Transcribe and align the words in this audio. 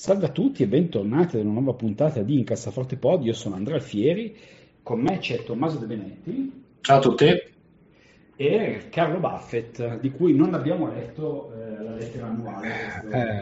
Salve 0.00 0.24
a 0.24 0.30
tutti 0.30 0.62
e 0.62 0.66
bentornati 0.66 1.36
ad 1.36 1.44
una 1.44 1.60
nuova 1.60 1.74
puntata 1.74 2.22
di 2.22 2.38
Incassaforte 2.38 2.96
Pod. 2.96 3.22
Io 3.22 3.34
sono 3.34 3.56
Andrea 3.56 3.76
Alfieri, 3.76 4.34
con 4.82 4.98
me 4.98 5.18
c'è 5.18 5.44
Tommaso 5.44 5.76
De 5.76 5.84
Benetti. 5.84 6.62
Ciao 6.80 6.96
a 6.96 7.00
tutti. 7.00 7.26
E 8.34 8.82
Carlo 8.88 9.18
Buffett, 9.18 10.00
di 10.00 10.10
cui 10.10 10.34
non 10.34 10.54
abbiamo 10.54 10.88
letto 10.90 11.52
eh, 11.52 11.82
la 11.82 11.94
lettera 11.96 12.28
annuale. 12.28 12.68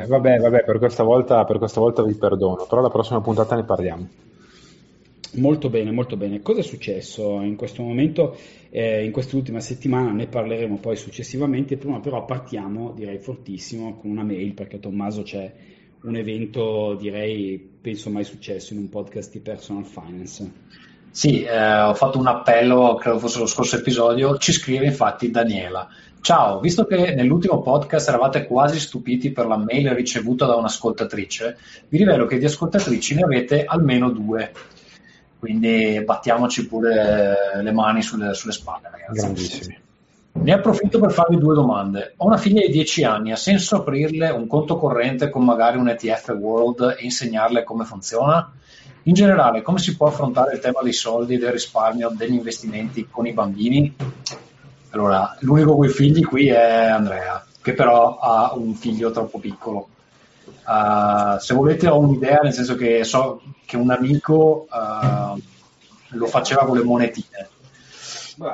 Eh, 0.02 0.06
vabbè, 0.08 0.38
vabbè, 0.38 0.64
per 0.64 0.78
questa, 0.78 1.04
volta, 1.04 1.44
per 1.44 1.58
questa 1.58 1.78
volta 1.78 2.02
vi 2.02 2.14
perdono, 2.14 2.66
però 2.68 2.80
la 2.80 2.90
prossima 2.90 3.20
puntata 3.20 3.54
ne 3.54 3.62
parliamo. 3.62 4.08
Molto 5.34 5.70
bene, 5.70 5.92
molto 5.92 6.16
bene. 6.16 6.42
Cosa 6.42 6.58
è 6.58 6.64
successo 6.64 7.40
in 7.40 7.54
questo 7.54 7.84
momento, 7.84 8.36
eh, 8.70 9.04
in 9.04 9.12
quest'ultima 9.12 9.60
settimana? 9.60 10.10
Ne 10.10 10.26
parleremo 10.26 10.78
poi 10.78 10.96
successivamente. 10.96 11.76
Prima 11.76 12.00
però 12.00 12.24
partiamo, 12.24 12.90
direi 12.96 13.18
fortissimo, 13.18 13.94
con 13.94 14.10
una 14.10 14.24
mail 14.24 14.54
perché 14.54 14.80
Tommaso 14.80 15.22
c'è 15.22 15.76
un 16.02 16.16
evento, 16.16 16.94
direi, 16.94 17.58
penso 17.58 18.10
mai 18.10 18.24
successo 18.24 18.72
in 18.72 18.80
un 18.80 18.88
podcast 18.88 19.32
di 19.32 19.40
personal 19.40 19.84
finance. 19.84 20.50
Sì, 21.10 21.42
eh, 21.42 21.80
ho 21.80 21.94
fatto 21.94 22.18
un 22.18 22.26
appello, 22.26 22.94
credo 22.94 23.18
fosse 23.18 23.38
lo 23.38 23.46
scorso 23.46 23.76
episodio, 23.76 24.36
ci 24.38 24.52
scrive 24.52 24.86
infatti 24.86 25.30
Daniela. 25.30 25.88
Ciao, 26.20 26.60
visto 26.60 26.84
che 26.84 27.14
nell'ultimo 27.14 27.62
podcast 27.62 28.08
eravate 28.08 28.46
quasi 28.46 28.78
stupiti 28.78 29.30
per 29.30 29.46
la 29.46 29.56
mail 29.56 29.90
ricevuta 29.90 30.46
da 30.46 30.56
un'ascoltatrice, 30.56 31.56
vi 31.88 31.98
rivelo 31.98 32.26
che 32.26 32.38
di 32.38 32.44
ascoltatrici 32.44 33.14
ne 33.14 33.22
avete 33.22 33.64
almeno 33.64 34.10
due. 34.10 34.52
Quindi 35.38 36.02
battiamoci 36.04 36.66
pure 36.66 37.34
le 37.62 37.72
mani 37.72 38.02
sulle, 38.02 38.34
sulle 38.34 38.52
spalle, 38.52 38.90
ragazzi. 38.90 39.20
Grandissimi. 39.20 39.78
Ne 40.32 40.52
approfitto 40.52 41.00
per 41.00 41.10
farvi 41.10 41.36
due 41.36 41.54
domande. 41.54 42.14
Ho 42.18 42.26
una 42.26 42.36
figlia 42.36 42.60
di 42.60 42.72
10 42.72 43.04
anni, 43.04 43.32
ha 43.32 43.36
senso 43.36 43.76
aprirle 43.76 44.30
un 44.30 44.46
conto 44.46 44.76
corrente 44.76 45.30
con 45.30 45.44
magari 45.44 45.78
un 45.78 45.88
ETF 45.88 46.36
World 46.38 46.96
e 46.98 47.04
insegnarle 47.04 47.64
come 47.64 47.84
funziona? 47.84 48.52
In 49.04 49.14
generale, 49.14 49.62
come 49.62 49.78
si 49.78 49.96
può 49.96 50.06
affrontare 50.06 50.54
il 50.54 50.60
tema 50.60 50.80
dei 50.82 50.92
soldi, 50.92 51.38
del 51.38 51.52
risparmio, 51.52 52.12
degli 52.14 52.34
investimenti 52.34 53.08
con 53.10 53.26
i 53.26 53.32
bambini? 53.32 53.94
Allora, 54.90 55.36
l'unico 55.40 55.76
con 55.76 55.86
i 55.86 55.90
figli 55.90 56.24
qui 56.24 56.48
è 56.48 56.86
Andrea, 56.86 57.44
che 57.60 57.72
però 57.72 58.18
ha 58.18 58.52
un 58.54 58.74
figlio 58.74 59.10
troppo 59.10 59.38
piccolo. 59.38 59.88
Uh, 60.66 61.38
se 61.38 61.54
volete 61.54 61.88
ho 61.88 61.98
un'idea, 61.98 62.40
nel 62.42 62.52
senso 62.52 62.74
che 62.74 63.02
so 63.02 63.40
che 63.64 63.76
un 63.76 63.90
amico 63.90 64.66
uh, 64.70 65.40
lo 66.10 66.26
faceva 66.26 66.64
con 66.64 66.76
le 66.76 66.84
monetine 66.84 67.48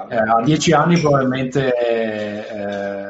eh, 0.08 0.16
a 0.16 0.42
dieci 0.42 0.72
anni 0.72 0.98
probabilmente 0.98 1.77
eh, 1.77 3.04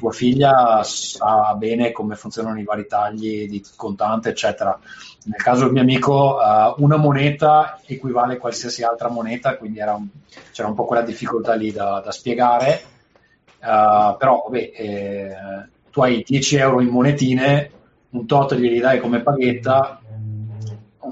tua 0.00 0.12
figlia 0.12 0.82
sa 0.82 1.54
bene 1.56 1.92
come 1.92 2.16
funzionano 2.16 2.58
i 2.58 2.64
vari 2.64 2.86
tagli 2.86 3.46
di 3.46 3.62
contante, 3.76 4.30
eccetera. 4.30 4.76
Nel 5.24 5.42
caso 5.42 5.64
del 5.64 5.72
mio 5.72 5.82
amico, 5.82 6.38
uh, 6.38 6.82
una 6.82 6.96
moneta 6.96 7.78
equivale 7.84 8.34
a 8.34 8.38
qualsiasi 8.38 8.82
altra 8.82 9.10
moneta, 9.10 9.56
quindi 9.56 9.80
un, 9.80 10.08
c'era 10.52 10.68
un 10.68 10.74
po' 10.74 10.86
quella 10.86 11.02
difficoltà 11.02 11.54
lì 11.54 11.70
da, 11.70 12.00
da 12.02 12.10
spiegare. 12.10 12.82
Uh, 13.60 14.16
però, 14.16 14.42
vabbè, 14.44 14.72
eh, 14.74 15.36
tu 15.90 16.00
hai 16.00 16.24
10 16.26 16.56
euro 16.56 16.80
in 16.80 16.88
monetine, 16.88 17.70
un 18.10 18.26
tot 18.26 18.54
glieli 18.54 18.80
dai 18.80 19.00
come 19.00 19.20
paghetta, 19.20 19.99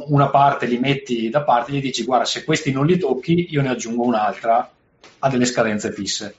una 0.06 0.28
parte 0.30 0.66
li 0.66 0.78
metti 0.78 1.28
da 1.28 1.42
parte 1.42 1.72
gli 1.72 1.80
dici 1.80 2.04
guarda 2.04 2.24
se 2.24 2.44
questi 2.44 2.72
non 2.72 2.86
li 2.86 2.98
tocchi 2.98 3.48
io 3.50 3.62
ne 3.62 3.68
aggiungo 3.68 4.04
un'altra 4.04 4.70
a 5.18 5.28
delle 5.28 5.44
scadenze 5.44 5.92
fisse. 5.92 6.34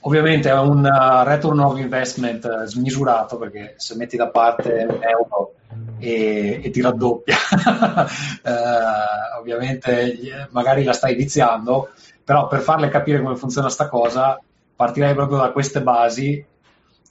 Ovviamente 0.00 0.50
è 0.50 0.58
un 0.58 0.84
uh, 0.84 1.26
return 1.26 1.58
of 1.60 1.78
investment 1.78 2.44
uh, 2.44 2.66
smisurato 2.66 3.38
perché 3.38 3.74
se 3.78 3.96
metti 3.96 4.16
da 4.16 4.28
parte 4.28 4.86
un 4.86 4.98
euro 5.02 5.54
e, 5.98 6.60
e 6.62 6.70
ti 6.70 6.82
raddoppia, 6.82 7.36
uh, 8.44 9.38
ovviamente 9.40 10.48
magari 10.50 10.84
la 10.84 10.92
stai 10.92 11.14
iniziando, 11.14 11.90
però 12.22 12.48
per 12.48 12.60
farle 12.60 12.88
capire 12.88 13.22
come 13.22 13.36
funziona 13.36 13.70
sta 13.70 13.88
cosa 13.88 14.38
partirei 14.76 15.14
proprio 15.14 15.38
da 15.38 15.52
queste 15.52 15.80
basi 15.80 16.44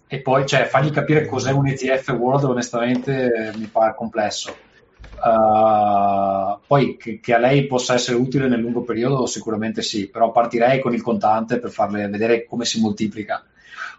e 0.05 0.21
poi 0.21 0.45
cioè, 0.45 0.65
fargli 0.65 0.91
capire 0.91 1.25
cos'è 1.25 1.51
un 1.51 1.67
ETF 1.67 2.09
World 2.09 2.43
onestamente 2.43 3.53
mi 3.55 3.65
pare 3.65 3.95
complesso 3.95 4.55
Uh, 5.23 6.59
poi 6.67 6.97
che, 6.97 7.21
che, 7.21 7.33
a 7.33 7.37
lei 7.37 7.65
possa 7.65 7.93
essere 7.93 8.17
utile 8.17 8.49
nel 8.49 8.59
lungo 8.59 8.81
periodo 8.81 9.25
sicuramente 9.25 9.81
sì, 9.81 10.09
però 10.09 10.31
partirei 10.31 10.81
con 10.81 10.93
il 10.93 11.01
contante 11.01 11.59
per 11.59 11.71
farle 11.71 12.09
vedere 12.09 12.43
come 12.45 12.65
si 12.65 12.81
moltiplica. 12.81 13.41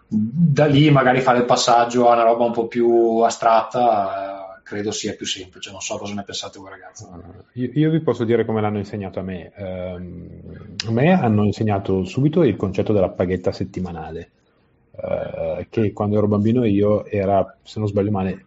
Da 0.07 0.67
lì 0.67 0.91
magari 0.91 1.23
fare 1.23 1.39
il 1.39 1.47
passaggio 1.47 2.11
a 2.11 2.13
una 2.13 2.25
roba 2.25 2.45
un 2.45 2.53
po' 2.53 2.67
più 2.67 3.21
astratta 3.21 4.59
uh, 4.59 4.63
credo 4.63 4.91
sia 4.91 5.15
più 5.15 5.25
semplice, 5.25 5.71
non 5.71 5.81
so 5.81 5.97
cosa 5.97 6.13
ne 6.13 6.25
pensate 6.25 6.59
voi 6.59 6.69
ragazzi. 6.69 7.07
Io, 7.55 7.71
io 7.73 7.91
vi 7.91 8.01
posso 8.01 8.25
dire 8.25 8.45
come 8.45 8.61
l'hanno 8.61 8.79
insegnato 8.79 9.19
a 9.19 9.23
me. 9.23 9.51
Uh, 9.57 10.89
a 10.89 10.91
me 10.91 11.13
hanno 11.13 11.45
insegnato 11.45 12.05
subito 12.05 12.43
il 12.43 12.57
concetto 12.57 12.93
della 12.93 13.09
paghetta 13.09 13.51
settimanale, 13.51 14.31
eh, 14.97 15.69
che 15.71 15.93
quando 15.95 16.19
ero 16.19 16.29
bambino 16.29 16.67
io 16.67 17.07
era, 17.07 17.57
se 17.63 17.79
non 17.79 17.89
sbaglio 17.89 18.11
male, 18.11 18.45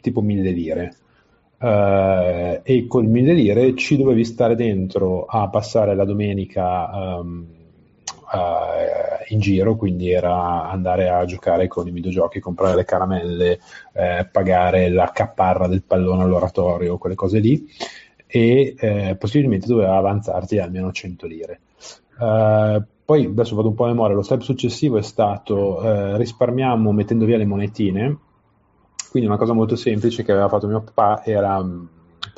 tipo 0.00 0.20
mille 0.20 0.50
lire 0.50 0.96
Uh, 1.60 2.60
e 2.62 2.86
col 2.86 3.06
1000 3.06 3.32
lire 3.32 3.74
ci 3.74 3.96
dovevi 3.96 4.24
stare 4.24 4.54
dentro 4.54 5.24
a 5.24 5.48
passare 5.48 5.96
la 5.96 6.04
domenica 6.04 7.18
um, 7.18 7.46
uh, 8.32 9.32
in 9.32 9.40
giro, 9.40 9.76
quindi 9.76 10.10
era 10.10 10.70
andare 10.70 11.08
a 11.08 11.24
giocare 11.24 11.66
con 11.66 11.88
i 11.88 11.90
videogiochi, 11.90 12.38
comprare 12.38 12.76
le 12.76 12.84
caramelle, 12.84 13.58
eh, 13.92 14.28
pagare 14.30 14.88
la 14.88 15.10
caparra 15.12 15.66
del 15.66 15.82
pallone 15.82 16.22
all'oratorio, 16.22 16.96
quelle 16.96 17.16
cose 17.16 17.40
lì, 17.40 17.66
e 18.26 18.74
eh, 18.78 19.16
possibilmente 19.18 19.66
doveva 19.66 19.96
avanzarti 19.96 20.58
almeno 20.58 20.92
100 20.92 21.26
lire. 21.26 21.60
Uh, 22.18 22.82
poi 23.04 23.24
adesso 23.24 23.56
vado 23.56 23.68
un 23.68 23.74
po' 23.74 23.84
a 23.84 23.88
memoria, 23.88 24.14
lo 24.14 24.22
step 24.22 24.42
successivo 24.42 24.98
è 24.98 25.02
stato 25.02 26.16
risparmiamo 26.16 26.92
mettendo 26.92 27.24
via 27.24 27.38
le 27.38 27.46
monetine 27.46 28.18
quindi 29.10 29.28
una 29.28 29.38
cosa 29.38 29.52
molto 29.52 29.76
semplice 29.76 30.22
che 30.22 30.32
aveva 30.32 30.48
fatto 30.48 30.66
mio 30.66 30.80
papà 30.82 31.24
era 31.24 31.62
mm, 31.62 31.84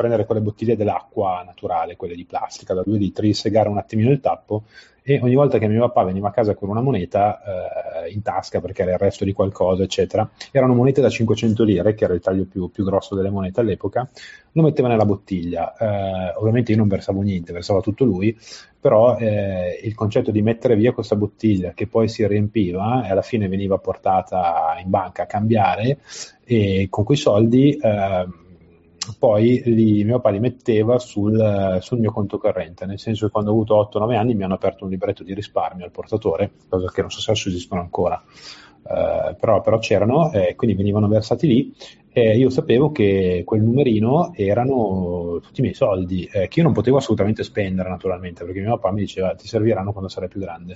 prendere 0.00 0.24
quelle 0.24 0.40
bottiglie 0.40 0.76
dell'acqua 0.76 1.42
naturale, 1.44 1.96
quelle 1.96 2.14
di 2.14 2.24
plastica 2.24 2.72
da 2.72 2.82
2 2.82 2.96
litri, 2.96 3.34
segare 3.34 3.68
un 3.68 3.76
attimino 3.76 4.10
il 4.10 4.20
tappo 4.20 4.62
e 5.02 5.18
ogni 5.22 5.34
volta 5.34 5.58
che 5.58 5.66
mio 5.66 5.80
papà 5.80 6.04
veniva 6.04 6.28
a 6.28 6.30
casa 6.30 6.54
con 6.54 6.70
una 6.70 6.80
moneta 6.80 8.04
eh, 8.04 8.12
in 8.12 8.22
tasca 8.22 8.60
perché 8.60 8.82
era 8.82 8.92
il 8.92 8.98
resto 8.98 9.24
di 9.24 9.32
qualcosa, 9.32 9.82
eccetera, 9.82 10.28
erano 10.52 10.74
monete 10.74 11.00
da 11.00 11.10
500 11.10 11.64
lire, 11.64 11.94
che 11.94 12.04
era 12.04 12.14
il 12.14 12.20
taglio 12.20 12.46
più, 12.46 12.70
più 12.70 12.84
grosso 12.84 13.14
delle 13.14 13.28
monete 13.28 13.60
all'epoca, 13.60 14.08
lo 14.52 14.62
metteva 14.62 14.88
nella 14.88 15.04
bottiglia. 15.04 15.74
Eh, 15.76 16.34
ovviamente 16.36 16.72
io 16.72 16.78
non 16.78 16.88
versavo 16.88 17.20
niente, 17.20 17.52
versava 17.52 17.80
tutto 17.80 18.04
lui, 18.04 18.34
però 18.78 19.18
eh, 19.18 19.80
il 19.82 19.94
concetto 19.94 20.30
di 20.30 20.42
mettere 20.42 20.76
via 20.76 20.92
questa 20.92 21.16
bottiglia 21.16 21.72
che 21.72 21.86
poi 21.86 22.08
si 22.08 22.26
riempiva 22.26 23.06
e 23.06 23.10
alla 23.10 23.22
fine 23.22 23.48
veniva 23.48 23.78
portata 23.78 24.76
in 24.82 24.88
banca 24.88 25.24
a 25.24 25.26
cambiare 25.26 25.98
e 26.44 26.86
con 26.88 27.04
quei 27.04 27.18
soldi 27.18 27.76
eh, 27.76 28.26
poi 29.18 29.62
li, 29.64 30.04
mio 30.04 30.16
papà 30.16 30.30
li 30.30 30.40
metteva 30.40 30.98
sul, 30.98 31.78
sul, 31.80 31.98
mio 31.98 32.12
conto 32.12 32.38
corrente, 32.38 32.86
nel 32.86 32.98
senso 32.98 33.26
che 33.26 33.32
quando 33.32 33.50
ho 33.50 33.54
avuto 33.54 33.90
8-9 33.92 34.16
anni 34.16 34.34
mi 34.34 34.44
hanno 34.44 34.54
aperto 34.54 34.84
un 34.84 34.90
libretto 34.90 35.22
di 35.24 35.34
risparmio 35.34 35.84
al 35.84 35.90
portatore, 35.90 36.52
cosa 36.68 36.90
che 36.90 37.00
non 37.00 37.10
so 37.10 37.20
se 37.20 37.48
esistono 37.48 37.80
ancora. 37.80 38.22
Uh, 38.82 39.36
però, 39.38 39.60
però, 39.60 39.78
c'erano 39.78 40.32
eh, 40.32 40.54
quindi 40.56 40.74
venivano 40.74 41.06
versati 41.06 41.46
lì 41.46 41.74
e 42.12 42.36
io 42.36 42.50
sapevo 42.50 42.90
che 42.90 43.42
quel 43.44 43.62
numerino 43.62 44.32
erano 44.34 45.38
tutti 45.40 45.60
i 45.60 45.62
miei 45.62 45.74
soldi 45.74 46.24
eh, 46.24 46.48
che 46.48 46.58
io 46.58 46.64
non 46.64 46.72
potevo 46.72 46.96
assolutamente 46.96 47.44
spendere 47.44 47.88
naturalmente 47.88 48.44
perché 48.44 48.60
mio 48.60 48.76
papà 48.76 48.90
mi 48.90 49.00
diceva 49.00 49.34
ti 49.36 49.46
serviranno 49.46 49.92
quando 49.92 50.08
sarai 50.08 50.28
più 50.28 50.40
grande. 50.40 50.74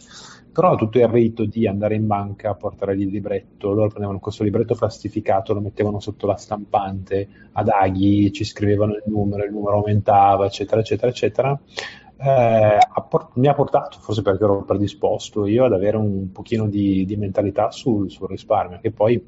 Però 0.52 0.76
tutto 0.76 0.98
il 0.98 1.08
rito 1.08 1.44
di 1.44 1.66
andare 1.66 1.96
in 1.96 2.06
banca 2.06 2.54
portare 2.54 2.92
il 2.92 3.08
libretto 3.08 3.72
loro 3.72 3.88
prendevano 3.88 4.20
questo 4.20 4.44
libretto 4.44 4.76
plastificato 4.76 5.52
lo 5.52 5.60
mettevano 5.60 5.98
sotto 5.98 6.28
la 6.28 6.36
stampante 6.36 7.28
ad 7.52 7.68
aghi 7.68 8.30
ci 8.32 8.44
scrivevano 8.44 8.92
il 8.92 9.02
numero 9.06 9.44
il 9.44 9.52
numero 9.52 9.78
aumentava 9.78 10.46
eccetera 10.46 10.80
eccetera 10.80 11.10
eccetera 11.10 11.60
eh, 12.24 12.78
mi 13.34 13.48
ha 13.48 13.54
portato, 13.54 13.98
forse 14.00 14.22
perché 14.22 14.44
ero 14.44 14.62
predisposto 14.64 15.46
io 15.46 15.64
ad 15.64 15.72
avere 15.72 15.98
un 15.98 16.32
pochino 16.32 16.66
di, 16.66 17.04
di 17.04 17.16
mentalità 17.16 17.70
sul, 17.70 18.10
sul 18.10 18.28
risparmio, 18.28 18.78
che 18.80 18.90
poi 18.90 19.22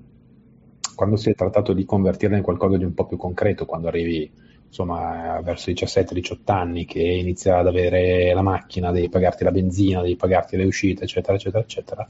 quando 0.95 1.17
si 1.17 1.29
è 1.29 1.35
trattato 1.35 1.75
di 1.75 1.85
convertirla 1.85 2.39
in 2.39 2.43
qualcosa 2.43 2.79
di 2.79 2.85
un 2.85 2.95
po' 2.95 3.05
più 3.05 3.19
concreto, 3.19 3.67
quando 3.67 3.89
arrivi 3.89 4.31
insomma 4.67 5.41
verso 5.43 5.71
i 5.71 5.75
17-18 5.75 6.37
anni 6.47 6.85
che 6.87 7.01
inizia 7.01 7.59
ad 7.59 7.67
avere 7.67 8.33
la 8.33 8.43
macchina, 8.43 8.91
devi 8.91 9.09
pagarti 9.11 9.45
la 9.45 9.51
benzina, 9.51 10.01
devi 10.01 10.17
pagarti 10.17 10.57
le 10.57 10.65
uscite, 10.65 11.05
eccetera, 11.05 11.35
eccetera, 11.35 11.63
eccetera. 11.63 12.07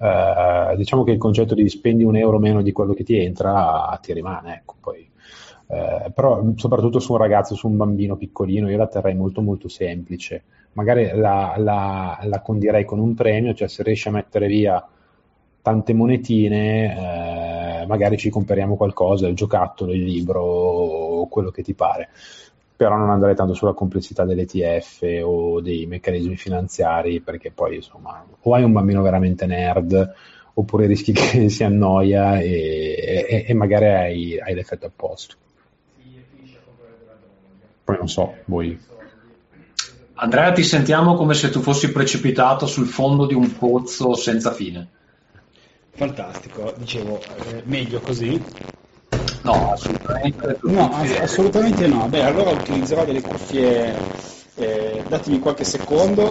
Uh, 0.00 0.76
diciamo 0.76 1.02
che 1.02 1.10
il 1.10 1.18
concetto 1.18 1.54
di 1.54 1.68
spendi 1.68 2.04
un 2.04 2.16
euro 2.16 2.38
meno 2.38 2.62
di 2.62 2.70
quello 2.70 2.92
che 2.92 3.02
ti 3.02 3.16
entra 3.16 3.98
ti 4.00 4.12
rimane, 4.12 4.56
ecco, 4.56 4.76
poi 4.78 5.10
eh, 5.70 6.10
però 6.14 6.42
soprattutto 6.56 6.98
su 6.98 7.12
un 7.12 7.18
ragazzo, 7.18 7.54
su 7.54 7.68
un 7.68 7.76
bambino 7.76 8.16
piccolino, 8.16 8.70
io 8.70 8.78
la 8.78 8.86
terrei 8.86 9.14
molto 9.14 9.42
molto 9.42 9.68
semplice. 9.68 10.42
Magari 10.72 11.10
la, 11.14 11.54
la, 11.58 12.18
la 12.22 12.40
condirei 12.40 12.84
con 12.84 12.98
un 12.98 13.14
premio, 13.14 13.52
cioè 13.52 13.68
se 13.68 13.82
riesci 13.82 14.08
a 14.08 14.12
mettere 14.12 14.46
via 14.46 14.86
tante 15.60 15.92
monetine, 15.92 17.82
eh, 17.82 17.86
magari 17.86 18.16
ci 18.16 18.30
comperiamo 18.30 18.76
qualcosa, 18.76 19.28
il 19.28 19.34
giocattolo, 19.34 19.92
il 19.92 20.04
libro 20.04 20.42
o 20.42 21.28
quello 21.28 21.50
che 21.50 21.62
ti 21.62 21.74
pare. 21.74 22.08
Però 22.74 22.96
non 22.96 23.10
andrei 23.10 23.34
tanto 23.34 23.54
sulla 23.54 23.74
complessità 23.74 24.24
dell'ETF 24.24 25.02
o 25.24 25.60
dei 25.60 25.84
meccanismi 25.86 26.36
finanziari, 26.36 27.20
perché 27.20 27.50
poi 27.50 27.76
insomma, 27.76 28.24
o 28.40 28.54
hai 28.54 28.62
un 28.62 28.72
bambino 28.72 29.02
veramente 29.02 29.46
nerd, 29.46 30.14
oppure 30.54 30.86
rischi 30.86 31.12
che 31.12 31.48
si 31.50 31.64
annoia 31.64 32.38
e, 32.38 33.26
e, 33.28 33.44
e 33.48 33.54
magari 33.54 33.86
hai, 33.86 34.40
hai 34.40 34.54
l'effetto 34.54 34.86
opposto. 34.86 35.36
Poi 37.88 37.96
non 37.96 38.08
so, 38.10 38.34
voi. 38.44 38.78
Andrea, 40.16 40.52
ti 40.52 40.62
sentiamo 40.62 41.14
come 41.14 41.32
se 41.32 41.48
tu 41.48 41.62
fossi 41.62 41.90
precipitato 41.90 42.66
sul 42.66 42.86
fondo 42.86 43.24
di 43.24 43.32
un 43.32 43.56
pozzo 43.56 44.14
senza 44.14 44.52
fine. 44.52 44.86
Fantastico, 45.94 46.74
dicevo, 46.76 47.18
eh, 47.18 47.62
meglio 47.64 48.00
così? 48.00 48.44
No, 49.40 49.72
assolutamente. 49.72 50.58
No, 50.64 50.90
assolutamente 50.92 51.88
no. 51.88 52.06
Beh, 52.08 52.24
allora 52.24 52.50
utilizzerò 52.50 53.06
delle 53.06 53.22
cuffie, 53.22 53.96
eh, 54.56 55.02
datemi 55.08 55.38
qualche 55.38 55.64
secondo. 55.64 56.24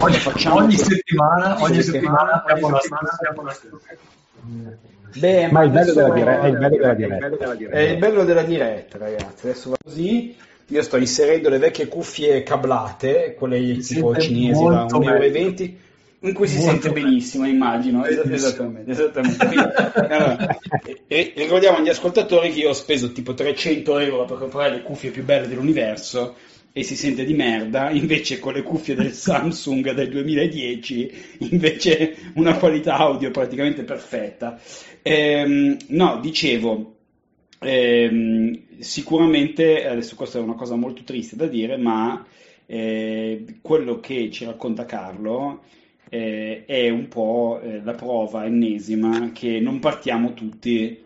Ogni, 0.00 0.16
ogni 0.48 0.76
settimana, 0.76 1.62
ogni 1.62 1.82
settimana, 1.82 2.42
abbiamo 2.42 2.68
la 2.68 2.80
stessa. 2.80 3.96
Beh, 5.14 5.46
ma, 5.52 5.60
ma 5.60 5.62
il 5.62 5.70
bello 5.70 5.92
della 5.92 6.10
diretta, 6.10 6.42
è 6.42 6.48
il 6.48 6.58
bello 6.58 6.76
della 6.76 6.94
diretta. 6.94 7.76
È 7.76 7.78
il 7.78 7.98
bello 7.98 8.24
della 8.24 8.42
diretta, 8.42 8.98
ragazzi. 8.98 9.46
Adesso 9.46 9.70
va 9.70 9.76
così. 9.84 10.48
Io 10.70 10.82
sto 10.82 10.96
inserendo 10.96 11.48
le 11.48 11.58
vecchie 11.58 11.88
cuffie 11.88 12.42
cablate, 12.42 13.34
quelle 13.36 13.78
tipo 13.78 14.16
cinesi 14.16 14.64
da 14.64 14.86
1,20 14.86 15.62
euro, 15.62 15.78
in 16.22 16.32
cui 16.32 16.46
si 16.46 16.58
molto 16.58 16.70
sente 16.70 16.90
bello. 16.90 17.06
benissimo, 17.06 17.46
immagino. 17.46 18.04
Esattamente. 18.04 18.90
esattamente. 18.90 19.46
Quindi, 19.46 19.66
allora, 19.94 20.58
e, 20.84 20.98
e 21.08 21.32
ricordiamo 21.34 21.78
agli 21.78 21.88
ascoltatori 21.88 22.52
che 22.52 22.60
io 22.60 22.68
ho 22.68 22.74
speso 22.74 23.10
tipo 23.10 23.34
300 23.34 23.98
euro 23.98 24.24
per 24.26 24.38
comprare 24.38 24.70
le 24.70 24.82
cuffie 24.82 25.10
più 25.10 25.24
belle 25.24 25.48
dell'universo 25.48 26.36
e 26.72 26.84
si 26.84 26.94
sente 26.94 27.24
di 27.24 27.34
merda, 27.34 27.90
invece 27.90 28.38
con 28.38 28.52
le 28.52 28.62
cuffie 28.62 28.94
del 28.94 29.12
Samsung 29.12 29.92
del 29.92 30.08
2010 30.08 31.38
invece 31.50 32.14
una 32.34 32.56
qualità 32.56 32.96
audio 32.96 33.32
praticamente 33.32 33.82
perfetta. 33.82 34.60
Ehm, 35.02 35.76
no, 35.88 36.20
dicevo, 36.20 36.98
ehm, 37.60 38.78
sicuramente, 38.78 39.86
adesso 39.86 40.16
questa 40.16 40.38
è 40.38 40.42
una 40.42 40.54
cosa 40.54 40.74
molto 40.76 41.02
triste 41.04 41.36
da 41.36 41.46
dire, 41.46 41.76
ma 41.76 42.24
eh, 42.66 43.44
quello 43.60 44.00
che 44.00 44.30
ci 44.30 44.44
racconta 44.44 44.84
Carlo 44.84 45.62
eh, 46.08 46.64
è 46.66 46.88
un 46.88 47.08
po' 47.08 47.60
eh, 47.62 47.80
la 47.82 47.94
prova 47.94 48.44
ennesima 48.44 49.30
che 49.32 49.60
non 49.60 49.78
partiamo 49.78 50.34
tutti 50.34 50.98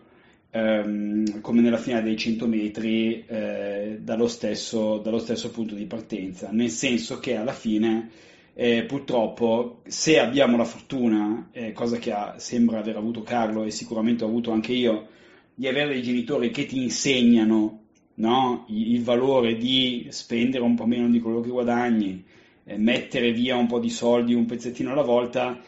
ehm, 0.55 1.41
come 1.41 1.61
nella 1.61 1.77
finale 1.77 2.03
dei 2.03 2.17
100 2.17 2.47
metri 2.47 3.25
eh, 3.27 3.97
dallo 4.01 4.27
stesso, 4.27 4.97
dallo, 4.97 5.19
stesso, 5.19 5.51
punto 5.51 5.75
di 5.75 5.85
partenza, 5.85 6.49
nel 6.51 6.69
senso 6.69 7.19
che 7.19 7.35
alla 7.35 7.53
fine 7.53 8.09
eh, 8.53 8.83
purtroppo 8.83 9.81
se 9.85 10.17
abbiamo 10.19 10.55
la 10.55 10.63
fortuna, 10.63 11.49
eh, 11.51 11.73
cosa 11.73 11.97
che 11.97 12.11
ha, 12.13 12.35
sembra 12.37 12.79
aver 12.79 12.95
avuto 12.95 13.21
Carlo 13.21 13.63
e 13.63 13.71
sicuramente 13.71 14.23
ho 14.23 14.27
avuto 14.27 14.51
anche 14.51 14.71
io, 14.71 15.07
di 15.55 15.67
avere 15.67 15.93
dei 15.93 16.03
genitori 16.03 16.51
che 16.51 16.65
ti 16.65 16.81
insegnano 16.83 17.79
no? 18.15 18.65
il, 18.67 19.01
valore 19.03 19.55
di 19.55 20.07
spendere 20.09 20.63
un 20.63 20.75
po' 20.75 20.85
meno 20.85 21.09
di 21.09 21.19
quello 21.19 21.39
che 21.39 21.49
guadagni, 21.49 22.23
eh, 22.65 22.77
mettere 22.77 23.31
via 23.31 23.55
un 23.55 23.67
po' 23.67 23.79
di 23.79 23.89
soldi 23.89 24.33
un 24.33 24.45
pezzettino 24.45 24.91
alla 24.91 25.01
volta, 25.01 25.59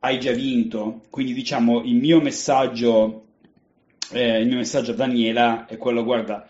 hai 0.00 0.18
già 0.18 0.32
vinto. 0.32 1.02
Quindi 1.10 1.34
diciamo 1.34 1.82
il 1.82 1.96
mio 1.96 2.20
messaggio 2.20 3.26
eh, 4.12 4.40
il 4.40 4.46
mio 4.46 4.56
messaggio 4.56 4.92
a 4.92 4.94
Daniela 4.94 5.66
è 5.66 5.76
quello, 5.76 6.04
guarda, 6.04 6.48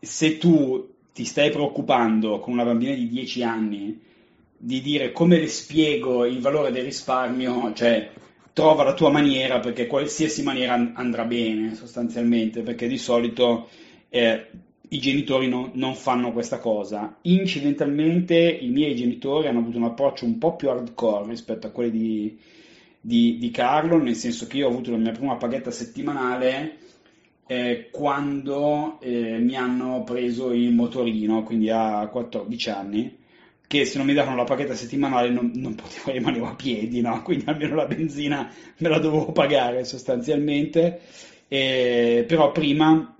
se 0.00 0.38
tu 0.38 0.94
ti 1.12 1.24
stai 1.24 1.50
preoccupando 1.50 2.38
con 2.38 2.52
una 2.52 2.64
bambina 2.64 2.94
di 2.94 3.08
10 3.08 3.42
anni 3.42 4.00
di 4.58 4.80
dire 4.80 5.12
come 5.12 5.38
le 5.38 5.48
spiego 5.48 6.24
il 6.24 6.40
valore 6.40 6.70
del 6.70 6.84
risparmio, 6.84 7.72
cioè 7.74 8.10
trova 8.56 8.84
la 8.84 8.94
tua 8.94 9.10
maniera 9.10 9.60
perché 9.60 9.86
qualsiasi 9.86 10.42
maniera 10.42 10.72
andrà 10.94 11.26
bene 11.26 11.74
sostanzialmente, 11.74 12.62
perché 12.62 12.88
di 12.88 12.96
solito 12.96 13.68
eh, 14.08 14.46
i 14.88 14.98
genitori 14.98 15.46
no, 15.46 15.72
non 15.74 15.94
fanno 15.94 16.32
questa 16.32 16.58
cosa. 16.58 17.18
Incidentalmente 17.20 18.34
i 18.34 18.68
miei 18.68 18.96
genitori 18.96 19.48
hanno 19.48 19.58
avuto 19.58 19.76
un 19.76 19.84
approccio 19.84 20.24
un 20.24 20.38
po' 20.38 20.56
più 20.56 20.70
hardcore 20.70 21.28
rispetto 21.28 21.66
a 21.66 21.70
quelli 21.70 21.90
di, 21.90 22.38
di, 22.98 23.36
di 23.36 23.50
Carlo, 23.50 23.98
nel 23.98 24.14
senso 24.14 24.46
che 24.46 24.56
io 24.56 24.68
ho 24.68 24.70
avuto 24.70 24.90
la 24.90 24.96
mia 24.96 25.12
prima 25.12 25.36
paghetta 25.36 25.70
settimanale 25.70 26.78
eh, 27.46 27.90
quando 27.92 28.98
eh, 29.02 29.36
mi 29.36 29.54
hanno 29.54 30.02
preso 30.02 30.54
il 30.54 30.72
motorino, 30.72 31.42
quindi 31.42 31.68
a 31.68 32.06
14 32.06 32.70
anni, 32.70 33.16
che 33.66 33.84
se 33.84 33.98
non 33.98 34.06
mi 34.06 34.14
davano 34.14 34.36
la 34.36 34.44
paghetta 34.44 34.74
settimanale 34.74 35.28
non, 35.30 35.50
non 35.54 35.74
potevo 35.74 36.12
rimanere 36.12 36.44
a 36.46 36.54
piedi, 36.54 37.00
no? 37.00 37.22
quindi 37.22 37.44
almeno 37.46 37.74
la 37.74 37.86
benzina 37.86 38.50
me 38.78 38.88
la 38.88 38.98
dovevo 38.98 39.32
pagare 39.32 39.84
sostanzialmente, 39.84 41.00
eh, 41.48 42.24
però 42.26 42.52
prima 42.52 43.16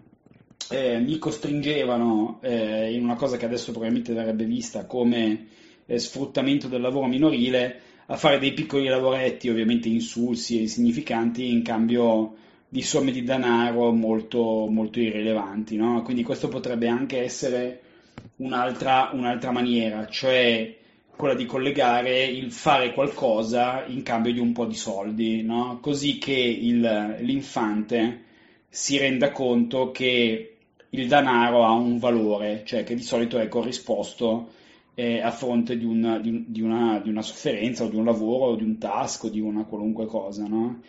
eh, 0.70 0.98
mi 0.98 1.18
costringevano 1.18 2.38
eh, 2.42 2.92
in 2.92 3.02
una 3.02 3.14
cosa 3.14 3.36
che 3.36 3.44
adesso 3.44 3.72
probabilmente 3.72 4.12
verrebbe 4.12 4.44
vista 4.44 4.86
come 4.86 5.46
eh, 5.86 5.98
sfruttamento 5.98 6.68
del 6.68 6.80
lavoro 6.80 7.06
minorile 7.06 7.80
a 8.06 8.16
fare 8.16 8.38
dei 8.38 8.52
piccoli 8.52 8.86
lavoretti, 8.86 9.48
ovviamente 9.48 9.88
insulsi 9.88 10.58
e 10.58 10.62
insignificanti, 10.62 11.50
in 11.50 11.62
cambio 11.62 12.34
di 12.68 12.82
somme 12.82 13.10
di 13.10 13.24
denaro 13.24 13.92
molto, 13.92 14.66
molto 14.68 15.00
irrilevanti. 15.00 15.76
No? 15.76 16.02
Quindi 16.02 16.22
questo 16.22 16.46
potrebbe 16.48 16.86
anche 16.86 17.20
essere 17.20 17.80
un'altra, 18.36 19.10
un'altra 19.12 19.50
maniera, 19.50 20.06
cioè 20.06 20.76
quella 21.16 21.34
di 21.34 21.46
collegare 21.46 22.24
il 22.24 22.52
fare 22.52 22.92
qualcosa 22.92 23.84
in 23.86 24.02
cambio 24.02 24.32
di 24.32 24.38
un 24.38 24.52
po' 24.52 24.66
di 24.66 24.74
soldi, 24.74 25.42
no? 25.42 25.78
così 25.80 26.18
che 26.18 26.32
il, 26.32 27.16
l'infante 27.20 28.24
si 28.68 28.98
renda 28.98 29.32
conto 29.32 29.90
che 29.90 30.56
il 30.90 31.08
denaro 31.08 31.64
ha 31.64 31.72
un 31.72 31.98
valore, 31.98 32.62
cioè 32.64 32.84
che 32.84 32.94
di 32.94 33.02
solito 33.02 33.38
è 33.38 33.48
corrisposto 33.48 34.50
eh, 34.94 35.20
a 35.20 35.30
fronte 35.30 35.76
di 35.76 35.84
una, 35.84 36.18
di, 36.18 36.44
di, 36.48 36.60
una, 36.60 36.98
di, 37.00 37.10
una, 37.10 37.22
sofferenza 37.22 37.84
o 37.84 37.88
di 37.88 37.96
un 37.96 38.04
lavoro 38.04 38.52
o 38.52 38.56
di 38.56 38.64
un 38.64 38.78
task 38.78 39.24
o 39.24 39.28
di 39.28 39.40
una 39.40 39.64
qualunque 39.64 40.06
cosa. 40.06 40.46
No? 40.46 40.80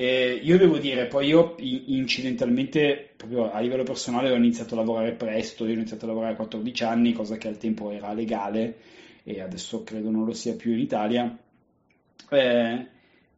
Eh, 0.00 0.38
io 0.44 0.56
devo 0.58 0.78
dire, 0.78 1.06
poi 1.06 1.26
io 1.26 1.56
incidentalmente, 1.58 3.14
proprio 3.16 3.50
a 3.50 3.58
livello 3.58 3.82
personale, 3.82 4.30
ho 4.30 4.36
iniziato 4.36 4.74
a 4.74 4.76
lavorare 4.76 5.10
presto, 5.10 5.64
io 5.64 5.72
ho 5.72 5.74
iniziato 5.74 6.04
a 6.04 6.08
lavorare 6.08 6.34
a 6.34 6.36
14 6.36 6.84
anni, 6.84 7.12
cosa 7.12 7.36
che 7.36 7.48
al 7.48 7.58
tempo 7.58 7.90
era 7.90 8.12
legale 8.12 8.76
e 9.24 9.40
adesso 9.40 9.82
credo 9.82 10.10
non 10.10 10.24
lo 10.24 10.32
sia 10.34 10.54
più 10.54 10.70
in 10.72 10.78
Italia. 10.78 11.36
Eh, 12.30 12.86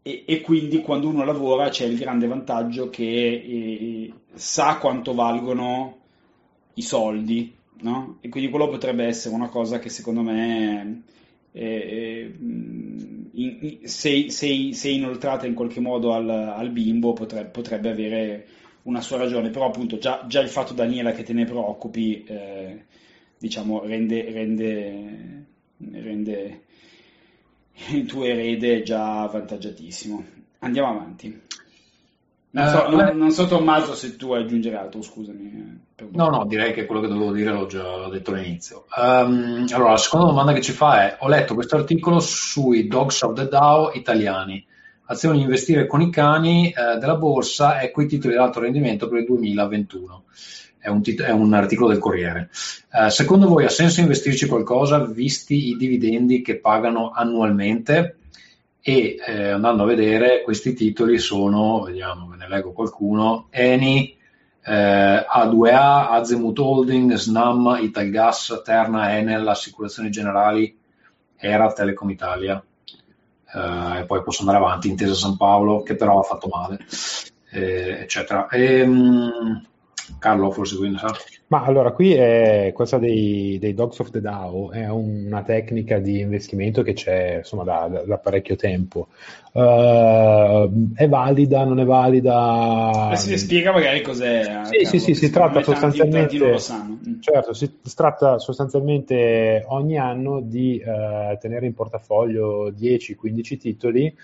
e, 0.03 0.25
e, 0.27 0.41
quindi 0.43 0.83
quando 0.83 1.09
uno 1.09 1.25
lavora 1.25 1.71
c'è 1.71 1.87
il 1.87 1.97
grande 1.97 2.27
vantaggio 2.27 2.91
che 2.91 3.03
eh, 3.03 4.13
sa 4.35 4.77
quanto 4.77 5.15
valgono 5.15 5.97
i 6.75 6.83
soldi, 6.83 7.55
no? 7.81 8.19
E 8.21 8.29
quindi 8.29 8.51
quello 8.51 8.69
potrebbe 8.69 9.07
essere 9.07 9.35
una 9.35 9.49
cosa 9.49 9.79
che 9.79 9.89
secondo 9.89 10.21
me, 10.21 11.05
eh, 11.53 12.35
in, 12.39 13.20
in, 13.33 13.81
se, 13.85 14.31
se, 14.31 14.73
se, 14.73 14.89
inoltrata 14.89 15.47
in 15.47 15.55
qualche 15.55 15.81
modo 15.81 16.13
al, 16.13 16.29
al 16.29 16.71
bimbo, 16.71 17.13
potrebbe, 17.13 17.49
potrebbe, 17.51 17.91
avere 17.91 18.47
una 18.83 19.01
sua 19.01 19.19
ragione. 19.19 19.51
Però 19.51 19.67
appunto 19.67 19.99
già, 19.99 20.25
già, 20.27 20.41
il 20.41 20.49
fatto, 20.49 20.75
Daniela, 20.75 21.13
che 21.13 21.23
te 21.23 21.33
ne 21.33 21.45
preoccupi, 21.45 22.25
eh, 22.25 22.85
diciamo, 23.39 23.85
rende, 23.85 24.31
rende, 24.31 25.47
rende 25.93 26.63
il 27.93 28.07
tuo 28.07 28.25
erede 28.25 28.83
già 28.83 29.23
avvantaggiatissimo. 29.23 30.25
Andiamo 30.61 30.89
avanti. 30.91 31.41
Non 32.53 32.69
so, 32.69 32.87
uh, 32.87 32.97
non, 32.97 33.17
non 33.17 33.31
so, 33.31 33.47
Tommaso 33.47 33.95
se 33.95 34.17
tu 34.17 34.33
aggiungere 34.33 34.77
altro, 34.77 35.03
scusami. 35.03 35.83
Eh, 35.95 36.09
no, 36.13 36.31
no, 36.31 36.45
direi 36.47 36.73
che 36.73 36.85
quello 36.85 37.01
che 37.01 37.07
dovevo 37.07 37.31
dire 37.31 37.53
l'ho 37.53 37.67
già 37.67 38.09
detto 38.09 38.33
all'inizio. 38.33 38.87
Um, 38.97 39.67
allora, 39.71 39.93
la 39.93 39.97
seconda 39.97 40.27
domanda 40.27 40.53
che 40.53 40.61
ci 40.61 40.73
fa 40.73 41.05
è, 41.05 41.17
ho 41.21 41.29
letto 41.29 41.55
questo 41.55 41.77
articolo 41.77 42.19
sui 42.19 42.89
Dogs 42.89 43.23
of 43.23 43.35
the 43.35 43.47
DAO 43.47 43.93
italiani. 43.93 44.67
azioni 45.05 45.43
investire 45.43 45.87
con 45.87 46.01
i 46.01 46.11
cani 46.11 46.71
eh, 46.71 46.99
della 46.99 47.17
borsa, 47.17 47.81
ecco 47.83 48.03
i 48.03 48.07
titoli 48.07 48.35
di 48.35 48.41
alto 48.41 48.59
rendimento 48.59 49.09
per 49.09 49.21
il 49.21 49.27
2021. 49.27 50.25
È 50.79 50.89
un, 50.89 51.03
tit- 51.03 51.23
è 51.23 51.31
un 51.31 51.53
articolo 51.53 51.89
del 51.89 51.99
Corriere. 51.99 52.49
Eh, 52.93 53.11
secondo 53.11 53.47
voi 53.47 53.65
ha 53.65 53.69
senso 53.69 54.01
investirci 54.01 54.49
qualcosa 54.49 55.05
visti 55.05 55.69
i 55.69 55.77
dividendi 55.77 56.43
che 56.43 56.59
pagano 56.59 57.11
annualmente? 57.15 58.17
E 58.83 59.17
eh, 59.27 59.51
andando 59.51 59.83
a 59.83 59.87
vedere, 59.87 60.43
questi 60.43 60.73
titoli 60.73 61.19
sono, 61.19 61.83
vediamo, 61.83 62.29
ve 62.29 62.37
ne 62.37 62.49
leggo 62.49 62.73
qualcuno, 62.73 63.49
Eni, 63.51 64.17
eh, 64.65 65.27
A2A, 65.27 66.09
Azemut 66.11 66.59
Holding, 66.59 67.15
Snam, 67.15 67.79
Italgas, 67.81 68.63
Terna, 68.65 69.17
Enel, 69.17 69.47
Assicurazioni 69.47 70.11
Generali, 70.11 70.79
Era, 71.37 71.73
Telecom 71.73 72.11
Italia 72.11 72.63
eh, 73.53 74.01
e 74.01 74.05
poi 74.05 74.23
posso 74.23 74.41
andare 74.41 74.59
avanti, 74.59 74.89
Intesa 74.89 75.15
San 75.15 75.37
Paolo, 75.37 75.83
che 75.83 75.97
però 75.97 76.21
ha 76.21 76.23
fatto 76.23 76.49
male, 76.49 76.79
eh, 77.51 78.01
eccetera. 78.03 78.49
E, 78.49 78.87
mh, 78.87 79.67
Carlo, 80.19 80.51
forse 80.51 80.77
qui 80.77 80.91
ne 80.91 80.99
sa. 80.99 81.15
Ma 81.49 81.65
allora, 81.65 81.91
qui 81.91 82.13
è 82.13 82.71
questa 82.73 82.99
dei, 82.99 83.59
dei, 83.59 83.75
Dogs 83.75 83.99
of 83.99 84.11
the 84.11 84.21
DAO, 84.21 84.71
è 84.71 84.89
una 84.89 85.43
tecnica 85.43 85.99
di 85.99 86.21
investimento 86.21 86.83
che 86.83 86.93
c'è 86.93 87.39
insomma 87.39 87.65
da, 87.65 87.89
da, 87.91 88.03
da 88.03 88.19
parecchio 88.19 88.55
tempo. 88.55 89.09
Uh, 89.53 90.95
è 90.95 91.09
valida, 91.09 91.65
non 91.65 91.81
è 91.81 91.85
valida? 91.85 93.11
Eh, 93.11 93.17
si 93.17 93.37
spiega 93.37 93.73
magari 93.73 94.01
cos'è. 94.01 94.43
Sì, 94.65 94.77
Carlo, 94.77 94.85
sì, 94.85 94.99
sì, 95.01 95.15
si 95.15 95.31
tratta 95.31 95.63
sostanzialmente... 95.63 96.39
Mm. 96.39 97.21
Certo, 97.21 97.53
si, 97.53 97.79
si, 97.83 97.95
tratta 97.97 98.39
sostanzialmente 98.39 99.65
ogni 99.67 99.99
anno 99.99 100.41
di 100.41 100.81
uh, 100.85 101.37
tenere 101.39 101.67
in 101.67 101.75
portafoglio 101.75 102.71
10-15 102.71 103.59
titoli 103.59 104.17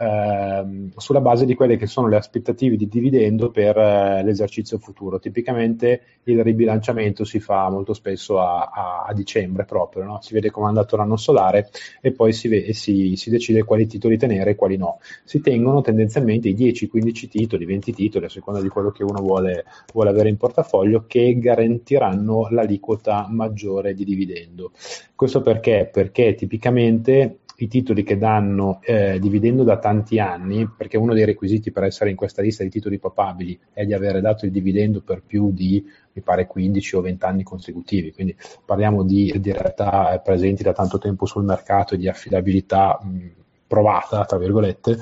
ehm, 0.00 0.92
sulla 0.96 1.20
base 1.20 1.44
di 1.44 1.54
quelle 1.54 1.76
che 1.76 1.86
sono 1.86 2.08
le 2.08 2.16
aspettative 2.16 2.76
di 2.76 2.88
dividendo 2.88 3.50
per 3.50 3.76
eh, 3.76 4.22
l'esercizio 4.24 4.78
futuro. 4.78 5.18
Tipicamente 5.18 6.02
il 6.24 6.42
ribilanciamento 6.42 7.24
si 7.24 7.38
fa 7.38 7.68
molto 7.68 7.92
spesso 7.92 8.40
a, 8.40 8.70
a, 8.72 9.04
a 9.06 9.12
dicembre 9.12 9.64
proprio, 9.64 10.04
no? 10.04 10.18
si 10.22 10.32
vede 10.32 10.50
come 10.50 10.66
è 10.66 10.68
andato 10.68 10.96
l'anno 10.96 11.16
solare 11.16 11.68
e 12.00 12.12
poi 12.12 12.32
si, 12.32 12.48
ve- 12.48 12.72
si, 12.72 13.14
si, 13.16 13.30
decide 13.30 13.62
quali 13.62 13.86
titoli 13.86 14.16
tenere 14.16 14.52
e 14.52 14.54
quali 14.54 14.76
no. 14.76 14.98
Si 15.24 15.40
tengono 15.40 15.82
tendenzialmente 15.82 16.48
i 16.48 16.54
10-15 16.54 17.28
titoli, 17.28 17.66
20 17.66 17.92
titoli, 17.92 18.24
a 18.24 18.30
seconda 18.30 18.60
di 18.60 18.68
quello 18.68 18.90
che 18.90 19.04
uno 19.04 19.20
vuole, 19.20 19.64
vuole 19.92 20.10
avere 20.10 20.30
in 20.30 20.38
portafoglio, 20.38 21.04
che 21.06 21.38
garantiranno 21.38 22.48
l'aliquota 22.50 23.26
maggiore 23.28 23.92
di 23.92 24.04
dividendo. 24.04 24.72
Questo 25.14 25.42
perché? 25.42 25.88
Perché 25.92 26.34
tipicamente 26.34 27.40
i 27.60 27.68
titoli 27.68 28.02
che 28.02 28.16
danno 28.16 28.80
eh, 28.82 29.18
dividendo 29.20 29.64
da 29.64 29.78
tanti 29.78 30.18
anni, 30.18 30.68
perché 30.68 30.96
uno 30.96 31.12
dei 31.12 31.24
requisiti 31.24 31.70
per 31.70 31.84
essere 31.84 32.10
in 32.10 32.16
questa 32.16 32.42
lista 32.42 32.62
di 32.62 32.70
titoli 32.70 32.98
papabili 32.98 33.58
è 33.72 33.84
di 33.84 33.92
avere 33.92 34.20
dato 34.20 34.46
il 34.46 34.50
dividendo 34.50 35.02
per 35.02 35.22
più 35.22 35.52
di, 35.52 35.84
mi 36.12 36.22
pare, 36.22 36.46
15 36.46 36.96
o 36.96 37.00
20 37.02 37.24
anni 37.24 37.42
consecutivi, 37.42 38.12
quindi 38.12 38.34
parliamo 38.64 39.04
di, 39.04 39.34
di 39.38 39.52
realtà 39.52 40.14
eh, 40.14 40.20
presenti 40.20 40.62
da 40.62 40.72
tanto 40.72 40.98
tempo 40.98 41.26
sul 41.26 41.44
mercato 41.44 41.94
e 41.94 41.98
di 41.98 42.08
affidabilità 42.08 42.98
mh, 43.02 43.39
provata, 43.70 44.24
tra 44.24 44.36
virgolette. 44.36 44.98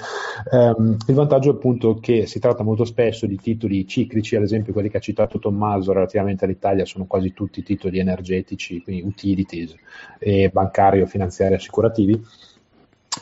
Um, 0.50 0.98
il 1.06 1.14
vantaggio 1.14 1.52
è 1.52 1.54
appunto 1.54 1.94
che 1.94 2.26
si 2.26 2.38
tratta 2.38 2.62
molto 2.62 2.84
spesso 2.84 3.24
di 3.24 3.36
titoli 3.36 3.86
ciclici, 3.86 4.36
ad 4.36 4.42
esempio 4.42 4.74
quelli 4.74 4.90
che 4.90 4.98
ha 4.98 5.00
citato 5.00 5.38
Tommaso 5.38 5.94
relativamente 5.94 6.44
all'Italia 6.44 6.84
sono 6.84 7.06
quasi 7.06 7.32
tutti 7.32 7.62
titoli 7.62 7.98
energetici, 7.98 8.82
quindi 8.82 9.06
utilities, 9.06 9.74
e 10.18 10.50
bancari 10.52 11.00
o 11.00 11.06
finanziari 11.06 11.54
assicurativi 11.54 12.22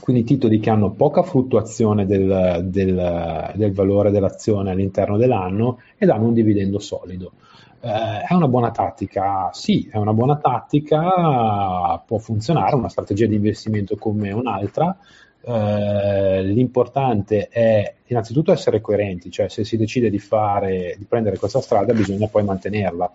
quindi 0.00 0.24
titoli 0.24 0.58
che 0.58 0.68
hanno 0.68 0.90
poca 0.90 1.22
fluttuazione 1.22 2.04
del, 2.04 2.64
del, 2.64 3.52
del, 3.54 3.72
valore 3.72 4.10
dell'azione 4.10 4.72
all'interno 4.72 5.16
dell'anno 5.16 5.78
e 5.96 6.04
danno 6.04 6.26
un 6.26 6.34
dividendo 6.34 6.78
solido. 6.78 7.32
Eh, 7.80 8.26
è 8.28 8.34
una 8.34 8.48
buona 8.48 8.72
tattica? 8.72 9.50
Sì, 9.52 9.88
è 9.90 9.96
una 9.96 10.12
buona 10.12 10.36
tattica, 10.36 12.02
può 12.04 12.18
funzionare, 12.18 12.74
una 12.74 12.88
strategia 12.88 13.26
di 13.26 13.36
investimento 13.36 13.96
come 13.96 14.32
un'altra. 14.32 14.96
Eh, 15.48 16.42
l'importante 16.42 17.46
è 17.48 17.94
innanzitutto 18.06 18.50
essere 18.50 18.80
coerenti, 18.80 19.30
cioè 19.30 19.48
se 19.48 19.62
si 19.62 19.76
decide 19.76 20.10
di, 20.10 20.18
fare, 20.18 20.96
di 20.98 21.04
prendere 21.04 21.38
questa 21.38 21.60
strada 21.60 21.92
bisogna 21.92 22.26
poi 22.26 22.42
mantenerla 22.42 23.12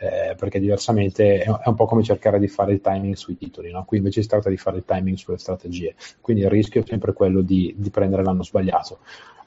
eh, 0.00 0.34
perché 0.36 0.58
diversamente 0.58 1.38
è, 1.38 1.48
un 1.48 1.74
po' 1.76 1.86
come 1.86 2.02
cercare 2.02 2.40
di 2.40 2.48
fare 2.48 2.72
il 2.72 2.80
timing 2.80 3.14
sui 3.14 3.36
titoli, 3.36 3.70
no? 3.70 3.84
qui 3.84 3.98
invece 3.98 4.22
si 4.22 4.28
tratta 4.28 4.48
di 4.48 4.56
fare 4.56 4.78
il 4.78 4.84
timing 4.84 5.16
sulle 5.16 5.38
strategie, 5.38 5.94
quindi 6.20 6.42
il 6.42 6.50
rischio 6.50 6.82
è 6.82 6.84
sempre 6.84 7.12
quello 7.12 7.42
di, 7.42 7.72
di 7.76 7.90
prendere 7.90 8.24
l'anno 8.24 8.42
sbagliato. 8.42 8.98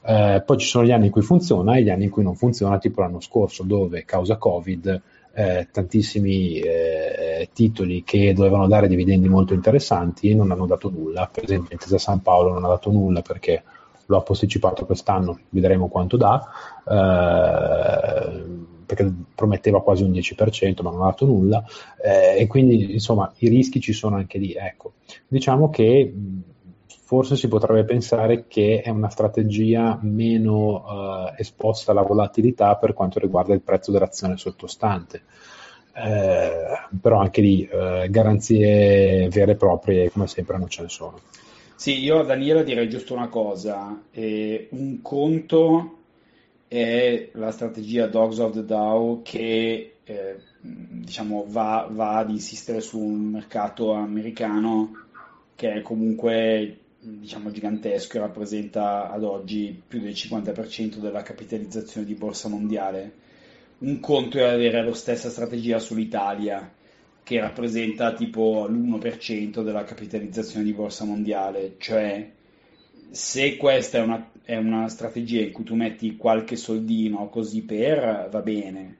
Eh, 0.04 0.42
poi 0.44 0.56
ci 0.56 0.66
sono 0.66 0.86
gli 0.86 0.90
anni 0.90 1.06
in 1.06 1.12
cui 1.12 1.22
funziona 1.22 1.76
e 1.76 1.82
gli 1.82 1.90
anni 1.90 2.04
in 2.04 2.10
cui 2.10 2.22
non 2.22 2.34
funziona, 2.34 2.78
tipo 2.78 3.02
l'anno 3.02 3.20
scorso, 3.20 3.62
dove 3.62 4.04
causa 4.06 4.36
Covid 4.36 5.02
eh, 5.34 5.68
tantissimi 5.70 6.58
eh, 6.58 7.48
titoli 7.52 8.02
che 8.04 8.32
dovevano 8.34 8.68
dare 8.68 8.88
dividendi 8.88 9.28
molto 9.28 9.54
interessanti 9.54 10.34
non 10.34 10.50
hanno 10.50 10.66
dato 10.66 10.90
nulla. 10.90 11.28
Per 11.32 11.44
esempio, 11.44 11.72
Intesa 11.72 11.98
San 11.98 12.20
Paolo 12.20 12.52
non 12.52 12.64
ha 12.64 12.68
dato 12.68 12.90
nulla 12.90 13.22
perché 13.22 13.62
lo 14.06 14.16
ha 14.16 14.22
posticipato 14.22 14.84
quest'anno, 14.84 15.38
vedremo 15.50 15.88
quanto 15.88 16.16
dà. 16.16 16.46
Eh, 16.88 18.70
perché 18.92 19.10
prometteva 19.34 19.82
quasi 19.82 20.02
un 20.02 20.10
10%, 20.10 20.82
ma 20.82 20.90
non 20.90 21.02
ha 21.02 21.06
dato 21.06 21.24
nulla, 21.24 21.64
eh, 22.04 22.42
e 22.42 22.46
quindi 22.46 22.92
insomma 22.92 23.32
i 23.38 23.48
rischi 23.48 23.80
ci 23.80 23.94
sono 23.94 24.16
anche 24.16 24.36
lì. 24.36 24.52
Ecco, 24.52 24.92
diciamo 25.28 25.70
che 25.70 26.12
forse 27.12 27.36
si 27.36 27.46
potrebbe 27.46 27.84
pensare 27.84 28.46
che 28.48 28.80
è 28.82 28.88
una 28.88 29.10
strategia 29.10 29.98
meno 30.00 30.82
eh, 31.28 31.34
esposta 31.42 31.92
alla 31.92 32.00
volatilità 32.00 32.76
per 32.76 32.94
quanto 32.94 33.18
riguarda 33.18 33.52
il 33.52 33.60
prezzo 33.60 33.92
dell'azione 33.92 34.38
sottostante. 34.38 35.20
Eh, 35.94 36.88
però 37.02 37.20
anche 37.20 37.42
lì 37.42 37.68
eh, 37.70 38.06
garanzie 38.08 39.28
vere 39.28 39.52
e 39.52 39.56
proprie 39.56 40.10
come 40.10 40.26
sempre 40.26 40.56
non 40.56 40.70
ce 40.70 40.80
ne 40.80 40.88
sono. 40.88 41.20
Sì, 41.74 42.02
io 42.02 42.20
a 42.20 42.24
Daniela 42.24 42.62
direi 42.62 42.88
giusto 42.88 43.12
una 43.12 43.28
cosa, 43.28 44.04
eh, 44.10 44.68
un 44.70 45.02
conto 45.02 45.98
è 46.66 47.28
la 47.32 47.50
strategia 47.50 48.06
Dogs 48.06 48.38
of 48.38 48.54
the 48.54 48.64
DAO 48.64 49.20
che 49.22 49.96
eh, 50.02 50.36
diciamo, 50.62 51.44
va, 51.46 51.86
va, 51.90 52.16
ad 52.16 52.30
insistere 52.30 52.80
su 52.80 52.98
un 52.98 53.32
mercato 53.32 53.92
americano 53.92 54.92
che 55.54 55.74
è 55.74 55.82
comunque 55.82 56.78
diciamo, 57.02 57.50
gigantesco 57.50 58.16
e 58.16 58.20
rappresenta 58.20 59.10
ad 59.10 59.24
oggi 59.24 59.80
più 59.86 60.00
del 60.00 60.12
50% 60.12 60.96
della 60.96 61.22
capitalizzazione 61.22 62.06
di 62.06 62.14
borsa 62.14 62.48
mondiale. 62.48 63.12
Un 63.78 63.98
conto 63.98 64.38
è 64.38 64.42
avere 64.42 64.84
la 64.84 64.94
stessa 64.94 65.28
strategia 65.28 65.80
sull'Italia 65.80 66.72
che 67.24 67.40
rappresenta 67.40 68.12
tipo 68.14 68.66
l'1% 68.68 69.62
della 69.62 69.84
capitalizzazione 69.84 70.64
di 70.64 70.72
borsa 70.72 71.04
mondiale, 71.04 71.74
cioè 71.78 72.30
se 73.10 73.56
questa 73.56 73.98
è 73.98 74.00
una, 74.00 74.30
è 74.44 74.56
una, 74.56 74.88
strategia 74.88 75.42
in 75.42 75.52
cui 75.52 75.64
tu 75.64 75.74
metti 75.74 76.16
qualche 76.16 76.56
soldino 76.56 77.28
così 77.28 77.62
per, 77.62 78.28
va 78.30 78.40
bene. 78.40 78.96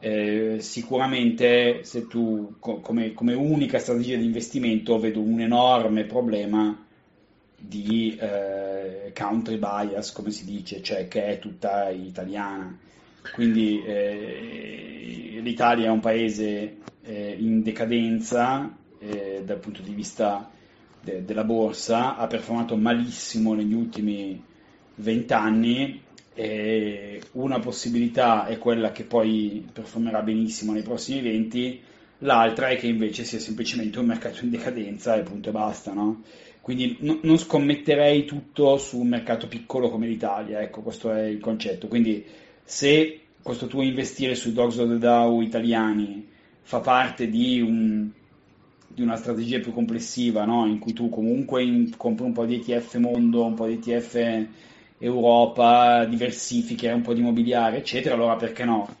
Eh, 0.00 0.56
sicuramente 0.60 1.80
se 1.82 2.06
tu 2.06 2.54
co- 2.58 2.80
come, 2.80 3.12
come, 3.12 3.34
unica 3.34 3.78
strategia 3.78 4.16
di 4.16 4.24
investimento 4.24 4.98
vedo 4.98 5.20
un 5.20 5.40
enorme 5.40 6.04
problema 6.04 6.86
di 7.58 8.16
eh, 8.18 9.12
country 9.14 9.58
bias, 9.58 10.12
come 10.12 10.30
si 10.30 10.44
dice, 10.44 10.82
cioè 10.82 11.08
che 11.08 11.26
è 11.26 11.38
tutta 11.38 11.88
italiana. 11.90 12.78
Quindi 13.34 13.82
eh, 13.84 15.40
l'Italia 15.42 15.86
è 15.86 15.90
un 15.90 16.00
paese 16.00 16.76
eh, 17.02 17.36
in 17.38 17.62
decadenza 17.62 18.74
eh, 18.98 19.42
dal 19.44 19.58
punto 19.58 19.82
di 19.82 19.92
vista 19.92 20.50
de- 21.00 21.24
della 21.24 21.44
borsa, 21.44 22.16
ha 22.16 22.26
performato 22.26 22.76
malissimo 22.76 23.54
negli 23.54 23.74
ultimi 23.74 24.42
vent'anni 24.94 26.06
una 27.32 27.58
possibilità 27.58 28.46
è 28.46 28.58
quella 28.58 28.92
che 28.92 29.02
poi 29.02 29.66
performerà 29.72 30.22
benissimo 30.22 30.72
nei 30.72 30.82
prossimi 30.82 31.20
20, 31.20 31.80
l'altra 32.18 32.68
è 32.68 32.76
che 32.76 32.86
invece 32.86 33.24
sia 33.24 33.38
semplicemente 33.38 33.98
un 33.98 34.06
mercato 34.06 34.44
in 34.44 34.50
decadenza 34.50 35.16
e 35.16 35.22
punto 35.22 35.48
e 35.48 35.52
basta, 35.52 35.92
no? 35.92 36.22
Quindi 36.68 36.98
no, 37.00 37.18
non 37.22 37.38
scommetterei 37.38 38.26
tutto 38.26 38.76
su 38.76 38.98
un 38.98 39.08
mercato 39.08 39.48
piccolo 39.48 39.88
come 39.88 40.06
l'Italia, 40.06 40.60
ecco, 40.60 40.82
questo 40.82 41.10
è 41.10 41.22
il 41.22 41.40
concetto. 41.40 41.88
Quindi 41.88 42.22
se 42.62 43.20
questo 43.42 43.68
tuo 43.68 43.80
investire 43.80 44.34
sui 44.34 44.52
Dogs 44.52 44.76
of 44.76 44.90
the 44.90 44.98
DAO 44.98 45.40
italiani 45.40 46.28
fa 46.60 46.80
parte 46.80 47.30
di 47.30 47.62
un 47.62 48.10
di 48.86 49.00
una 49.00 49.16
strategia 49.16 49.60
più 49.60 49.72
complessiva, 49.72 50.44
no? 50.44 50.66
in 50.66 50.78
cui 50.78 50.92
tu 50.92 51.08
comunque 51.08 51.62
in, 51.62 51.96
compri 51.96 52.26
un 52.26 52.32
po' 52.32 52.44
di 52.44 52.56
ETF 52.56 52.96
mondo, 52.96 53.46
un 53.46 53.54
po' 53.54 53.66
di 53.66 53.80
ETF 53.80 54.46
Europa, 54.98 56.04
diversifichi 56.04 56.86
un 56.88 57.00
po' 57.00 57.14
di 57.14 57.20
immobiliare, 57.20 57.78
eccetera, 57.78 58.14
allora 58.14 58.36
perché 58.36 58.66
no? 58.66 58.94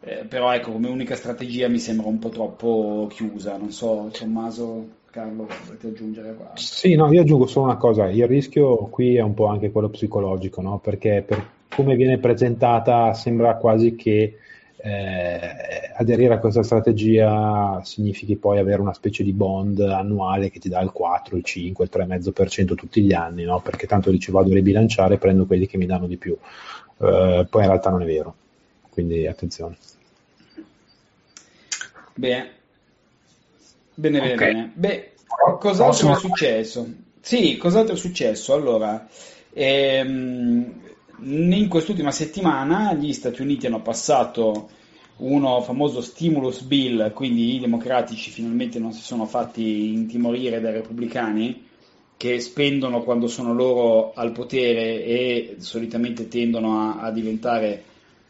Eh, 0.00 0.26
però 0.26 0.52
ecco, 0.52 0.72
come 0.72 0.88
unica 0.88 1.16
strategia 1.16 1.68
mi 1.68 1.78
sembra 1.78 2.06
un 2.08 2.18
po' 2.18 2.28
troppo 2.28 3.08
chiusa, 3.10 3.56
non 3.56 3.70
so, 3.72 4.10
Tommaso. 4.12 5.00
Carlo, 5.12 5.46
volete 5.66 5.88
aggiungere 5.88 6.34
qua? 6.34 6.52
Sì, 6.54 6.94
no, 6.94 7.12
io 7.12 7.20
aggiungo 7.20 7.46
solo 7.46 7.66
una 7.66 7.76
cosa, 7.76 8.08
il 8.08 8.26
rischio 8.26 8.76
qui 8.86 9.16
è 9.16 9.20
un 9.20 9.34
po' 9.34 9.44
anche 9.44 9.70
quello 9.70 9.90
psicologico, 9.90 10.62
no? 10.62 10.78
perché 10.78 11.22
per 11.26 11.46
come 11.68 11.96
viene 11.96 12.16
presentata 12.16 13.12
sembra 13.12 13.56
quasi 13.56 13.94
che 13.94 14.38
eh, 14.78 15.40
aderire 15.94 16.32
a 16.32 16.38
questa 16.38 16.62
strategia 16.62 17.78
significhi 17.84 18.36
poi 18.36 18.58
avere 18.58 18.80
una 18.80 18.94
specie 18.94 19.22
di 19.22 19.34
bond 19.34 19.80
annuale 19.80 20.48
che 20.48 20.58
ti 20.58 20.70
dà 20.70 20.80
il 20.80 20.92
4, 20.92 21.36
il 21.36 21.44
5, 21.44 21.84
il 21.84 21.90
3,5% 21.92 22.74
tutti 22.74 23.02
gli 23.02 23.12
anni, 23.12 23.44
no? 23.44 23.60
perché 23.60 23.86
tanto 23.86 24.10
dici 24.10 24.30
vado 24.30 24.50
a 24.50 24.54
ribilanciare 24.54 25.16
e 25.16 25.18
prendo 25.18 25.44
quelli 25.44 25.66
che 25.66 25.76
mi 25.76 25.84
danno 25.84 26.06
di 26.06 26.16
più. 26.16 26.34
Eh, 26.96 27.46
poi 27.50 27.62
in 27.62 27.68
realtà 27.68 27.90
non 27.90 28.00
è 28.00 28.06
vero, 28.06 28.34
quindi 28.88 29.26
attenzione. 29.26 29.76
Bene, 32.14 32.60
bene, 33.94 34.32
okay. 34.32 34.52
bene. 34.52 34.72
Beh, 34.74 35.12
cos'altro 35.58 36.12
è 36.12 36.16
successo? 36.16 36.86
Sì, 37.20 37.56
cos'altro 37.56 37.94
è 37.94 37.98
successo? 37.98 38.52
Allora, 38.52 39.06
ehm, 39.52 40.80
in 41.18 41.68
quest'ultima 41.68 42.10
settimana 42.10 42.94
gli 42.94 43.12
Stati 43.12 43.42
Uniti 43.42 43.66
hanno 43.66 43.82
passato 43.82 44.68
uno 45.18 45.60
famoso 45.60 46.00
stimulus 46.00 46.62
bill, 46.62 47.12
quindi 47.12 47.56
i 47.56 47.60
democratici 47.60 48.30
finalmente 48.30 48.78
non 48.78 48.92
si 48.92 49.02
sono 49.02 49.24
fatti 49.26 49.92
intimorire 49.92 50.60
dai 50.60 50.72
repubblicani 50.72 51.68
che 52.16 52.40
spendono 52.40 53.02
quando 53.02 53.26
sono 53.26 53.52
loro 53.52 54.12
al 54.14 54.32
potere 54.32 55.04
e 55.04 55.56
solitamente 55.58 56.28
tendono 56.28 56.78
a, 56.78 57.00
a 57.00 57.10
diventare 57.10 57.82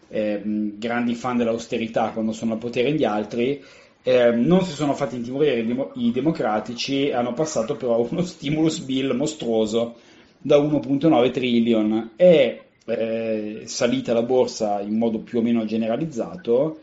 eh, 0.09 0.40
grandi 0.45 1.14
fan 1.14 1.37
dell'austerità 1.37 2.11
quando 2.11 2.33
sono 2.33 2.52
al 2.52 2.59
potere 2.59 2.92
gli 2.92 3.04
altri. 3.04 3.62
Eh, 4.04 4.32
non 4.32 4.64
si 4.64 4.73
sono 4.73 4.94
fatti 4.94 5.14
intimorire 5.16 5.61
i, 5.61 5.66
demo- 5.66 5.92
i 5.94 6.11
democratici, 6.11 7.11
hanno 7.12 7.32
passato 7.35 7.76
però 7.76 8.00
uno 8.11 8.23
stimulus 8.23 8.78
bill 8.80 9.12
mostruoso 9.14 9.97
da 10.38 10.56
1.9 10.59 11.30
trillion 11.30 12.12
e 12.16 12.62
eh, 12.85 13.62
salita 13.66 14.12
la 14.12 14.23
borsa 14.23 14.80
in 14.80 14.99
modo 14.99 15.21
più 15.21 15.38
o 15.38 15.42
meno 15.42 15.64
generalizzato, 15.64 16.80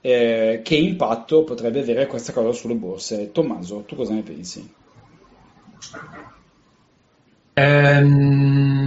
eh, 0.00 0.60
che 0.64 0.74
impatto 0.76 1.44
potrebbe 1.44 1.80
avere 1.80 2.06
questa 2.06 2.32
cosa 2.32 2.52
sulle 2.52 2.74
borse? 2.74 3.30
Tommaso, 3.32 3.84
tu 3.86 3.94
cosa 3.94 4.14
ne 4.14 4.22
pensi? 4.22 4.74
Ehm, 7.54 8.78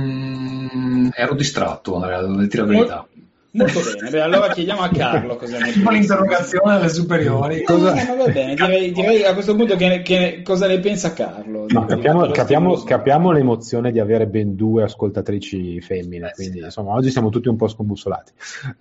ero 1.13 1.35
distratto, 1.35 1.99
devo 1.99 2.45
dire 2.45 2.57
la 2.57 2.65
verità. 2.65 3.07
Molto 3.55 3.79
bene, 3.79 4.09
Beh, 4.09 4.19
allora 4.19 4.49
chiediamo 4.49 4.81
a 4.81 4.89
Carlo 4.89 5.37
cosa 5.37 5.57
ne 5.57 5.71
pensa. 5.71 5.89
Un'interrogazione 5.89 6.73
alle 6.73 6.89
superiori. 6.89 7.63
Cosa... 7.63 7.93
No, 7.93 8.15
va 8.17 8.31
bene, 8.31 8.53
direi, 8.53 8.91
direi, 8.91 9.23
a 9.23 9.33
questo 9.33 9.55
punto 9.55 9.77
che, 9.77 10.01
che 10.01 10.41
cosa 10.43 10.67
ne 10.67 10.79
pensa 10.79 11.13
Carlo. 11.13 11.65
No, 11.69 11.85
capiamo, 11.85 12.27
capiamo, 12.31 12.75
capiamo, 12.83 13.31
l'emozione 13.31 13.93
di 13.93 13.99
avere 13.99 14.27
ben 14.27 14.55
due 14.55 14.83
ascoltatrici 14.83 15.79
femmine, 15.79 16.29
eh, 16.29 16.33
quindi 16.33 16.57
sì. 16.59 16.63
insomma 16.65 16.91
oggi 16.91 17.11
siamo 17.11 17.29
tutti 17.29 17.47
un 17.47 17.55
po' 17.55 17.69
scombussolati. 17.69 18.33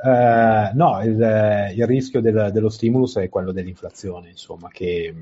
Uh, 0.02 0.76
no, 0.76 1.00
il, 1.04 1.72
il 1.76 1.86
rischio 1.86 2.20
del, 2.20 2.50
dello 2.52 2.68
stimulus 2.68 3.16
è 3.18 3.28
quello 3.28 3.52
dell'inflazione, 3.52 4.30
insomma, 4.30 4.68
che 4.72 5.14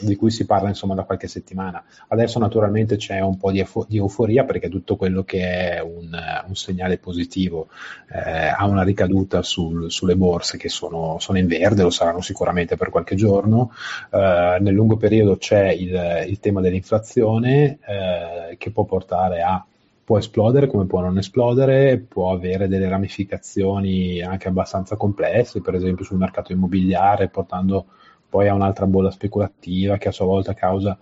di 0.00 0.16
cui 0.16 0.30
si 0.30 0.46
parla 0.46 0.68
insomma 0.68 0.94
da 0.94 1.04
qualche 1.04 1.28
settimana. 1.28 1.82
Adesso 2.08 2.38
naturalmente 2.38 2.96
c'è 2.96 3.20
un 3.20 3.36
po' 3.36 3.50
di, 3.50 3.60
efo- 3.60 3.86
di 3.88 3.98
euforia 3.98 4.44
perché 4.44 4.68
tutto 4.68 4.96
quello 4.96 5.22
che 5.24 5.76
è 5.76 5.80
un, 5.80 6.10
un 6.46 6.54
segnale 6.54 6.98
positivo 6.98 7.68
eh, 8.12 8.48
ha 8.48 8.66
una 8.66 8.82
ricaduta 8.82 9.42
sul, 9.42 9.90
sulle 9.90 10.16
borse 10.16 10.58
che 10.58 10.68
sono, 10.68 11.16
sono, 11.20 11.38
in 11.38 11.46
verde, 11.46 11.82
lo 11.82 11.90
saranno 11.90 12.20
sicuramente 12.20 12.76
per 12.76 12.90
qualche 12.90 13.14
giorno. 13.14 13.72
Eh, 14.10 14.56
nel 14.60 14.74
lungo 14.74 14.96
periodo 14.96 15.36
c'è 15.36 15.70
il, 15.70 16.26
il 16.28 16.40
tema 16.40 16.60
dell'inflazione 16.60 17.78
eh, 17.86 18.56
che 18.56 18.70
può 18.70 18.84
portare 18.84 19.42
a 19.42 19.64
può 20.04 20.18
esplodere 20.18 20.66
come 20.66 20.84
può 20.84 21.00
non 21.00 21.16
esplodere, 21.16 21.98
può 21.98 22.30
avere 22.30 22.68
delle 22.68 22.90
ramificazioni 22.90 24.20
anche 24.20 24.48
abbastanza 24.48 24.96
complesse, 24.96 25.62
per 25.62 25.74
esempio 25.74 26.04
sul 26.04 26.18
mercato 26.18 26.52
immobiliare, 26.52 27.28
portando 27.28 27.86
poi 28.34 28.48
ha 28.48 28.54
un'altra 28.54 28.86
bolla 28.86 29.12
speculativa 29.12 29.96
che 29.96 30.08
a 30.08 30.10
sua 30.10 30.24
volta 30.24 30.54
causa 30.54 30.98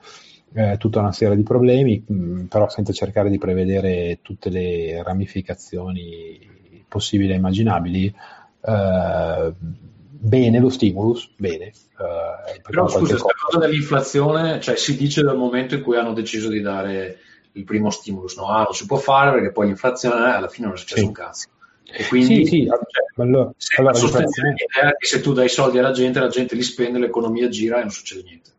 eh, 0.52 0.76
tutta 0.76 0.98
una 0.98 1.12
serie 1.12 1.34
di 1.34 1.42
problemi, 1.42 2.04
mh, 2.06 2.14
mm, 2.14 2.44
però 2.44 2.68
senza 2.68 2.92
cercare 2.92 3.30
di 3.30 3.38
prevedere 3.38 4.18
tutte 4.20 4.50
le 4.50 5.02
ramificazioni 5.02 6.84
possibili 6.86 7.32
e 7.32 7.36
immaginabili. 7.36 8.14
Eh, 8.60 9.52
bene 9.56 10.58
lo 10.58 10.68
stimulus, 10.68 11.32
bene. 11.38 11.68
Eh, 11.68 12.60
però 12.60 12.86
scusa, 12.86 13.16
questa 13.16 13.34
cosa 13.46 13.58
dell'inflazione, 13.66 14.60
cioè 14.60 14.76
si 14.76 14.94
dice 14.94 15.22
dal 15.22 15.38
momento 15.38 15.74
in 15.74 15.80
cui 15.82 15.96
hanno 15.96 16.12
deciso 16.12 16.50
di 16.50 16.60
dare 16.60 17.16
il 17.52 17.64
primo 17.64 17.88
stimulus, 17.88 18.36
no? 18.36 18.48
Ah, 18.48 18.64
non 18.64 18.74
si 18.74 18.84
può 18.84 18.98
fare 18.98 19.30
perché 19.30 19.52
poi 19.52 19.68
l'inflazione 19.68 20.34
alla 20.34 20.48
fine 20.48 20.66
non 20.66 20.76
è 20.76 20.78
successo 20.78 21.00
sì. 21.00 21.06
un 21.06 21.12
cazzo. 21.12 21.48
E 21.90 22.06
quindi 22.08 22.46
sì, 22.46 22.46
sì, 22.46 22.66
cioè, 22.66 23.22
allora, 23.22 23.52
allora 23.78 23.98
l'idea 23.98 24.94
che 24.96 25.06
se 25.06 25.20
tu 25.20 25.32
dai 25.32 25.48
soldi 25.48 25.78
alla 25.78 25.90
gente, 25.90 26.20
la 26.20 26.28
gente 26.28 26.54
li 26.54 26.62
spende, 26.62 26.98
l'economia 26.98 27.48
gira 27.48 27.78
e 27.78 27.80
non 27.82 27.90
succede 27.90 28.22
niente. 28.22 28.50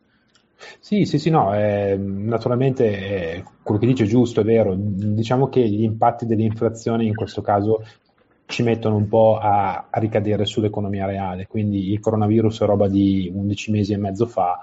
Sì, 0.80 1.06
sì, 1.06 1.18
sì, 1.18 1.30
no, 1.30 1.56
eh, 1.56 1.96
naturalmente 1.98 2.86
eh, 2.86 3.44
quello 3.64 3.80
che 3.80 3.88
dice 3.88 4.04
è 4.04 4.08
giusto, 4.08 4.42
è 4.42 4.44
vero. 4.44 4.76
Diciamo 4.78 5.50
che 5.50 5.68
gli 5.68 5.84
impatti 5.84 6.26
dell'inflazione 6.26 7.06
in 7.06 7.16
questo 7.16 7.42
caso 7.42 7.86
ci 8.46 8.64
mettono 8.64 8.98
un 8.98 9.08
po' 9.08 9.38
a, 9.38 9.88
a 9.90 10.00
ricadere 10.00 10.46
sull'economia 10.46 11.06
reale, 11.06 11.48
quindi 11.48 11.92
il 11.92 12.00
coronavirus 12.00 12.62
è 12.62 12.66
roba 12.66 12.88
di 12.88 13.32
11 13.34 13.72
mesi 13.72 13.94
e 13.94 13.98
mezzo 13.98 14.28
fa, 14.28 14.60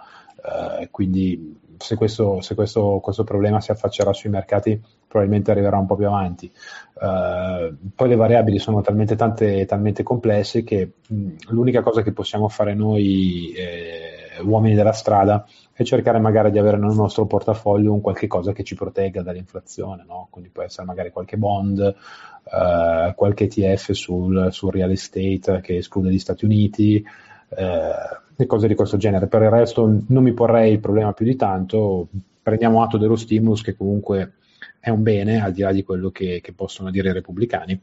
eh, 0.81 0.89
quindi 0.91 1.59
se, 1.81 1.97
questo, 1.97 2.41
se 2.41 2.55
questo, 2.55 3.01
questo, 3.03 3.25
problema 3.25 3.61
si 3.61 3.71
affaccerà 3.71 4.13
sui 4.13 4.29
mercati 4.29 4.81
probabilmente 5.09 5.51
arriverà 5.51 5.79
un 5.79 5.87
po' 5.87 5.97
più 5.97 6.07
avanti. 6.07 6.51
Uh, 6.95 7.75
poi 7.95 8.09
le 8.09 8.17
variabili 8.17 8.59
sono 8.59 8.83
talmente 8.83 9.17
tante, 9.17 9.65
talmente 9.65 10.03
complesse 10.03 10.63
che 10.63 10.93
mh, 11.09 11.29
l'unica 11.49 11.83
cosa 11.83 12.03
che 12.03 12.13
possiamo 12.13 12.49
fare 12.49 12.75
noi 12.75 13.53
eh, 13.57 14.41
uomini 14.43 14.75
della 14.75 14.93
strada 14.93 15.47
è 15.73 15.83
cercare 15.83 16.19
magari 16.19 16.51
di 16.51 16.59
avere 16.59 16.77
nel 16.77 16.95
nostro 16.95 17.27
portafoglio 17.27 17.93
un 17.93 18.01
qualche 18.01 18.27
cosa 18.27 18.53
che 18.53 18.63
ci 18.63 18.75
protegga 18.75 19.23
dall'inflazione, 19.23 20.05
no? 20.07 20.29
quindi 20.31 20.51
può 20.51 20.63
essere 20.63 20.87
magari 20.87 21.11
qualche 21.11 21.39
bond, 21.39 21.79
uh, 21.79 23.15
qualche 23.15 23.45
ETF 23.45 23.93
sul, 23.93 24.49
sul, 24.51 24.71
real 24.71 24.91
estate 24.91 25.61
che 25.63 25.77
esclude 25.77 26.11
gli 26.11 26.19
Stati 26.19 26.45
Uniti, 26.45 27.03
uh, 27.49 28.29
e 28.43 28.47
cose 28.47 28.69
di 28.69 28.75
questo 28.75 28.97
genere. 28.97 29.27
Per 29.27 29.43
il 29.43 29.51
resto 29.51 29.87
non 30.07 30.23
mi 30.23 30.33
porrei 30.33 30.73
il 30.73 30.81
problema 30.81 31.13
più 31.13 31.25
di 31.25 31.37
tanto, 31.37 32.09
prendiamo 32.43 32.83
atto 32.83 32.99
dello 32.99 33.17
stimulus 33.17 33.63
che 33.63 33.77
comunque 33.77 34.35
è 34.79 34.91
un 34.91 35.03
bene, 35.03 35.43
al 35.43 35.53
di 35.53 35.63
là 35.63 35.73
di 35.73 35.83
quello 35.83 36.11
che, 36.11 36.41
che 36.43 36.53
possono 36.53 36.91
dire 36.91 37.11
i 37.11 37.13
repubblicani, 37.13 37.81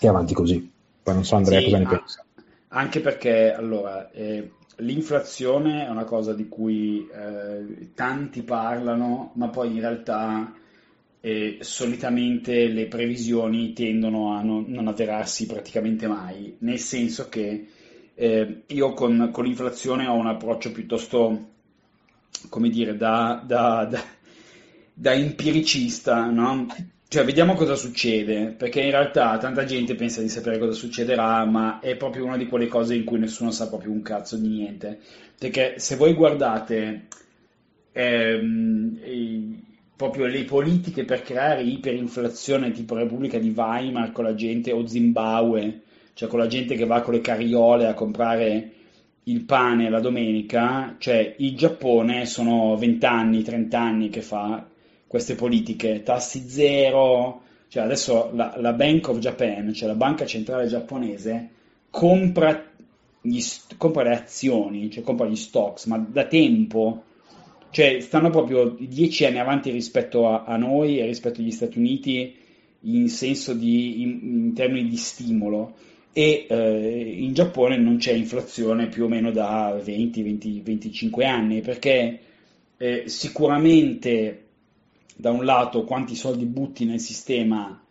e 0.00 0.08
avanti 0.08 0.34
così. 0.34 0.70
Poi 1.02 1.14
non 1.14 1.24
so 1.24 1.36
Andrea 1.36 1.58
sì, 1.60 1.64
cosa 1.66 1.78
ne 1.78 1.86
pensa. 1.86 2.24
Anche 2.68 3.00
perché 3.00 3.52
allora, 3.52 4.10
eh, 4.10 4.50
l'inflazione 4.76 5.86
è 5.86 5.90
una 5.90 6.04
cosa 6.04 6.32
di 6.32 6.48
cui 6.48 7.06
eh, 7.06 7.92
tanti 7.94 8.42
parlano, 8.42 9.32
ma 9.34 9.48
poi 9.48 9.74
in 9.74 9.80
realtà 9.80 10.52
eh, 11.20 11.58
solitamente 11.60 12.66
le 12.68 12.86
previsioni 12.86 13.72
tendono 13.72 14.34
a 14.34 14.42
non, 14.42 14.64
non 14.68 14.88
avverarsi 14.88 15.46
praticamente 15.46 16.06
mai, 16.06 16.56
nel 16.60 16.78
senso 16.78 17.28
che 17.28 17.66
eh, 18.14 18.62
io 18.66 18.92
con, 18.92 19.30
con, 19.32 19.44
l'inflazione 19.44 20.06
ho 20.06 20.14
un 20.14 20.26
approccio 20.26 20.72
piuttosto, 20.72 21.50
come 22.48 22.68
dire, 22.68 22.96
da, 22.96 23.42
da, 23.44 23.86
da, 23.90 24.02
da 24.94 25.12
empiricista, 25.12 26.26
no? 26.26 26.66
Cioè, 27.06 27.24
vediamo 27.24 27.54
cosa 27.54 27.76
succede, 27.76 28.54
perché 28.58 28.80
in 28.80 28.90
realtà 28.90 29.38
tanta 29.38 29.64
gente 29.64 29.94
pensa 29.94 30.20
di 30.20 30.28
sapere 30.28 30.58
cosa 30.58 30.72
succederà, 30.72 31.44
ma 31.44 31.78
è 31.78 31.96
proprio 31.96 32.24
una 32.24 32.36
di 32.36 32.46
quelle 32.46 32.66
cose 32.66 32.96
in 32.96 33.04
cui 33.04 33.18
nessuno 33.18 33.52
sa 33.52 33.68
proprio 33.68 33.92
un 33.92 34.02
cazzo 34.02 34.36
di 34.36 34.48
niente. 34.48 34.98
Perché 35.38 35.74
se 35.78 35.94
voi 35.94 36.14
guardate 36.14 37.06
ehm, 37.92 38.98
proprio 39.96 40.26
le 40.26 40.44
politiche 40.44 41.04
per 41.04 41.22
creare 41.22 41.62
iperinflazione 41.62 42.72
tipo 42.72 42.96
Repubblica 42.96 43.38
di 43.38 43.52
Weimar 43.54 44.10
con 44.10 44.24
la 44.24 44.34
gente 44.34 44.72
o 44.72 44.84
Zimbabwe, 44.86 45.82
cioè 46.14 46.28
con 46.28 46.38
la 46.38 46.46
gente 46.46 46.76
che 46.76 46.86
va 46.86 47.02
con 47.02 47.14
le 47.14 47.20
carriole 47.20 47.86
a 47.86 47.94
comprare 47.94 48.70
il 49.24 49.40
pane 49.42 49.88
la 49.88 50.00
domenica, 50.00 50.96
cioè 50.98 51.34
il 51.38 51.56
Giappone 51.56 52.26
sono 52.26 52.76
20 52.76 53.06
anni, 53.06 53.42
30 53.42 53.80
anni 53.80 54.08
che 54.10 54.22
fa 54.22 54.66
queste 55.06 55.34
politiche, 55.34 56.02
tassi 56.02 56.48
zero, 56.48 57.42
cioè 57.68 57.82
adesso 57.82 58.30
la, 58.34 58.54
la 58.58 58.72
Bank 58.72 59.08
of 59.08 59.18
Japan, 59.18 59.72
cioè 59.72 59.88
la 59.88 59.94
banca 59.94 60.26
centrale 60.26 60.66
giapponese, 60.66 61.50
compra, 61.90 62.64
gli, 63.20 63.40
compra 63.76 64.02
le 64.02 64.14
azioni, 64.14 64.90
cioè 64.90 65.02
compra 65.02 65.26
gli 65.26 65.36
stocks, 65.36 65.86
ma 65.86 65.98
da 65.98 66.26
tempo, 66.26 67.04
cioè 67.70 68.00
stanno 68.00 68.30
proprio 68.30 68.76
10 68.78 69.24
anni 69.24 69.38
avanti 69.38 69.70
rispetto 69.70 70.28
a, 70.28 70.44
a, 70.44 70.56
noi 70.56 70.98
e 70.98 71.06
rispetto 71.06 71.40
agli 71.40 71.50
Stati 71.50 71.78
Uniti 71.78 72.36
in 72.80 73.08
senso 73.08 73.54
di, 73.54 74.02
in, 74.02 74.20
in 74.22 74.54
termini 74.54 74.88
di 74.88 74.96
stimolo 74.96 75.74
e 76.16 76.46
eh, 76.48 77.14
in 77.18 77.34
Giappone 77.34 77.76
non 77.76 77.96
c'è 77.96 78.12
inflazione 78.12 78.86
più 78.86 79.04
o 79.04 79.08
meno 79.08 79.32
da 79.32 79.76
20-25 79.76 81.26
anni 81.26 81.60
perché 81.60 82.20
eh, 82.76 83.02
sicuramente 83.06 84.44
da 85.16 85.32
un 85.32 85.44
lato 85.44 85.82
quanti 85.82 86.14
soldi 86.14 86.44
butti 86.44 86.84
nel 86.84 87.00
sistema 87.00 87.82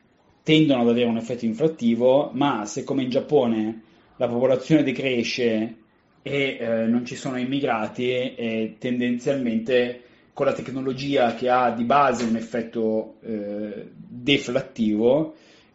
tendono 0.42 0.84
ad 0.84 0.90
avere 0.90 1.10
un 1.10 1.18
effetto 1.18 1.44
inflattivo, 1.44 2.32
ma 2.34 2.66
se 2.66 2.86
come 2.86 3.04
in 3.04 3.10
Giappone 3.10 3.82
la 4.16 4.28
popolazione 4.28 4.84
decresce 4.84 5.76
e 6.22 6.58
eh, 6.58 6.86
non 6.86 7.06
ci 7.06 7.16
sono 7.16 7.38
immigrati, 7.38 8.10
eh, 8.10 8.76
tendenzialmente 8.80 10.02
con 10.32 10.46
la 10.46 10.54
tecnologia 10.54 11.36
che 11.36 11.50
ha 11.50 11.72
di 11.72 11.84
base 11.84 12.24
un 12.24 12.38
effetto 12.38 13.16
eh, 13.22 13.90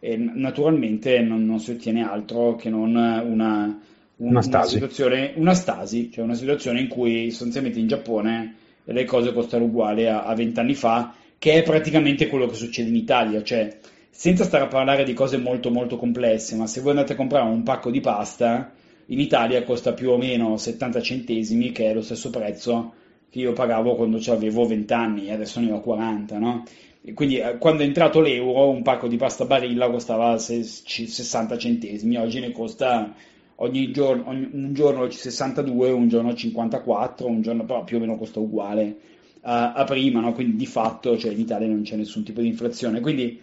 deflattivo, 0.00 0.32
naturalmente 0.34 1.20
non, 1.20 1.44
non, 1.44 1.58
si 1.58 1.72
ottiene 1.72 2.06
altro 2.06 2.56
che 2.56 2.70
non 2.70 2.94
una, 2.94 3.22
un, 3.22 3.76
una, 4.16 4.42
stasi. 4.42 4.76
Una, 4.76 4.86
situazione, 4.86 5.32
una 5.36 5.54
stasi, 5.54 6.10
cioè 6.10 6.24
una 6.24 6.34
situazione 6.34 6.80
in 6.80 6.88
cui 6.88 7.30
sostanzialmente 7.30 7.78
in 7.78 7.88
Giappone 7.88 8.54
le 8.84 9.04
cose 9.04 9.32
costano 9.32 9.64
uguali 9.64 10.06
a 10.06 10.32
vent'anni 10.34 10.74
fa, 10.74 11.14
che 11.38 11.54
è 11.54 11.62
praticamente 11.62 12.26
quello 12.26 12.46
che 12.46 12.54
succede 12.54 12.88
in 12.88 12.96
Italia, 12.96 13.42
cioè 13.42 13.76
senza 14.10 14.44
stare 14.44 14.64
a 14.64 14.68
parlare 14.68 15.04
di 15.04 15.12
cose 15.12 15.36
molto 15.36 15.70
molto 15.70 15.96
complesse, 15.96 16.56
ma 16.56 16.66
se 16.66 16.80
voi 16.80 16.90
andate 16.90 17.12
a 17.12 17.16
comprare 17.16 17.48
un 17.48 17.62
pacco 17.62 17.90
di 17.90 18.00
pasta, 18.00 18.72
in 19.06 19.20
Italia 19.20 19.62
costa 19.62 19.92
più 19.92 20.10
o 20.10 20.16
meno 20.16 20.56
70 20.56 21.00
centesimi, 21.00 21.70
che 21.70 21.90
è 21.90 21.94
lo 21.94 22.02
stesso 22.02 22.30
prezzo 22.30 22.94
che 23.30 23.38
io 23.40 23.52
pagavo 23.52 23.94
quando 23.94 24.18
avevo 24.30 24.66
20 24.66 24.92
anni, 24.92 25.30
adesso 25.30 25.60
ne 25.60 25.72
ho 25.72 25.80
40, 25.80 26.38
no? 26.38 26.64
E 27.02 27.12
quindi 27.14 27.38
eh, 27.38 27.58
quando 27.58 27.82
è 27.82 27.86
entrato 27.86 28.20
l'euro, 28.20 28.70
un 28.70 28.82
pacco 28.82 29.08
di 29.08 29.16
pasta 29.16 29.44
Barilla 29.44 29.90
costava 29.90 30.38
60 30.38 31.58
centesimi, 31.58 32.16
oggi 32.16 32.40
ne 32.40 32.52
costa 32.52 33.14
ogni 33.56 33.90
giorno, 33.92 34.28
ogni, 34.28 34.48
un 34.52 34.74
giorno 34.74 35.08
62, 35.08 35.90
un 35.90 36.08
giorno 36.08 36.34
54, 36.34 37.26
un 37.26 37.42
giorno 37.42 37.64
però 37.64 37.84
più 37.84 37.96
o 37.96 38.00
meno 38.00 38.16
costa 38.16 38.40
uguale 38.40 38.96
a, 39.42 39.72
a 39.72 39.84
prima, 39.84 40.20
no? 40.20 40.32
quindi 40.32 40.56
di 40.56 40.66
fatto 40.66 41.16
cioè, 41.16 41.32
in 41.32 41.40
Italia 41.40 41.66
non 41.66 41.82
c'è 41.82 41.96
nessun 41.96 42.24
tipo 42.24 42.40
di 42.40 42.48
inflazione. 42.48 43.00
Quindi 43.00 43.40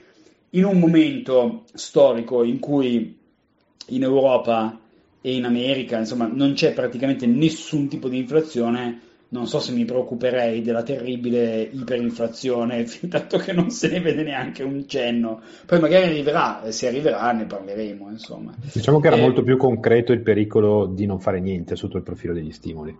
in 0.52 0.64
un 0.66 0.80
momento 0.80 1.64
storico 1.74 2.44
in 2.44 2.60
cui 2.60 3.18
in 3.88 4.04
Europa 4.04 4.80
e 5.22 5.36
in 5.36 5.46
America 5.46 5.98
insomma, 5.98 6.28
non 6.32 6.54
c'è 6.54 6.74
praticamente 6.74 7.26
nessun 7.26 7.88
tipo 7.88 8.08
di 8.10 8.18
inflazione, 8.18 9.00
non 9.36 9.48
so 9.48 9.60
se 9.60 9.74
mi 9.74 9.84
preoccuperei 9.84 10.62
della 10.62 10.82
terribile 10.82 11.62
iperinflazione, 11.62 12.86
fin 12.88 13.10
tanto 13.10 13.38
che 13.38 13.52
non 13.52 13.70
se 13.70 13.90
ne 13.90 14.00
vede 14.00 14.24
neanche 14.24 14.64
un 14.64 14.88
cenno. 14.88 15.42
Poi 15.66 15.80
magari 15.80 16.06
arriverà, 16.06 16.64
se 16.70 16.88
arriverà 16.88 17.32
ne 17.34 17.46
parleremo. 17.46 18.10
Insomma. 18.10 18.56
Diciamo 18.74 19.00
che 19.00 19.08
era 19.08 19.18
eh, 19.18 19.22
molto 19.22 19.44
più 19.44 19.58
concreto 19.58 20.14
il 20.14 20.22
pericolo 20.22 20.86
di 20.86 21.06
non 21.06 21.20
fare 21.20 21.42
niente 21.42 21.76
sotto 21.76 21.98
il 21.98 22.04
profilo 22.04 22.34
degli 22.34 22.52
stimoli. 22.52 22.98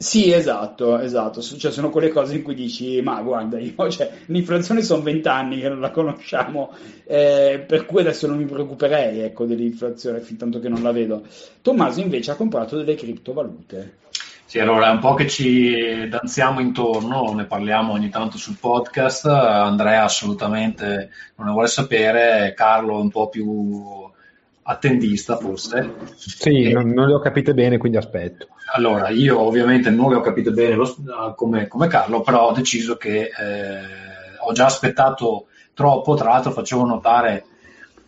Sì, 0.00 0.30
esatto, 0.30 0.98
esatto. 1.00 1.40
Cioè, 1.40 1.72
sono 1.72 1.90
quelle 1.90 2.10
cose 2.10 2.36
in 2.36 2.42
cui 2.42 2.54
dici, 2.54 3.00
ma 3.00 3.20
guarda, 3.22 3.58
io, 3.58 3.72
cioè, 3.90 4.10
l'inflazione 4.26 4.82
sono 4.82 5.02
vent'anni 5.02 5.58
che 5.58 5.68
non 5.68 5.80
la 5.80 5.90
conosciamo, 5.90 6.70
eh, 7.04 7.64
per 7.66 7.86
cui 7.86 8.02
adesso 8.02 8.26
non 8.26 8.36
mi 8.36 8.44
preoccuperei 8.44 9.20
ecco, 9.20 9.46
dell'inflazione 9.46 10.20
fin 10.20 10.36
tanto 10.36 10.60
che 10.60 10.68
non 10.68 10.82
la 10.82 10.92
vedo. 10.92 11.22
Tommaso 11.62 12.00
invece 12.00 12.30
ha 12.30 12.36
comprato 12.36 12.76
delle 12.76 12.94
criptovalute. 12.94 13.96
Sì, 14.48 14.60
allora 14.60 14.88
è 14.88 14.92
un 14.92 14.98
po' 14.98 15.12
che 15.12 15.28
ci 15.28 16.08
danziamo 16.08 16.60
intorno, 16.60 17.34
ne 17.34 17.44
parliamo 17.44 17.92
ogni 17.92 18.08
tanto 18.08 18.38
sul 18.38 18.56
podcast, 18.58 19.26
Andrea 19.26 20.04
assolutamente 20.04 21.10
non 21.34 21.48
ne 21.48 21.52
vuole 21.52 21.68
sapere, 21.68 22.54
Carlo 22.56 22.98
un 22.98 23.10
po' 23.10 23.28
più 23.28 24.10
attendista 24.62 25.36
forse. 25.36 25.96
Sì, 26.14 26.62
e... 26.62 26.72
non, 26.72 26.88
non, 26.88 27.08
le 27.08 27.12
ho 27.16 27.18
capite 27.18 27.52
bene, 27.52 27.76
quindi 27.76 27.98
aspetto. 27.98 28.46
Allora, 28.72 29.10
io 29.10 29.38
ovviamente 29.38 29.90
non 29.90 30.08
le 30.08 30.16
ho 30.16 30.20
capite 30.22 30.50
bene 30.50 30.76
lo, 30.76 30.96
come, 31.36 31.68
come, 31.68 31.88
Carlo, 31.88 32.22
però 32.22 32.48
ho 32.48 32.52
deciso 32.52 32.96
che 32.96 33.24
eh, 33.24 33.78
ho 34.40 34.52
già 34.54 34.64
aspettato 34.64 35.48
troppo, 35.74 36.14
tra 36.14 36.30
l'altro 36.30 36.52
facevo 36.52 36.86
notare 36.86 37.44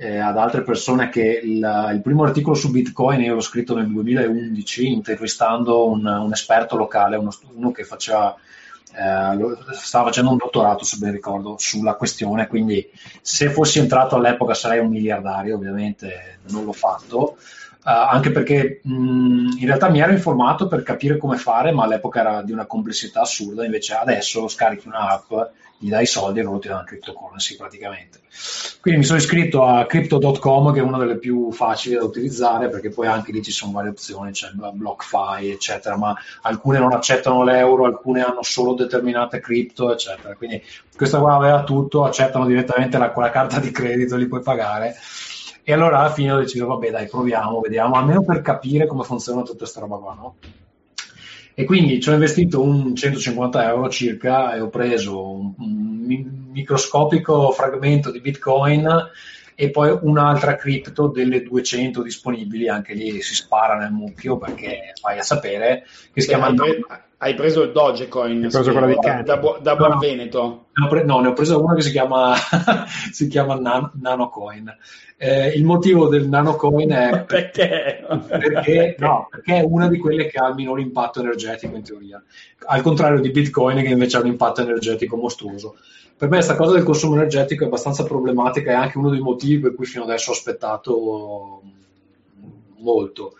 eh, 0.00 0.18
ad 0.18 0.38
altre 0.38 0.62
persone 0.62 1.10
che 1.10 1.42
il, 1.44 1.90
il, 1.92 2.00
primo 2.02 2.24
articolo 2.24 2.54
su 2.54 2.70
Bitcoin 2.70 3.20
io 3.20 3.34
l'ho 3.34 3.40
scritto 3.40 3.76
nel 3.76 3.86
2011 3.86 4.90
intervistando 4.90 5.86
un, 5.90 6.06
un 6.06 6.32
esperto 6.32 6.78
locale, 6.78 7.16
uno, 7.16 7.30
uno 7.52 7.70
che 7.70 7.84
faceva 7.84 8.34
eh, 8.92 9.74
stava 9.74 10.06
facendo 10.06 10.30
un 10.30 10.38
dottorato, 10.38 10.84
se 10.84 10.96
ben 10.96 11.12
ricordo, 11.12 11.56
sulla 11.58 11.96
questione, 11.96 12.46
quindi 12.46 12.90
se 13.20 13.50
fossi 13.50 13.78
entrato 13.78 14.16
all'epoca 14.16 14.54
sarei 14.54 14.78
un 14.78 14.88
miliardario, 14.88 15.56
ovviamente 15.56 16.38
non 16.48 16.64
l'ho 16.64 16.72
fatto, 16.72 17.36
anche 17.82 18.30
perché 18.30 18.80
mh, 18.82 19.56
in 19.58 19.66
realtà 19.66 19.88
mi 19.88 20.00
ero 20.00 20.12
informato 20.12 20.68
per 20.68 20.82
capire 20.82 21.16
come 21.16 21.36
fare, 21.36 21.72
ma 21.72 21.84
all'epoca 21.84 22.20
era 22.20 22.42
di 22.42 22.52
una 22.52 22.66
complessità 22.66 23.22
assurda, 23.22 23.64
invece 23.64 23.94
adesso 23.94 24.48
scarichi 24.48 24.88
un'app 24.88 25.32
gli 25.82 25.88
dai 25.88 26.04
soldi 26.04 26.40
e 26.40 26.42
loro 26.42 26.58
ti 26.58 26.68
danno 26.68 26.84
cryptocurrency 26.84 27.56
praticamente. 27.56 28.20
Quindi 28.82 29.00
mi 29.00 29.06
sono 29.06 29.18
iscritto 29.18 29.64
a 29.64 29.86
crypto.com 29.86 30.74
che 30.74 30.80
è 30.80 30.82
una 30.82 30.98
delle 30.98 31.16
più 31.16 31.50
facili 31.52 31.94
da 31.94 32.04
utilizzare 32.04 32.68
perché 32.68 32.90
poi 32.90 33.06
anche 33.06 33.32
lì 33.32 33.42
ci 33.42 33.50
sono 33.50 33.72
varie 33.72 33.90
opzioni, 33.90 34.32
c'è 34.32 34.50
BlockFi 34.52 35.50
eccetera, 35.50 35.96
ma 35.96 36.14
alcune 36.42 36.78
non 36.78 36.92
accettano 36.92 37.44
l'euro, 37.44 37.86
alcune 37.86 38.22
hanno 38.22 38.42
solo 38.42 38.74
determinate 38.74 39.40
cripto 39.40 39.90
eccetera. 39.90 40.34
Quindi 40.34 40.62
questa 40.94 41.18
qua 41.18 41.34
aveva 41.34 41.64
tutto, 41.64 42.04
accettano 42.04 42.44
direttamente 42.44 42.98
la, 42.98 43.10
la 43.16 43.30
carta 43.30 43.58
di 43.58 43.70
credito, 43.70 44.16
li 44.16 44.28
puoi 44.28 44.42
pagare. 44.42 44.96
E 45.70 45.72
allora 45.72 46.00
alla 46.00 46.10
fine 46.10 46.32
ho 46.32 46.38
deciso, 46.40 46.66
vabbè 46.66 46.90
dai, 46.90 47.06
proviamo, 47.06 47.60
vediamo, 47.60 47.94
almeno 47.94 48.24
per 48.24 48.42
capire 48.42 48.88
come 48.88 49.04
funziona 49.04 49.42
tutta 49.42 49.58
questa 49.58 49.78
roba 49.78 49.98
qua, 49.98 50.14
no? 50.14 50.34
E 51.54 51.64
quindi 51.64 52.00
ci 52.00 52.08
ho 52.08 52.12
investito 52.12 52.60
un 52.60 52.92
150 52.92 53.68
euro 53.68 53.88
circa 53.88 54.52
e 54.56 54.60
ho 54.60 54.68
preso 54.68 55.30
un, 55.30 55.54
un 55.56 56.48
microscopico 56.50 57.52
fragmento 57.52 58.10
di 58.10 58.20
Bitcoin 58.20 58.88
e 59.54 59.70
poi 59.70 59.96
un'altra 60.02 60.56
cripto 60.56 61.06
delle 61.06 61.44
200 61.44 62.02
disponibili, 62.02 62.68
anche 62.68 62.94
lì 62.94 63.22
si 63.22 63.36
spara 63.36 63.76
nel 63.76 63.92
mucchio 63.92 64.38
perché 64.38 64.92
vai 65.00 65.20
a 65.20 65.22
sapere, 65.22 65.86
che 66.12 66.20
si 66.20 66.26
chiama... 66.26 66.48
Hai, 66.48 66.82
hai, 67.22 67.34
preso 67.34 67.62
il 67.62 67.72
Dogecoin, 67.72 68.40
preso 68.40 68.62
di 68.62 68.96
da, 69.00 69.22
da, 69.22 69.76
Buon 69.76 69.90
no, 69.90 69.98
Veneto. 69.98 70.66
No, 70.72 70.88
pre- 70.88 71.04
no, 71.04 71.20
ne 71.20 71.28
ho 71.28 71.32
preso 71.32 71.62
una 71.62 71.74
che 71.74 71.82
si 71.82 71.90
chiama, 71.90 72.34
si 73.12 73.28
chiama 73.28 73.54
Nan- 73.56 73.90
Nanocoin. 74.00 74.74
Eh, 75.16 75.48
il 75.48 75.64
motivo 75.64 76.08
del 76.08 76.28
Nanocoin 76.28 76.90
è 76.90 77.24
perché? 77.28 78.06
Perché, 78.26 78.96
no, 78.98 79.28
perché 79.30 79.56
è 79.56 79.64
una 79.66 79.88
di 79.88 79.98
quelle 79.98 80.26
che 80.26 80.38
ha 80.38 80.48
il 80.48 80.54
minore 80.54 80.80
impatto 80.80 81.20
energetico 81.20 81.76
in 81.76 81.82
teoria, 81.82 82.22
al 82.66 82.80
contrario 82.80 83.20
di 83.20 83.30
Bitcoin 83.30 83.82
che 83.82 83.88
invece 83.88 84.16
ha 84.16 84.20
un 84.20 84.26
impatto 84.26 84.62
energetico 84.62 85.16
mostruoso 85.16 85.76
per 86.20 86.28
me 86.28 86.36
questa 86.36 86.54
cosa 86.54 86.74
del 86.74 86.82
consumo 86.82 87.14
energetico 87.14 87.64
è 87.64 87.66
abbastanza 87.66 88.04
problematica 88.04 88.70
e 88.70 88.74
anche 88.74 88.98
uno 88.98 89.08
dei 89.08 89.20
motivi 89.20 89.58
per 89.58 89.74
cui 89.74 89.86
fino 89.86 90.04
adesso 90.04 90.30
ho 90.30 90.34
aspettato 90.34 91.62
molto 92.76 93.36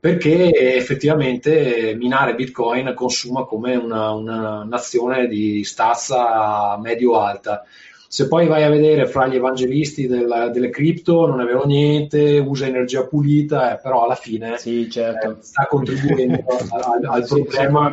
perché 0.00 0.76
effettivamente 0.76 1.94
minare 1.98 2.36
bitcoin 2.36 2.92
consuma 2.94 3.44
come 3.44 3.74
una, 3.74 4.12
una 4.12 4.62
nazione 4.62 5.26
di 5.26 5.64
stazza 5.64 6.78
medio-alta. 6.80 7.64
Se 8.10 8.26
poi 8.28 8.46
vai 8.46 8.62
a 8.62 8.70
vedere 8.70 9.06
fra 9.06 9.26
gli 9.26 9.34
evangelisti 9.34 10.06
della, 10.06 10.48
delle 10.48 10.70
cripto 10.70 11.26
non 11.26 11.40
è 11.40 11.44
vero 11.44 11.66
niente, 11.66 12.38
usa 12.38 12.66
energia 12.66 13.06
pulita, 13.06 13.74
eh, 13.74 13.80
però 13.82 14.04
alla 14.04 14.14
fine 14.14 14.56
sì, 14.56 14.88
certo. 14.88 15.30
eh, 15.30 15.36
sta 15.40 15.66
contribuendo 15.66 16.44
al, 16.70 17.04
al 17.04 17.26
sì, 17.26 17.42
problema. 17.42 17.92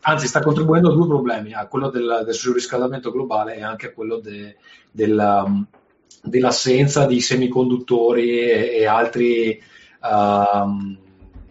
anzi 0.00 0.26
sta 0.26 0.40
contribuendo 0.40 0.90
a 0.90 0.94
due 0.94 1.06
problemi, 1.06 1.54
a 1.54 1.66
quello 1.68 1.88
del, 1.88 2.22
del 2.24 2.34
surriscaldamento 2.34 3.12
globale 3.12 3.56
e 3.56 3.62
anche 3.62 3.86
a 3.86 3.92
quello 3.92 4.18
de, 4.18 4.56
della, 4.90 5.44
um, 5.46 5.64
dell'assenza 6.22 7.06
di 7.06 7.20
semiconduttori 7.20 8.40
e, 8.40 8.76
e 8.78 8.84
altri 8.84 9.58
uh, 10.02 11.08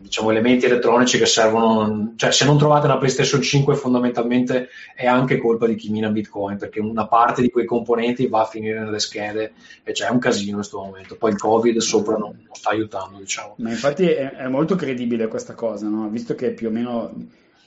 diciamo, 0.10 0.32
elementi 0.32 0.66
elettronici 0.66 1.20
che 1.20 1.28
servono, 1.28 2.14
cioè 2.16 2.32
se 2.32 2.44
non 2.44 2.58
trovate 2.58 2.88
una 2.88 2.98
PlayStation 2.98 3.42
5 3.42 3.76
fondamentalmente 3.76 4.70
è 4.96 5.06
anche 5.06 5.38
colpa 5.38 5.68
di 5.68 5.76
chi 5.76 5.92
mina 5.92 6.10
Bitcoin 6.10 6.58
perché 6.58 6.80
una 6.80 7.06
parte 7.06 7.44
di 7.44 7.52
quei 7.52 7.66
componenti 7.66 8.28
va 8.28 8.42
a 8.42 8.46
finire 8.46 8.80
nelle 8.80 8.98
schede 8.98 9.54
e 9.84 9.92
c'è 9.92 10.10
un 10.10 10.18
casino 10.18 10.50
in 10.50 10.56
questo 10.56 10.80
momento, 10.80 11.16
poi 11.16 11.32
il 11.32 11.38
Covid 11.38 11.78
sopra 11.78 12.18
non, 12.18 12.42
non 12.44 12.56
sta 12.56 12.72
aiutando 12.72 13.20
diciamo. 13.20 13.54
Ma 13.58 13.70
infatti 13.70 14.08
è, 14.08 14.32
è 14.32 14.48
molto 14.48 14.76
credibile 14.76 15.28
questa 15.28 15.54
cosa, 15.54 15.88
no? 15.88 16.10
visto 16.10 16.34
che 16.34 16.54
più 16.54 16.70
o 16.70 16.72
meno 16.72 17.14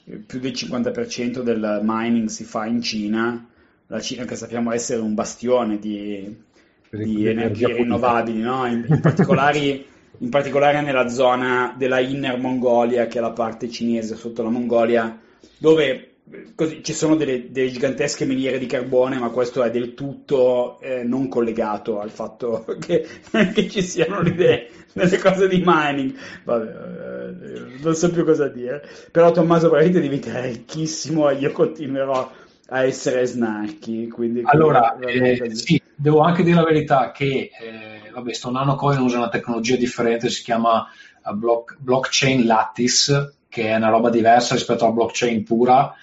più 0.03 0.39
del 0.39 0.51
50% 0.51 1.39
del 1.39 1.79
mining 1.81 2.27
si 2.27 2.43
fa 2.43 2.65
in 2.65 2.81
Cina, 2.81 3.47
la 3.87 4.01
Cina 4.01 4.25
che 4.25 4.35
sappiamo 4.35 4.73
essere 4.73 4.99
un 4.99 5.13
bastione 5.13 5.79
di, 5.79 6.35
di 6.89 7.25
energie 7.25 7.73
rinnovabili, 7.73 8.41
no? 8.41 8.65
in, 8.65 8.85
in, 8.85 8.99
particolare, 8.99 9.85
in, 10.19 10.29
particolare, 10.29 10.81
nella 10.81 11.07
zona 11.07 11.73
della 11.77 11.99
Inner 11.99 12.37
Mongolia, 12.37 13.07
che 13.07 13.17
è 13.17 13.21
la 13.21 13.31
parte 13.31 13.69
cinese 13.69 14.15
sotto 14.15 14.43
la 14.43 14.49
Mongolia, 14.49 15.19
dove 15.57 16.13
così, 16.55 16.83
ci 16.83 16.93
sono 16.93 17.15
delle, 17.15 17.51
delle, 17.51 17.71
gigantesche 17.71 18.25
miniere 18.25 18.57
di 18.57 18.65
carbone, 18.65 19.17
ma 19.17 19.29
questo 19.29 19.63
è 19.63 19.69
del 19.69 19.93
tutto 19.93 20.79
eh, 20.81 21.03
non 21.03 21.27
collegato 21.27 21.99
al 21.99 22.11
fatto 22.11 22.65
che, 22.79 23.05
che 23.53 23.69
ci 23.69 23.81
siano 23.81 24.21
delle, 24.23 24.67
delle, 24.93 25.17
cose 25.17 25.47
di 25.47 25.61
mining. 25.65 26.13
Vabbè, 26.43 26.65
eh, 26.65 27.81
non 27.81 27.95
so 27.95 28.09
più 28.11 28.23
cosa 28.23 28.47
dire. 28.47 28.87
Però 29.11 29.31
Tommaso 29.31 29.67
probabilmente 29.67 30.01
diventerà 30.01 30.41
ricchissimo 30.45 31.29
e 31.29 31.35
io 31.35 31.51
continuerò 31.51 32.31
a 32.73 32.83
essere 32.83 33.25
snarchi. 33.25 34.07
Quindi 34.07 34.41
allora, 34.45 34.97
eh, 34.97 35.53
sì, 35.53 35.79
devo 35.95 36.21
anche 36.21 36.43
dire 36.43 36.55
la 36.55 36.63
verità 36.63 37.11
che 37.11 37.51
eh, 37.59 38.09
vabbè, 38.11 38.33
sto 38.33 38.49
Nanocoin 38.49 38.99
usa 38.99 39.17
una 39.17 39.29
tecnologia 39.29 39.75
differente, 39.75 40.29
si 40.29 40.41
chiama 40.41 40.87
uh, 41.23 41.35
block, 41.35 41.77
blockchain 41.79 42.45
lattice, 42.45 43.35
che 43.47 43.67
è 43.67 43.75
una 43.75 43.89
roba 43.89 44.09
diversa 44.09 44.55
rispetto 44.55 44.85
alla 44.85 44.93
blockchain 44.93 45.43
pura. 45.43 45.93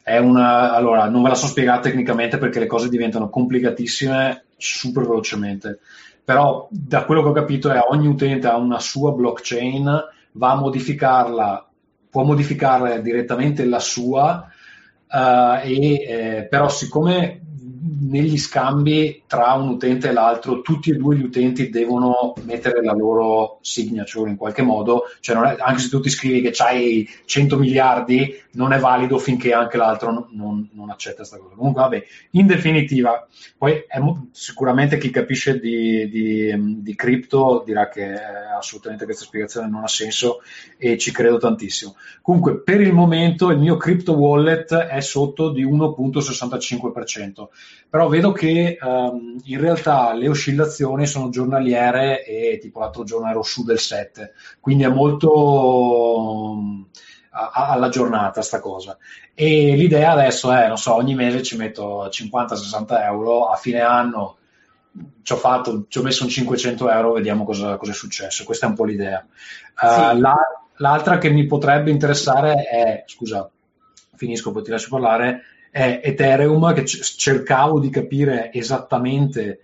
È 0.00 0.16
una, 0.18 0.72
allora, 0.72 1.08
non 1.08 1.22
ve 1.22 1.30
la 1.30 1.34
so 1.34 1.48
spiegare 1.48 1.82
tecnicamente 1.82 2.38
perché 2.38 2.60
le 2.60 2.66
cose 2.66 2.88
diventano 2.88 3.28
complicatissime 3.28 4.44
super 4.56 5.04
velocemente. 5.04 5.80
Però 6.24 6.68
da 6.70 7.04
quello 7.04 7.22
che 7.22 7.28
ho 7.28 7.32
capito 7.32 7.68
è 7.70 7.80
ogni 7.88 8.06
utente 8.06 8.46
ha 8.46 8.56
una 8.56 8.78
sua 8.78 9.10
blockchain, 9.10 10.04
va 10.32 10.50
a 10.52 10.56
modificarla, 10.56 11.68
può 12.08 12.22
modificare 12.22 13.02
direttamente 13.02 13.64
la 13.64 13.80
sua, 13.80 14.51
uh, 15.12 15.66
e, 15.66 15.94
eh, 16.02 16.46
però 16.48 16.68
siccome 16.68 17.41
negli 17.84 18.38
scambi 18.38 19.22
tra 19.26 19.54
un 19.54 19.70
utente 19.70 20.08
e 20.08 20.12
l'altro 20.12 20.60
tutti 20.60 20.90
e 20.90 20.94
due 20.94 21.16
gli 21.16 21.24
utenti 21.24 21.68
devono 21.68 22.34
mettere 22.44 22.82
la 22.82 22.92
loro 22.92 23.58
signature 23.60 24.30
in 24.30 24.36
qualche 24.36 24.62
modo, 24.62 25.04
cioè 25.20 25.36
è, 25.36 25.56
anche 25.58 25.80
se 25.80 25.88
tu 25.88 26.00
ti 26.00 26.08
scrivi 26.08 26.40
che 26.40 26.52
hai 26.62 27.08
100 27.24 27.58
miliardi 27.58 28.40
non 28.52 28.72
è 28.72 28.78
valido 28.78 29.18
finché 29.18 29.52
anche 29.52 29.76
l'altro 29.76 30.28
non, 30.30 30.68
non, 30.72 30.90
accetta 30.90 31.16
questa 31.16 31.38
cosa. 31.38 31.54
Comunque 31.54 31.82
vabbè, 31.82 32.04
in 32.32 32.46
definitiva, 32.46 33.26
poi 33.56 33.84
è, 33.86 33.98
sicuramente 34.30 34.98
chi 34.98 35.10
capisce 35.10 35.58
di, 35.58 36.08
di, 36.08 36.82
di 36.82 36.94
cripto 36.94 37.62
dirà 37.64 37.88
che 37.88 38.14
assolutamente 38.14 39.04
questa 39.04 39.24
spiegazione 39.24 39.68
non 39.68 39.82
ha 39.82 39.88
senso 39.88 40.42
e 40.76 40.98
ci 40.98 41.12
credo 41.12 41.38
tantissimo. 41.38 41.96
Comunque 42.20 42.60
per 42.60 42.80
il 42.80 42.92
momento 42.92 43.50
il 43.50 43.58
mio 43.58 43.76
crypto 43.76 44.12
wallet 44.12 44.74
è 44.74 45.00
sotto 45.00 45.50
di 45.50 45.64
1.65%, 45.64 47.46
però 47.88 48.08
vedo 48.08 48.32
che 48.32 48.78
um, 48.80 49.38
in 49.44 49.60
realtà 49.60 50.14
le 50.14 50.28
oscillazioni 50.28 51.06
sono 51.06 51.28
giornaliere 51.28 52.24
e 52.24 52.58
tipo 52.60 52.80
l'altro 52.80 53.04
giorno 53.04 53.28
ero 53.28 53.42
su 53.42 53.64
del 53.64 53.78
7, 53.78 54.32
quindi 54.60 54.84
è 54.84 54.88
molto 54.88 56.50
um, 56.52 56.86
a, 57.30 57.50
alla 57.68 57.88
giornata 57.88 58.42
sta 58.42 58.60
cosa. 58.60 58.96
E 59.34 59.74
l'idea 59.76 60.12
adesso 60.12 60.52
è, 60.52 60.68
non 60.68 60.78
so, 60.78 60.94
ogni 60.94 61.14
mese 61.14 61.42
ci 61.42 61.56
metto 61.56 62.06
50-60 62.06 63.02
euro, 63.04 63.48
a 63.48 63.56
fine 63.56 63.80
anno 63.80 64.38
ci 65.22 65.32
ho, 65.32 65.36
fatto, 65.36 65.86
ci 65.88 65.98
ho 65.98 66.02
messo 66.02 66.24
un 66.24 66.30
500 66.30 66.90
euro, 66.90 67.12
vediamo 67.12 67.44
cosa, 67.44 67.76
cosa, 67.76 67.92
è 67.92 67.94
successo. 67.94 68.44
Questa 68.44 68.66
è 68.66 68.68
un 68.68 68.74
po' 68.74 68.84
l'idea. 68.84 69.24
Uh, 69.80 70.14
sì. 70.14 70.20
la, 70.20 70.36
l'altra 70.76 71.18
che 71.18 71.30
mi 71.30 71.46
potrebbe 71.46 71.90
interessare 71.90 72.64
è, 72.64 73.04
scusa, 73.06 73.50
finisco, 74.16 74.52
poi 74.52 74.62
ti 74.62 74.70
lascio 74.70 74.88
parlare, 74.90 75.42
è 75.72 76.02
Ethereum, 76.04 76.74
che 76.74 76.84
cercavo 76.84 77.80
di 77.80 77.88
capire 77.88 78.52
esattamente 78.52 79.60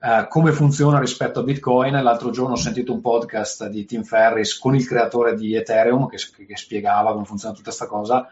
uh, 0.00 0.26
come 0.26 0.50
funziona 0.52 0.98
rispetto 0.98 1.40
a 1.40 1.42
Bitcoin. 1.42 2.02
L'altro 2.02 2.30
giorno 2.30 2.54
ho 2.54 2.56
sentito 2.56 2.94
un 2.94 3.02
podcast 3.02 3.66
di 3.66 3.84
Tim 3.84 4.02
Ferris 4.02 4.58
con 4.58 4.74
il 4.74 4.86
creatore 4.86 5.34
di 5.34 5.54
Ethereum 5.54 6.08
che, 6.08 6.16
che 6.46 6.56
spiegava 6.56 7.12
come 7.12 7.26
funziona 7.26 7.54
tutta 7.54 7.66
questa 7.66 7.86
cosa 7.86 8.26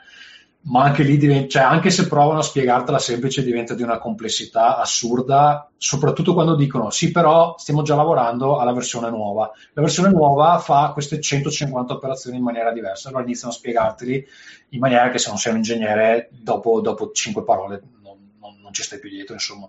ma 0.62 0.84
anche 0.84 1.02
lì 1.02 1.16
diventa, 1.16 1.48
cioè 1.48 1.62
anche 1.62 1.90
se 1.90 2.06
provano 2.06 2.40
a 2.40 2.42
spiegartela 2.42 2.98
semplice 2.98 3.42
diventa 3.42 3.74
di 3.74 3.82
una 3.82 3.98
complessità 3.98 4.76
assurda, 4.76 5.70
soprattutto 5.78 6.34
quando 6.34 6.54
dicono 6.54 6.90
sì 6.90 7.10
però 7.10 7.54
stiamo 7.56 7.82
già 7.82 7.96
lavorando 7.96 8.58
alla 8.58 8.74
versione 8.74 9.08
nuova. 9.08 9.50
La 9.72 9.80
versione 9.80 10.10
nuova 10.10 10.58
fa 10.58 10.90
queste 10.92 11.18
150 11.18 11.94
operazioni 11.94 12.36
in 12.36 12.42
maniera 12.42 12.72
diversa, 12.72 13.08
allora 13.08 13.24
iniziano 13.24 13.54
a 13.54 13.56
spiegarteli 13.56 14.26
in 14.70 14.78
maniera 14.78 15.08
che 15.10 15.18
se 15.18 15.30
non 15.30 15.38
sei 15.38 15.52
un 15.52 15.58
ingegnere 15.58 16.28
dopo, 16.30 16.80
dopo 16.80 17.10
5 17.10 17.42
parole 17.42 17.82
non, 18.02 18.16
non, 18.38 18.60
non, 18.60 18.72
ci 18.74 18.82
stai 18.82 18.98
più 18.98 19.08
dietro, 19.08 19.34
insomma. 19.34 19.66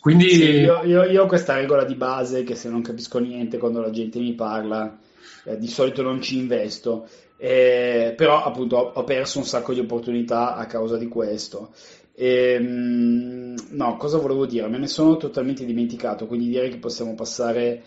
Quindi... 0.00 0.30
Sì, 0.30 0.44
io, 0.44 0.84
io, 0.84 1.02
io, 1.04 1.24
ho 1.24 1.26
questa 1.26 1.54
regola 1.54 1.82
di 1.82 1.96
base 1.96 2.44
che 2.44 2.54
se 2.54 2.68
non 2.68 2.82
capisco 2.82 3.18
niente 3.18 3.58
quando 3.58 3.80
la 3.80 3.90
gente 3.90 4.20
mi 4.20 4.34
parla, 4.34 4.96
eh, 5.44 5.58
di 5.58 5.68
solito 5.68 6.02
non 6.02 6.20
ci 6.20 6.36
investo 6.38 7.08
eh, 7.40 8.14
però 8.16 8.42
appunto 8.42 8.76
ho, 8.76 8.92
ho, 8.94 9.04
perso 9.04 9.38
un 9.38 9.44
sacco 9.44 9.72
di 9.72 9.78
opportunità 9.78 10.56
a 10.56 10.66
causa 10.66 10.98
di 10.98 11.06
questo. 11.06 11.70
E, 12.12 12.54
ehm, 12.54 13.54
no, 13.70 13.96
cosa 13.96 14.18
volevo 14.18 14.44
dire? 14.44 14.66
Me 14.68 14.78
ne 14.78 14.88
sono 14.88 15.16
totalmente 15.16 15.64
dimenticato, 15.64 16.26
quindi 16.26 16.48
direi 16.48 16.68
che 16.68 16.78
possiamo 16.78 17.14
passare 17.14 17.82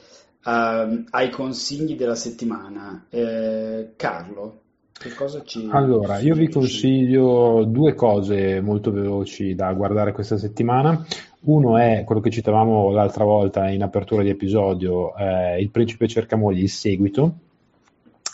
uh, 0.46 1.04
ai 1.10 1.30
consigli 1.30 1.98
della 1.98 2.16
settimana. 2.16 3.08
Eh, 3.10 3.92
Carlo, 3.98 4.62
che 4.94 5.14
cosa 5.14 5.44
ci... 5.44 5.68
Allora, 5.70 6.20
io 6.20 6.34
vi 6.34 6.48
consiglio 6.48 7.66
due 7.66 7.94
cose 7.94 8.62
molto 8.62 8.92
veloci 8.92 9.54
da 9.54 9.74
guardare 9.74 10.14
questa 10.14 10.38
settimana. 10.38 11.06
Uno 11.44 11.78
è 11.78 12.04
quello 12.06 12.22
che 12.22 12.30
citavamo 12.30 12.92
l'altra 12.92 13.24
volta 13.24 13.68
in 13.70 13.82
apertura 13.82 14.22
di 14.22 14.30
episodio, 14.30 15.16
eh, 15.16 15.60
Il 15.60 15.72
principe 15.72 16.08
cerca 16.08 16.36
moglie, 16.36 16.62
il 16.62 16.70
seguito, 16.70 17.34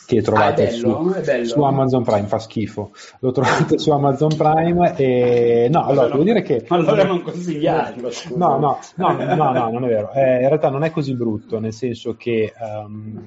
che 0.05 0.21
trovate 0.21 0.67
ah, 0.67 0.71
bello, 0.71 1.13
su, 1.13 1.43
su, 1.43 1.61
Amazon 1.61 2.03
Prime, 2.03 2.27
fa 2.27 2.39
schifo. 2.39 2.91
Lo 3.19 3.31
trovate 3.31 3.77
su 3.77 3.91
Amazon 3.91 4.35
Prime 4.35 4.95
e 4.97 5.67
no, 5.69 5.85
allora, 5.85 6.07
devo 6.07 6.23
dire 6.23 6.41
che... 6.41 6.65
Allora 6.67 7.03
non 7.03 7.21
consigliarlo, 7.21 8.09
no, 8.35 8.57
no, 8.57 8.79
no, 8.95 9.35
no, 9.35 9.51
no, 9.51 9.69
non 9.69 9.83
è 9.85 9.87
vero. 9.87 10.11
Eh, 10.11 10.41
in 10.41 10.47
realtà 10.47 10.69
non 10.69 10.83
è 10.83 10.91
così 10.91 11.13
brutto, 11.13 11.59
nel 11.59 11.73
senso 11.73 12.15
che 12.15 12.53
um, 12.57 13.21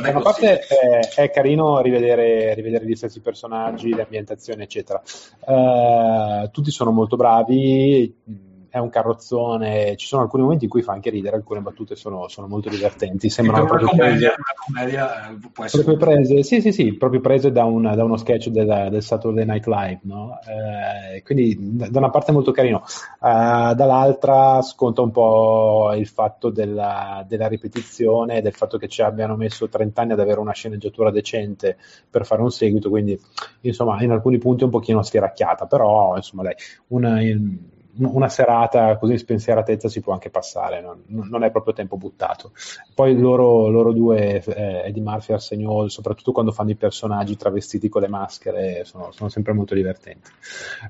da 0.00 0.10
una 0.10 0.20
parte 0.20 0.60
è, 0.60 1.14
è, 1.14 1.30
carino 1.30 1.80
rivedere, 1.80 2.54
rivedere, 2.54 2.86
gli 2.86 2.94
stessi 2.94 3.20
personaggi, 3.20 3.94
le 3.94 4.02
ambientazioni, 4.02 4.62
eccetera. 4.62 5.02
Uh, 5.40 6.50
tutti 6.50 6.70
sono 6.70 6.90
molto 6.90 7.16
bravi 7.16 8.52
è 8.74 8.78
un 8.78 8.90
carrozzone, 8.90 9.94
ci 9.94 10.08
sono 10.08 10.22
alcuni 10.22 10.42
momenti 10.42 10.64
in 10.64 10.70
cui 10.70 10.82
fa 10.82 10.94
anche 10.94 11.08
ridere, 11.08 11.36
alcune 11.36 11.60
battute 11.60 11.94
sono, 11.94 12.26
sono 12.26 12.48
molto 12.48 12.68
divertenti. 12.68 13.30
Sembrano 13.30 13.66
proprio 13.66 13.86
commedia, 13.86 14.32
prese, 14.32 14.34
una 14.36 14.54
commedia 14.66 15.30
eh, 15.30 15.38
può 15.52 15.64
essere 15.64 15.84
proprio 15.84 16.08
prese, 16.08 16.42
sì, 16.42 16.60
sì, 16.60 16.72
sì, 16.72 16.92
proprio 16.94 17.20
prese 17.20 17.52
da, 17.52 17.62
un, 17.62 17.82
da 17.82 18.02
uno 18.02 18.16
sketch 18.16 18.48
del, 18.48 18.88
del, 18.90 19.00
Saturday 19.00 19.44
Night 19.44 19.66
Live, 19.66 20.00
no? 20.02 20.40
eh, 20.40 21.22
quindi 21.22 21.56
da 21.60 21.98
una 22.00 22.10
parte 22.10 22.32
molto 22.32 22.50
carino, 22.50 22.82
uh, 23.20 23.74
dall'altra 23.74 24.60
sconta 24.62 25.02
un 25.02 25.12
po' 25.12 25.92
il 25.94 26.08
fatto 26.08 26.50
della, 26.50 27.24
della 27.28 27.46
ripetizione, 27.46 28.42
del 28.42 28.54
fatto 28.54 28.76
che 28.76 28.88
ci 28.88 29.02
abbiano 29.02 29.36
messo 29.36 29.68
30 29.68 30.02
anni 30.02 30.12
ad 30.14 30.20
avere 30.20 30.40
una 30.40 30.52
sceneggiatura 30.52 31.12
decente 31.12 31.76
per 32.10 32.26
fare 32.26 32.42
un 32.42 32.50
seguito, 32.50 32.88
quindi 32.88 33.16
insomma 33.60 34.02
in 34.02 34.10
alcuni 34.10 34.38
punti 34.38 34.64
un 34.64 34.70
pochino 34.70 35.00
stiracchiata, 35.00 35.66
però 35.66 36.16
insomma 36.16 36.42
dai, 36.42 36.54
una, 36.88 37.20
in, 37.20 37.72
una 37.98 38.28
serata 38.28 38.96
così 38.96 39.16
spensieratezza 39.18 39.88
si 39.88 40.00
può 40.00 40.12
anche 40.12 40.30
passare, 40.30 40.80
non, 40.80 41.02
non 41.06 41.44
è 41.44 41.50
proprio 41.50 41.74
tempo 41.74 41.96
buttato. 41.96 42.52
Poi 42.94 43.16
loro, 43.18 43.68
loro 43.68 43.92
due, 43.92 44.42
eh, 44.42 44.82
Eddie 44.86 45.02
Murphy 45.02 45.32
e 45.32 45.34
Arsenio, 45.34 45.88
soprattutto 45.88 46.32
quando 46.32 46.52
fanno 46.52 46.70
i 46.70 46.76
personaggi 46.76 47.36
travestiti 47.36 47.88
con 47.88 48.02
le 48.02 48.08
maschere, 48.08 48.84
sono, 48.84 49.10
sono 49.12 49.28
sempre 49.28 49.52
molto 49.52 49.74
divertenti. 49.74 50.30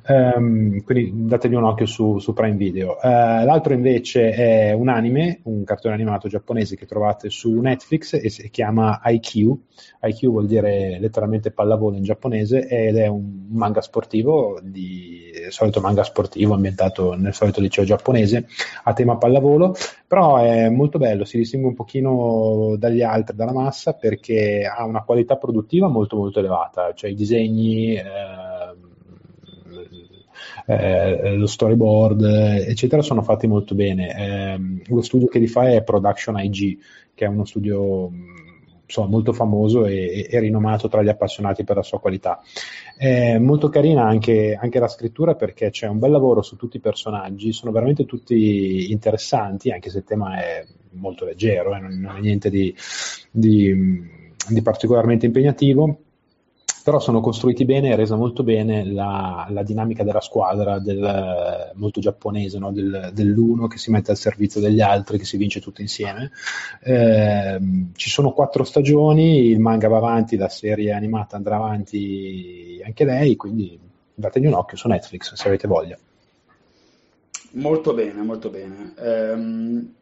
Um, 0.08 0.82
quindi 0.82 1.26
dategli 1.26 1.54
un 1.54 1.64
occhio 1.64 1.86
su, 1.86 2.18
su 2.18 2.32
Prime 2.32 2.56
Video. 2.56 2.96
Uh, 3.00 3.44
l'altro 3.44 3.74
invece 3.74 4.30
è 4.30 4.72
un 4.72 4.88
anime, 4.88 5.40
un 5.44 5.64
cartone 5.64 5.94
animato 5.94 6.28
giapponese 6.28 6.76
che 6.76 6.86
trovate 6.86 7.30
su 7.30 7.52
Netflix 7.60 8.14
e 8.14 8.28
si 8.30 8.48
chiama 8.50 9.00
IQ. 9.04 9.56
IQ 10.02 10.26
vuol 10.28 10.46
dire 10.46 10.98
letteralmente 10.98 11.50
pallavolo 11.50 11.96
in 11.96 12.02
giapponese 12.02 12.66
ed 12.66 12.96
è 12.96 13.06
un 13.06 13.46
manga 13.50 13.80
sportivo, 13.80 14.60
di 14.62 15.32
solito 15.48 15.80
manga 15.80 16.02
sportivo 16.02 16.54
ambientato 16.54 16.93
studiato 16.94 17.14
nel 17.16 17.34
solito 17.34 17.60
liceo 17.60 17.84
giapponese 17.84 18.46
a 18.84 18.92
tema 18.92 19.16
pallavolo, 19.16 19.74
però 20.06 20.38
è 20.38 20.68
molto 20.68 20.98
bello, 20.98 21.24
si 21.24 21.38
distingue 21.38 21.70
un 21.70 21.74
pochino 21.74 22.76
dagli 22.78 23.02
altri, 23.02 23.36
dalla 23.36 23.52
massa, 23.52 23.94
perché 23.94 24.64
ha 24.64 24.84
una 24.84 25.02
qualità 25.02 25.36
produttiva 25.36 25.88
molto 25.88 26.16
molto 26.16 26.38
elevata, 26.38 26.92
cioè 26.94 27.10
i 27.10 27.14
disegni... 27.14 27.96
Eh, 27.96 28.82
eh, 30.66 31.34
lo 31.34 31.46
storyboard, 31.46 32.22
eccetera, 32.22 33.02
sono 33.02 33.20
fatti 33.20 33.46
molto 33.46 33.74
bene. 33.74 34.16
Eh, 34.16 34.82
lo 34.86 35.02
studio 35.02 35.26
che 35.26 35.38
li 35.38 35.46
fa 35.46 35.68
è 35.68 35.82
Production 35.82 36.38
IG, 36.38 36.78
che 37.12 37.26
è 37.26 37.28
uno 37.28 37.44
studio 37.44 38.10
insomma, 38.86 39.08
molto 39.08 39.32
famoso 39.32 39.86
e, 39.86 40.26
e, 40.30 40.40
rinomato 40.40 40.88
tra 40.88 41.02
gli 41.02 41.08
appassionati 41.08 41.64
per 41.64 41.76
la 41.76 41.82
sua 41.82 42.00
qualità. 42.00 42.40
È 42.96 43.38
molto 43.38 43.68
carina 43.68 44.04
anche, 44.04 44.58
anche, 44.60 44.78
la 44.78 44.88
scrittura 44.88 45.34
perché 45.34 45.70
c'è 45.70 45.86
un 45.86 45.98
bel 45.98 46.10
lavoro 46.10 46.42
su 46.42 46.56
tutti 46.56 46.76
i 46.76 46.80
personaggi, 46.80 47.52
sono 47.52 47.72
veramente 47.72 48.04
tutti 48.04 48.90
interessanti, 48.90 49.70
anche 49.70 49.90
se 49.90 49.98
il 49.98 50.04
tema 50.04 50.40
è 50.40 50.66
molto 50.92 51.24
leggero, 51.24 51.74
eh, 51.74 51.80
non, 51.80 51.98
non, 51.98 52.16
è 52.16 52.20
niente 52.20 52.50
di, 52.50 52.74
di, 53.30 53.74
di 54.48 54.62
particolarmente 54.62 55.26
impegnativo 55.26 56.03
però 56.84 57.00
sono 57.00 57.20
costruiti 57.20 57.64
bene 57.64 57.88
e 57.88 57.96
resa 57.96 58.14
molto 58.14 58.42
bene 58.42 58.84
la, 58.84 59.46
la 59.48 59.62
dinamica 59.62 60.04
della 60.04 60.20
squadra, 60.20 60.78
del, 60.78 61.72
molto 61.76 61.98
giapponese, 61.98 62.58
no? 62.58 62.72
del, 62.72 63.10
dell'uno 63.14 63.68
che 63.68 63.78
si 63.78 63.90
mette 63.90 64.10
al 64.10 64.18
servizio 64.18 64.60
degli 64.60 64.82
altri, 64.82 65.16
che 65.16 65.24
si 65.24 65.38
vince 65.38 65.62
tutto 65.62 65.80
insieme. 65.80 66.30
Eh, 66.82 67.58
ci 67.94 68.10
sono 68.10 68.32
quattro 68.32 68.64
stagioni, 68.64 69.46
il 69.46 69.60
manga 69.60 69.88
va 69.88 69.96
avanti, 69.96 70.36
la 70.36 70.50
serie 70.50 70.92
animata 70.92 71.36
andrà 71.36 71.56
avanti 71.56 72.82
anche 72.84 73.04
lei, 73.06 73.34
quindi 73.36 73.80
dategli 74.14 74.44
un 74.44 74.52
occhio 74.52 74.76
su 74.76 74.86
Netflix 74.86 75.32
se 75.32 75.48
avete 75.48 75.66
voglia. 75.66 75.96
Molto 77.52 77.94
bene, 77.94 78.22
molto 78.22 78.50
bene. 78.50 78.92
Um, 78.98 79.94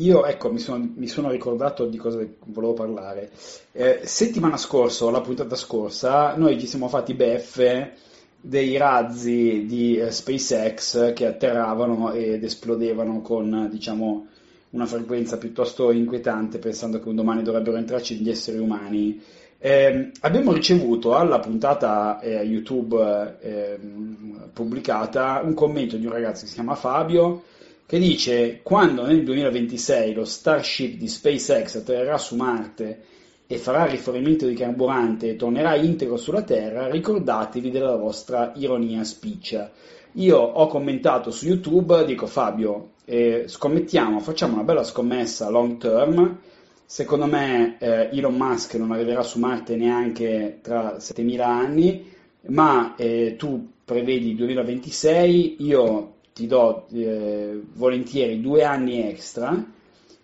io 0.00 0.24
ecco, 0.24 0.50
mi 0.50 0.58
sono, 0.58 0.90
mi 0.94 1.06
sono, 1.06 1.30
ricordato 1.30 1.86
di 1.86 1.96
cosa 1.96 2.24
volevo 2.46 2.72
parlare. 2.72 3.30
Eh, 3.72 4.00
settimana 4.04 4.56
scorsa, 4.56 5.10
la 5.10 5.20
puntata 5.20 5.56
scorsa, 5.56 6.34
noi 6.36 6.58
ci 6.58 6.66
siamo 6.66 6.88
fatti 6.88 7.14
beffe 7.14 7.92
dei 8.40 8.76
razzi 8.76 9.66
di 9.66 9.96
eh, 9.98 10.10
SpaceX 10.10 11.12
che 11.12 11.26
atterravano 11.26 12.12
ed 12.12 12.42
esplodevano 12.42 13.20
con, 13.20 13.68
diciamo, 13.70 14.26
una 14.70 14.86
frequenza 14.86 15.36
piuttosto 15.36 15.90
inquietante, 15.90 16.58
pensando 16.58 17.00
che 17.00 17.08
un 17.08 17.16
domani 17.16 17.42
dovrebbero 17.42 17.76
entrarci 17.76 18.16
gli 18.16 18.30
esseri 18.30 18.58
umani. 18.58 19.20
Eh, 19.58 20.10
abbiamo 20.20 20.52
ricevuto 20.52 21.14
alla 21.14 21.38
puntata 21.38 22.18
eh, 22.20 22.42
YouTube 22.42 23.36
ehm, 23.40 24.50
pubblicata 24.54 25.42
un 25.44 25.52
commento 25.52 25.98
di 25.98 26.06
un 26.06 26.12
ragazzo 26.12 26.42
che 26.42 26.48
si 26.48 26.54
chiama 26.54 26.74
Fabio 26.74 27.42
che 27.90 27.98
dice 27.98 28.60
quando 28.62 29.04
nel 29.04 29.24
2026 29.24 30.14
lo 30.14 30.24
Starship 30.24 30.96
di 30.96 31.08
SpaceX 31.08 31.74
atterrerà 31.74 32.18
su 32.18 32.36
Marte 32.36 33.02
e 33.48 33.56
farà 33.56 33.84
rifornimento 33.84 34.46
di 34.46 34.54
carburante 34.54 35.30
e 35.30 35.34
tornerà 35.34 35.74
integro 35.74 36.16
sulla 36.16 36.42
Terra, 36.42 36.88
ricordatevi 36.88 37.68
della 37.68 37.96
vostra 37.96 38.52
ironia 38.54 39.02
spiccia. 39.02 39.72
Io 40.12 40.38
ho 40.38 40.68
commentato 40.68 41.32
su 41.32 41.46
YouTube, 41.46 42.04
dico 42.04 42.28
Fabio, 42.28 42.90
eh, 43.06 43.46
scommettiamo, 43.48 44.20
facciamo 44.20 44.54
una 44.54 44.62
bella 44.62 44.84
scommessa 44.84 45.50
long 45.50 45.76
term. 45.78 46.38
Secondo 46.86 47.26
me 47.26 47.76
eh, 47.80 48.10
Elon 48.12 48.36
Musk 48.36 48.74
non 48.74 48.92
arriverà 48.92 49.24
su 49.24 49.40
Marte 49.40 49.74
neanche 49.74 50.60
tra 50.62 51.00
7000 51.00 51.44
anni, 51.44 52.08
ma 52.42 52.94
eh, 52.94 53.34
tu 53.36 53.68
prevedi 53.84 54.28
il 54.28 54.36
2026, 54.36 55.56
io 55.64 56.18
ti 56.40 56.46
do 56.46 56.86
eh, 56.92 57.60
volentieri 57.74 58.40
due 58.40 58.64
anni 58.64 59.02
extra, 59.02 59.62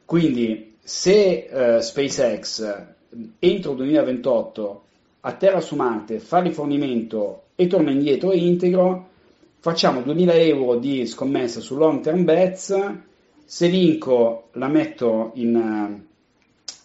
quindi 0.06 0.76
se 0.82 1.46
eh, 1.46 1.82
SpaceX 1.82 2.84
entro 3.38 3.74
2028 3.74 4.84
atterra 5.20 5.60
su 5.60 5.74
Marte, 5.74 6.18
fa 6.18 6.38
rifornimento 6.40 7.42
e 7.54 7.66
torna 7.66 7.90
indietro 7.90 8.32
integro, 8.32 9.08
facciamo 9.58 10.00
2000 10.00 10.34
euro 10.34 10.76
di 10.76 11.06
scommessa 11.06 11.60
su 11.60 11.76
long 11.76 12.00
term 12.00 12.24
bets, 12.24 12.74
se 13.44 13.68
vinco 13.68 14.48
la 14.52 14.68
metto 14.68 15.32
in, 15.34 16.00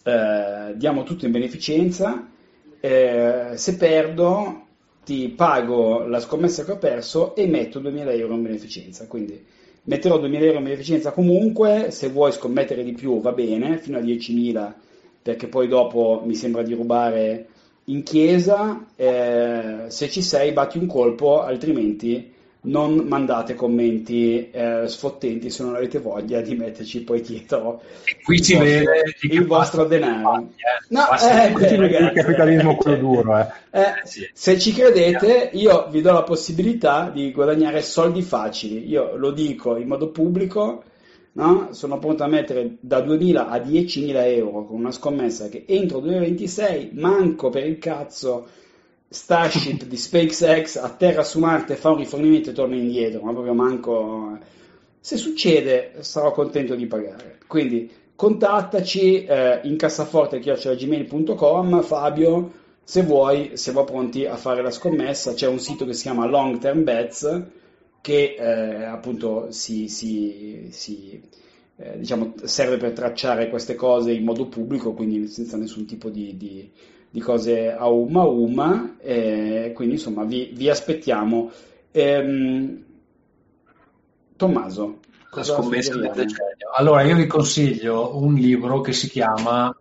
eh, 0.02 0.72
diamo 0.76 1.02
tutto 1.04 1.24
in 1.24 1.32
beneficenza, 1.32 2.28
eh, 2.80 3.52
se 3.54 3.76
perdo 3.76 4.66
ti 5.04 5.28
pago 5.28 6.04
la 6.06 6.20
scommessa 6.20 6.64
che 6.64 6.72
ho 6.72 6.78
perso 6.78 7.34
e 7.34 7.46
metto 7.46 7.78
2000 7.78 8.12
euro 8.12 8.34
in 8.34 8.42
beneficenza. 8.42 9.06
Quindi 9.06 9.44
metterò 9.84 10.18
2000 10.18 10.44
euro 10.44 10.58
in 10.58 10.64
beneficenza 10.64 11.12
comunque, 11.12 11.90
se 11.90 12.08
vuoi 12.08 12.32
scommettere 12.32 12.84
di 12.84 12.92
più 12.92 13.20
va 13.20 13.32
bene, 13.32 13.78
fino 13.78 13.98
a 13.98 14.00
10.000, 14.00 14.72
perché 15.22 15.48
poi 15.48 15.68
dopo 15.68 16.22
mi 16.24 16.34
sembra 16.34 16.62
di 16.62 16.74
rubare 16.74 17.46
in 17.86 18.02
chiesa, 18.04 18.86
eh, 18.94 19.84
se 19.88 20.08
ci 20.08 20.22
sei 20.22 20.52
batti 20.52 20.78
un 20.78 20.86
colpo, 20.86 21.42
altrimenti 21.42 22.32
non 22.64 22.94
mandate 23.08 23.54
commenti 23.54 24.50
eh, 24.50 24.84
sfottenti 24.86 25.50
se 25.50 25.64
non 25.64 25.74
avete 25.74 25.98
voglia 25.98 26.40
di 26.40 26.54
metterci 26.54 27.02
poi 27.02 27.20
dietro 27.20 27.82
qui 28.22 28.36
il, 28.36 28.44
si 28.44 28.54
vostro, 28.54 28.70
vede 28.70 29.14
il 29.22 29.46
vostro 29.46 29.84
denaro. 29.84 30.36
Eh. 30.36 30.86
No, 30.88 31.02
eh, 31.10 31.50
beh, 31.50 31.76
ragazzi, 31.76 32.04
il 32.04 32.12
capitalismo 32.12 32.76
quello 32.76 32.96
duro. 32.98 33.38
Eh. 33.38 33.46
Eh, 33.70 33.92
sì. 34.04 34.28
Se 34.32 34.58
ci 34.58 34.72
credete, 34.72 35.50
io 35.54 35.88
vi 35.90 36.00
do 36.00 36.12
la 36.12 36.22
possibilità 36.22 37.10
di 37.12 37.32
guadagnare 37.32 37.82
soldi 37.82 38.22
facili. 38.22 38.88
Io 38.88 39.16
lo 39.16 39.32
dico 39.32 39.76
in 39.76 39.88
modo 39.88 40.10
pubblico. 40.10 40.84
No? 41.34 41.68
Sono 41.72 41.98
pronto 41.98 42.24
a 42.24 42.26
mettere 42.26 42.76
da 42.80 42.98
2.000 42.98 43.36
a 43.38 43.56
10.000 43.56 44.12
euro 44.36 44.66
con 44.66 44.78
una 44.78 44.90
scommessa 44.92 45.48
che 45.48 45.64
entro 45.66 46.00
2026 46.00 46.90
manco 46.92 47.48
per 47.48 47.66
il 47.66 47.78
cazzo 47.78 48.48
Starship 49.12 49.84
di 49.84 49.96
SpaceX 49.96 50.76
atterra 50.76 51.22
su 51.22 51.38
Marte, 51.38 51.76
fa 51.76 51.90
un 51.90 51.98
rifornimento 51.98 52.50
e 52.50 52.52
torna 52.52 52.74
indietro, 52.76 53.22
ma 53.22 53.32
proprio 53.32 53.54
manco... 53.54 54.38
Se 55.00 55.16
succede 55.16 55.94
sarò 56.00 56.30
contento 56.30 56.76
di 56.76 56.86
pagare. 56.86 57.38
Quindi 57.48 57.90
contattaci 58.14 59.24
eh, 59.24 59.60
in 59.64 59.76
cassaforte.gmail.com 59.76 61.82
Fabio, 61.82 62.52
se 62.84 63.02
vuoi, 63.02 63.56
siamo 63.56 63.82
pronti 63.84 64.26
a 64.26 64.36
fare 64.36 64.62
la 64.62 64.70
scommessa. 64.70 65.34
C'è 65.34 65.48
un 65.48 65.58
sito 65.58 65.84
che 65.84 65.92
si 65.92 66.02
chiama 66.02 66.26
Long 66.26 66.58
Term 66.58 66.84
Bets 66.84 67.42
che 68.00 68.36
eh, 68.38 68.84
appunto 68.84 69.50
si, 69.50 69.88
si, 69.88 70.68
si 70.70 71.20
eh, 71.76 71.98
diciamo, 71.98 72.34
serve 72.44 72.76
per 72.76 72.92
tracciare 72.92 73.48
queste 73.48 73.74
cose 73.74 74.12
in 74.12 74.24
modo 74.24 74.46
pubblico, 74.46 74.92
quindi 74.92 75.26
senza 75.28 75.56
nessun 75.56 75.86
tipo 75.86 76.10
di, 76.10 76.36
di 76.36 76.70
di 77.12 77.20
cose 77.20 77.70
a 77.70 77.88
umma 77.88 78.22
umma, 78.24 78.96
e 78.98 79.72
quindi 79.74 79.94
insomma 79.96 80.24
vi, 80.24 80.50
vi 80.54 80.70
aspettiamo. 80.70 81.50
Ehm, 81.90 82.84
Tommaso. 84.34 84.98
La 85.34 85.42
scommessa 85.42 85.94
del 85.94 86.10
decennio. 86.10 86.70
Allora 86.74 87.02
io 87.02 87.14
vi 87.14 87.26
consiglio 87.26 88.16
un 88.16 88.34
libro 88.34 88.80
che 88.80 88.92
si 88.92 89.08
chiama 89.08 89.74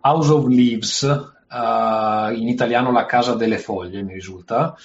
House 0.00 0.32
of 0.32 0.46
Leaves, 0.46 1.02
uh, 1.02 2.32
in 2.32 2.48
italiano 2.48 2.92
La 2.92 3.06
casa 3.06 3.34
delle 3.34 3.58
foglie 3.58 4.02
mi 4.02 4.14
risulta, 4.14 4.76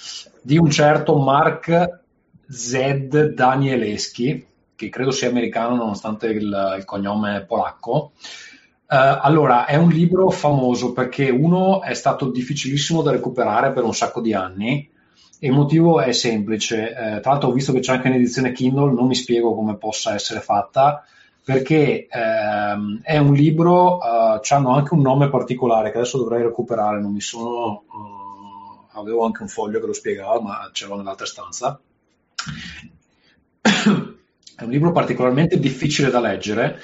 di 0.41 0.58
un 0.58 0.69
certo 0.69 1.17
Mark 1.17 2.02
Z. 2.47 3.34
Danieleschi, 3.34 4.47
che 4.76 4.89
credo 4.89 5.12
sia 5.12 5.30
americano 5.30 5.76
nonostante 5.76 6.28
il, 6.28 6.76
il 6.78 6.86
cognome 6.86 7.45
polacco. 7.47 8.13
Uh, 8.91 9.19
allora, 9.21 9.67
è 9.67 9.77
un 9.77 9.88
libro 9.88 10.30
famoso 10.32 10.91
perché 10.91 11.30
uno 11.30 11.82
è 11.82 11.93
stato 11.93 12.30
difficilissimo 12.30 13.01
da 13.01 13.12
recuperare 13.12 13.71
per 13.71 13.86
un 13.86 13.93
sacco 13.93 14.19
di 14.19 14.34
anni 14.34 14.91
e 15.39 15.47
il 15.47 15.54
motivo 15.54 16.01
è 16.01 16.12
semplice. 16.12 16.93
Uh, 16.93 17.21
tra 17.21 17.32
l'altro 17.32 17.47
ho 17.47 17.54
visto 17.54 17.71
che 17.71 17.80
c'è 17.80 17.93
anche 17.93 18.10
un'edizione 18.10 18.51
Kindle, 18.51 18.91
non 18.91 19.08
mi 19.08 19.15
spiego 19.15 19.56
come 19.56 19.77
possa 19.77 20.13
essere 20.13 20.41
fatta, 20.41 21.06
perché 21.41 22.10
uh, 22.12 22.99
è 23.01 23.17
un 23.17 23.34
libro, 23.34 23.95
uh, 23.95 24.41
hanno 24.49 24.75
anche 24.75 24.93
un 24.93 24.99
nome 24.99 25.30
particolare 25.30 25.89
che 25.89 25.99
adesso 25.99 26.17
dovrei 26.17 26.43
recuperare, 26.43 26.99
non 26.99 27.13
mi 27.13 27.21
sono... 27.21 27.84
avevo 28.91 29.23
anche 29.23 29.41
un 29.41 29.47
foglio 29.47 29.80
che 29.80 29.86
lo 29.86 29.93
spiegava, 29.93 30.41
ma 30.41 30.69
ce 30.73 30.86
l'ho 30.86 30.97
nell'altra 30.97 31.25
stanza. 31.25 31.80
è 33.62 34.63
un 34.63 34.69
libro 34.69 34.91
particolarmente 34.91 35.58
difficile 35.58 36.10
da 36.10 36.19
leggere 36.19 36.77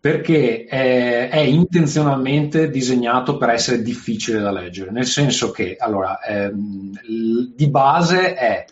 perché 0.00 0.64
è, 0.64 1.28
è, 1.28 1.40
intenzionalmente 1.40 2.70
disegnato 2.70 3.36
per 3.36 3.50
essere 3.50 3.82
difficile 3.82 4.40
da 4.40 4.50
leggere, 4.50 4.90
nel 4.90 5.04
senso 5.04 5.50
che 5.50 5.76
allora, 5.78 6.22
ehm, 6.22 6.98
di 7.54 7.68
base 7.68 8.34
è 8.34 8.64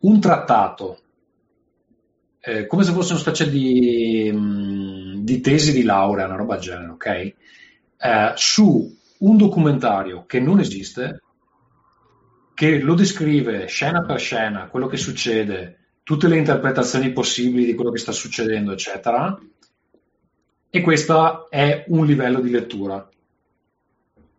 un 0.00 0.20
trattato, 0.20 1.00
eh, 2.40 2.66
come 2.66 2.82
se 2.82 2.92
fosse 2.92 3.12
una 3.12 3.20
specie 3.20 3.50
di, 3.50 4.30
mm, 4.32 5.22
di, 5.22 5.40
tesi 5.42 5.70
di 5.70 5.82
laurea, 5.82 6.24
una 6.24 6.36
roba 6.36 6.54
del 6.54 6.64
genere, 6.64 6.90
ok? 6.92 7.06
Eh, 7.06 8.32
su 8.34 8.98
un 9.18 9.36
documentario 9.36 10.24
che 10.26 10.40
non 10.40 10.60
esiste, 10.60 11.20
che 12.54 12.78
lo 12.78 12.94
descrive 12.94 13.66
scena 13.66 14.02
per 14.02 14.18
scena, 14.18 14.68
quello 14.68 14.86
che 14.86 14.96
succede, 14.96 15.78
tutte 16.02 16.26
le 16.26 16.38
interpretazioni 16.38 17.12
possibili 17.12 17.66
di 17.66 17.74
quello 17.74 17.90
che 17.90 17.98
sta 17.98 18.12
succedendo, 18.12 18.72
eccetera, 18.72 19.38
e 20.74 20.80
questo 20.80 21.50
è 21.50 21.84
un 21.88 22.06
livello 22.06 22.40
di 22.40 22.48
lettura. 22.48 23.06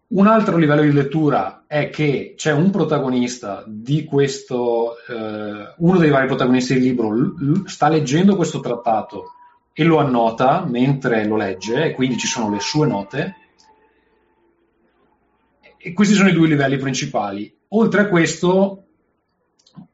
Un 0.07 0.25
altro 0.25 0.57
livello 0.57 0.81
di 0.81 0.91
lettura 0.91 1.65
è 1.67 1.91
che 1.91 2.33
c'è 2.35 2.51
un 2.51 2.71
protagonista 2.71 3.63
di 3.67 4.03
questo, 4.03 4.95
eh, 5.07 5.73
uno 5.77 5.97
dei 5.99 6.09
vari 6.09 6.25
protagonisti 6.25 6.73
del 6.73 6.81
libro 6.81 7.11
l- 7.13 7.63
sta 7.67 7.87
leggendo 7.87 8.35
questo 8.35 8.61
trattato 8.61 9.33
e 9.73 9.83
lo 9.83 9.99
annota 9.99 10.65
mentre 10.67 11.23
lo 11.27 11.35
legge, 11.35 11.83
e 11.83 11.93
quindi 11.93 12.17
ci 12.17 12.25
sono 12.25 12.49
le 12.49 12.59
sue 12.59 12.87
note. 12.87 13.35
E 15.77 15.93
questi 15.93 16.15
sono 16.15 16.29
i 16.29 16.33
due 16.33 16.47
livelli 16.47 16.77
principali. 16.77 17.55
Oltre 17.69 18.01
a 18.01 18.07
questo, 18.07 18.82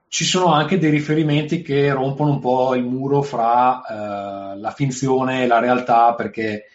ci 0.09 0.25
sono 0.25 0.51
anche 0.51 0.79
dei 0.79 0.89
riferimenti 0.89 1.61
che 1.61 1.93
rompono 1.93 2.31
un 2.31 2.39
po' 2.39 2.73
il 2.73 2.83
muro 2.83 3.21
fra 3.21 3.81
uh, 3.87 4.59
la 4.59 4.71
finzione 4.75 5.43
e 5.43 5.47
la 5.47 5.59
realtà 5.59 6.15
perché 6.15 6.65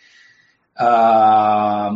uh, 0.73 1.95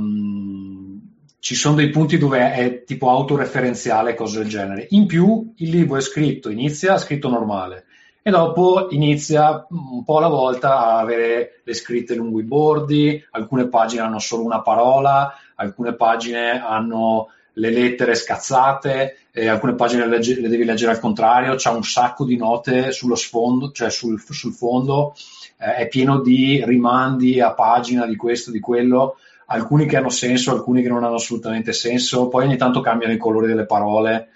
ci 1.38 1.54
sono 1.54 1.76
dei 1.76 1.90
punti 1.90 2.18
dove 2.18 2.52
è 2.52 2.82
tipo 2.82 3.08
autoreferenziale, 3.08 4.14
cose 4.14 4.40
del 4.40 4.48
genere. 4.48 4.88
In 4.90 5.06
più, 5.06 5.54
il 5.58 5.70
libro 5.70 5.96
è 5.96 6.00
scritto, 6.00 6.50
inizia 6.50 6.98
scritto 6.98 7.28
normale 7.28 7.84
e 8.20 8.30
dopo 8.30 8.88
inizia 8.90 9.64
un 9.70 10.02
po' 10.02 10.18
alla 10.18 10.28
volta 10.28 10.76
a 10.76 10.98
avere 10.98 11.60
le 11.62 11.72
scritte 11.72 12.16
lungo 12.16 12.40
i 12.40 12.44
bordi, 12.44 13.24
alcune 13.30 13.68
pagine 13.68 14.02
hanno 14.02 14.18
solo 14.18 14.44
una 14.44 14.60
parola, 14.60 15.32
alcune 15.54 15.94
pagine 15.94 16.60
hanno 16.60 17.28
le 17.58 17.70
lettere 17.70 18.14
scazzate, 18.14 19.16
eh, 19.32 19.48
alcune 19.48 19.74
pagine 19.74 20.06
le, 20.06 20.18
le, 20.18 20.48
devi 20.48 20.64
leggere 20.64 20.92
al 20.92 21.00
contrario, 21.00 21.54
c'è 21.56 21.70
un 21.70 21.82
sacco 21.82 22.24
di 22.24 22.36
note 22.36 22.92
sullo 22.92 23.14
sfondo, 23.14 23.70
cioè 23.72 23.90
sul, 23.90 24.20
sul 24.20 24.52
fondo, 24.52 25.14
eh, 25.58 25.74
è 25.74 25.88
pieno 25.88 26.20
di 26.20 26.62
rimandi 26.64 27.40
a 27.40 27.52
pagina 27.52 28.06
di 28.06 28.16
questo, 28.16 28.50
di 28.50 28.60
quello, 28.60 29.16
alcuni 29.46 29.86
che 29.86 29.96
hanno 29.96 30.10
senso, 30.10 30.52
alcuni 30.52 30.82
che 30.82 30.88
non 30.88 31.04
hanno 31.04 31.16
assolutamente 31.16 31.72
senso, 31.72 32.28
poi 32.28 32.44
ogni 32.44 32.56
tanto 32.56 32.80
cambiano 32.80 33.12
i 33.12 33.18
colori 33.18 33.46
delle 33.46 33.66
parole. 33.66 34.30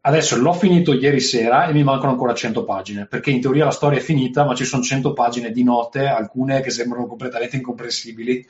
Adesso 0.00 0.40
l'ho 0.40 0.52
finito 0.52 0.92
ieri 0.92 1.20
sera 1.20 1.66
e 1.66 1.72
mi 1.72 1.82
mancano 1.82 2.12
ancora 2.12 2.32
100 2.32 2.64
pagine, 2.64 3.06
perché 3.06 3.30
in 3.30 3.40
teoria 3.40 3.64
la 3.64 3.72
storia 3.72 3.98
è 3.98 4.02
finita, 4.02 4.44
ma 4.44 4.54
ci 4.54 4.64
sono 4.64 4.82
100 4.82 5.12
pagine 5.12 5.50
di 5.50 5.64
note, 5.64 6.06
alcune 6.06 6.60
che 6.60 6.70
sembrano 6.70 7.06
completamente 7.06 7.56
incomprensibili, 7.56 8.46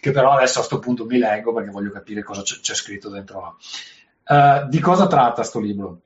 che 0.00 0.10
però 0.10 0.32
adesso 0.32 0.58
a 0.58 0.64
questo 0.64 0.78
punto 0.78 1.04
mi 1.04 1.18
leggo 1.18 1.52
perché 1.52 1.70
voglio 1.70 1.90
capire 1.90 2.22
cosa 2.22 2.42
c'è, 2.42 2.60
c'è 2.60 2.74
scritto 2.74 3.10
dentro 3.10 3.40
là. 3.40 4.64
Uh, 4.64 4.68
di 4.68 4.80
cosa 4.80 5.06
tratta 5.06 5.34
questo 5.34 5.60
libro? 5.60 6.00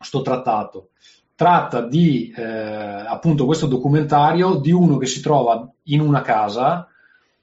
Sto 0.00 0.22
trattato? 0.22 0.90
Tratta 1.36 1.80
di 1.80 2.32
eh, 2.36 2.42
appunto 2.42 3.44
questo 3.44 3.66
documentario 3.66 4.54
di 4.54 4.70
uno 4.70 4.98
che 4.98 5.06
si 5.06 5.20
trova 5.20 5.68
in 5.84 6.00
una 6.00 6.20
casa 6.20 6.88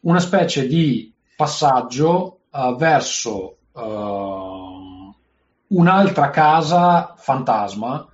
una 0.02 0.20
specie 0.20 0.66
di 0.66 1.14
passaggio 1.36 2.40
uh, 2.50 2.76
verso 2.76 3.58
uh, 3.72 4.51
un'altra 5.72 6.30
casa 6.30 7.14
fantasma 7.18 8.08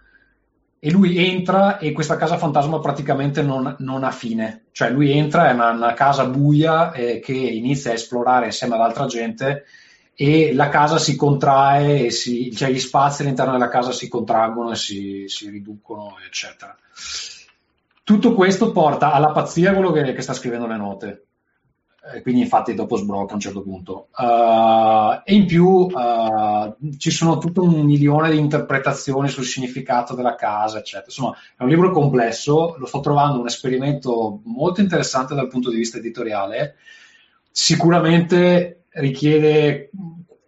e 0.79 0.91
lui 0.91 1.17
entra 1.17 1.79
e 1.79 1.91
questa 1.91 2.17
casa 2.17 2.37
fantasma 2.37 2.79
praticamente 2.79 3.41
non, 3.41 3.75
non 3.79 4.03
ha 4.03 4.11
fine, 4.11 4.65
cioè 4.71 4.89
lui 4.89 5.11
entra, 5.11 5.49
è 5.49 5.53
una, 5.53 5.71
una 5.71 5.93
casa 5.93 6.25
buia 6.25 6.91
eh, 6.91 7.19
che 7.19 7.33
inizia 7.33 7.91
a 7.91 7.95
esplorare 7.95 8.45
insieme 8.45 8.75
ad 8.75 8.81
altra 8.81 9.05
gente 9.05 9.65
e 10.13 10.53
la 10.53 10.69
casa 10.69 10.97
si 10.97 11.15
contrae, 11.15 12.05
e 12.05 12.11
si, 12.11 12.51
cioè 12.55 12.71
gli 12.71 12.79
spazi 12.79 13.21
all'interno 13.21 13.51
della 13.51 13.69
casa 13.69 13.91
si 13.91 14.07
contraggono 14.07 14.71
e 14.71 14.75
si, 14.75 15.25
si 15.27 15.49
riducono, 15.49 16.15
eccetera. 16.25 16.75
Tutto 18.03 18.33
questo 18.33 18.71
porta 18.71 19.11
alla 19.11 19.31
pazzia 19.31 19.73
quello 19.73 19.91
che, 19.91 20.13
che 20.13 20.21
sta 20.21 20.33
scrivendo 20.33 20.65
le 20.65 20.77
note 20.77 21.26
eh, 22.13 22.21
quindi 22.21 22.41
infatti 22.41 22.73
dopo 22.73 22.95
sbrocca 22.95 23.31
a 23.31 23.35
un 23.35 23.39
certo 23.39 23.61
punto. 23.61 24.07
Uh, 24.15 25.21
e 25.23 25.33
in 25.33 25.45
più 25.45 25.65
uh, 25.65 26.75
ci 26.97 27.11
sono 27.11 27.37
tutto 27.37 27.63
un 27.63 27.81
milione 27.81 28.31
di 28.31 28.37
interpretazioni 28.37 29.27
sul 29.27 29.43
significato 29.43 30.15
della 30.15 30.35
casa, 30.35 30.79
eccetera. 30.79 31.05
Insomma, 31.07 31.35
è 31.57 31.63
un 31.63 31.69
libro 31.69 31.91
complesso, 31.91 32.75
lo 32.77 32.85
sto 32.85 32.99
trovando 32.99 33.39
un 33.39 33.47
esperimento 33.47 34.41
molto 34.45 34.81
interessante 34.81 35.35
dal 35.35 35.47
punto 35.47 35.69
di 35.69 35.77
vista 35.77 35.97
editoriale, 35.97 36.75
sicuramente 37.51 38.83
richiede 38.89 39.89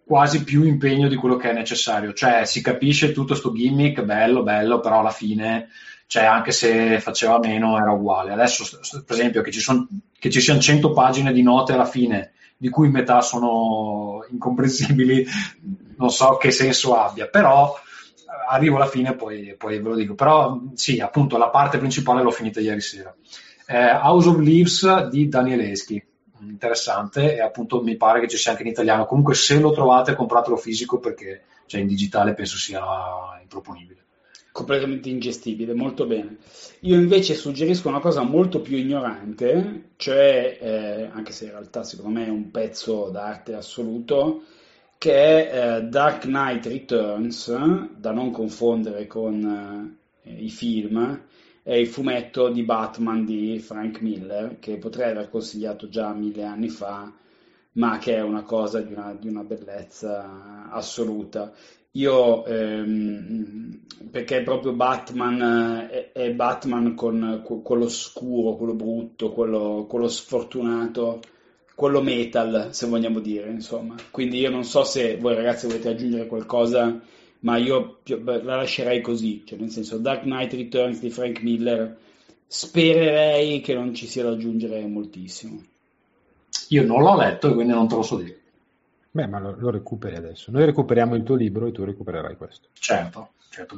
quasi 0.06 0.44
più 0.44 0.64
impegno 0.64 1.08
di 1.08 1.16
quello 1.16 1.36
che 1.36 1.52
è 1.52 1.54
necessario, 1.54 2.14
cioè 2.14 2.46
si 2.46 2.62
capisce 2.62 3.12
tutto 3.12 3.28
questo 3.28 3.52
gimmick, 3.52 4.02
bello, 4.02 4.42
bello, 4.42 4.80
però 4.80 5.02
alla 5.02 5.12
fine 5.12 5.68
cioè 6.10 6.24
anche 6.24 6.52
se 6.52 7.00
faceva 7.00 7.38
meno 7.38 7.78
era 7.78 7.92
uguale. 7.92 8.34
Adesso, 8.34 8.80
per 9.06 9.16
esempio, 9.16 9.44
che 9.44 9.52
ci, 9.52 9.60
son, 9.60 9.88
che 10.18 10.32
ci 10.32 10.42
siano 10.42 10.60
100 10.60 10.92
pagine 10.92 11.32
di 11.32 11.44
note 11.44 11.74
alla 11.74 11.86
fine, 11.86 12.32
di 12.58 12.68
cui 12.70 12.90
metà 12.90 13.22
sono 13.22 14.26
incomprensibili, 14.28 15.24
non 15.98 16.10
so 16.10 16.38
che 16.38 16.50
senso 16.50 16.96
abbia, 16.96 17.28
però 17.28 17.76
eh, 17.76 18.22
arrivo 18.50 18.78
alla 18.78 18.88
fine 18.88 19.10
e 19.10 19.16
poi, 19.16 19.56
poi, 19.56 19.80
ve 19.80 19.90
lo 19.90 19.96
dico. 19.96 20.16
Però 20.16 20.60
sì, 20.74 21.00
appunto, 21.00 21.38
la 21.38 21.50
parte 21.50 21.78
principale 21.78 22.24
l'ho 22.24 22.32
finita 22.32 22.60
ieri 22.60 22.82
sera. 22.82 23.16
Eh, 23.68 23.92
House 23.92 24.30
of 24.30 24.40
Leaves 24.40 25.10
di 25.10 25.28
Danieleschi, 25.28 26.04
interessante 26.40 27.36
e 27.36 27.42
appunto 27.42 27.84
mi 27.84 27.98
pare 27.98 28.20
che 28.20 28.28
ci 28.28 28.38
sia 28.38 28.50
anche 28.50 28.64
in 28.64 28.70
italiano. 28.70 29.06
Comunque 29.06 29.36
se 29.36 29.60
lo 29.60 29.72
trovate 29.72 30.16
compratelo 30.16 30.58
fisico 30.58 30.98
perché 30.98 31.44
cioè, 31.68 31.82
in 31.82 31.88
digitale 31.88 32.34
penso 32.34 32.58
sia 32.58 32.82
improponibile 33.44 34.06
completamente 34.52 35.10
ingestibile, 35.10 35.74
molto 35.74 36.06
bene. 36.06 36.38
Io 36.82 36.96
invece 36.96 37.36
suggerisco 37.36 37.88
una 37.88 38.00
cosa 38.00 38.24
molto 38.24 38.62
più 38.62 38.78
ignorante, 38.78 39.92
cioè, 39.98 40.58
eh, 40.60 41.10
anche 41.12 41.32
se 41.32 41.46
in 41.46 41.52
realtà 41.52 41.84
secondo 41.84 42.20
me 42.20 42.26
è 42.26 42.30
un 42.30 42.52
pezzo 42.52 43.10
d'arte 43.10 43.54
assoluto, 43.54 44.44
che 44.98 45.14
è 45.14 45.78
eh, 45.78 45.82
Dark 45.84 46.24
Knight 46.24 46.66
Returns, 46.66 47.50
da 47.96 48.12
non 48.12 48.32
confondere 48.32 49.08
con 49.08 49.98
eh, 50.24 50.32
i 50.44 50.50
film, 50.50 51.22
è 51.64 51.76
il 51.76 51.88
fumetto 51.88 52.50
di 52.50 52.64
Batman 52.64 53.26
di 53.26 53.60
Frank 53.60 54.02
Miller, 54.02 54.58
che 54.60 54.78
potrei 54.78 55.12
aver 55.12 55.30
consigliato 55.30 55.88
già 55.88 56.12
mille 56.14 56.44
anni 56.44 56.70
fa, 56.70 57.12
ma 57.74 57.98
che 57.98 58.16
è 58.16 58.22
una 58.22 58.42
cosa 58.44 58.82
di 58.82 58.92
una, 58.92 59.16
di 59.18 59.28
una 59.28 59.44
bellezza 59.44 60.70
assoluta. 60.72 61.54
Io, 61.94 62.46
ehm, 62.46 63.80
perché 64.12 64.42
proprio 64.44 64.74
Batman 64.74 65.88
è, 65.90 66.12
è 66.12 66.32
Batman 66.32 66.94
con 66.94 67.42
quello 67.64 67.90
scuro, 67.90 68.56
quello 68.56 68.74
brutto, 68.74 69.32
quello, 69.32 69.86
quello, 69.90 70.08
sfortunato, 70.08 71.20
quello 71.74 72.02
metal, 72.02 72.70
se 72.72 72.88
vogliamo 72.88 73.20
dire, 73.20 73.50
insomma. 73.50 73.96
Quindi 74.12 74.38
io 74.38 74.52
non 74.52 74.64
so 74.64 74.84
se 74.84 75.18
voi 75.18 75.34
ragazzi 75.34 75.66
volete 75.66 75.90
aggiungere 75.90 76.28
qualcosa, 76.28 77.02
ma 77.40 77.58
io 77.58 78.00
la 78.04 78.56
lascerei 78.56 79.02
così, 79.02 79.44
cioè 79.46 79.58
nel 79.58 79.72
senso 79.72 79.98
Dark 79.98 80.24
Knight 80.24 80.54
Returns 80.54 81.00
di 81.00 81.10
Frank 81.10 81.42
Miller, 81.42 81.98
spererei 82.46 83.62
che 83.62 83.74
non 83.74 83.94
ci 83.96 84.06
sia 84.06 84.24
da 84.24 84.32
aggiungere 84.32 84.86
moltissimo. 84.86 85.64
Io 86.70 86.86
non 86.86 87.02
l'ho 87.02 87.16
letto 87.16 87.50
e 87.50 87.54
quindi 87.54 87.74
non 87.74 87.88
te 87.88 87.96
lo 87.96 88.04
so 88.04 88.18
dire. 88.18 88.38
Beh, 89.12 89.28
ma 89.28 89.40
lo, 89.40 89.56
lo, 89.58 89.72
recuperi 89.72 90.16
adesso. 90.16 90.52
Noi 90.52 90.66
recuperiamo 90.66 91.16
il 91.16 91.24
tuo 91.24 91.36
libro 91.36 91.66
e 91.68 91.72
tu 91.72 91.84
recupererai 91.84 92.36
questo. 92.36 92.70
Certo, 92.74 93.32
certo. 93.50 93.76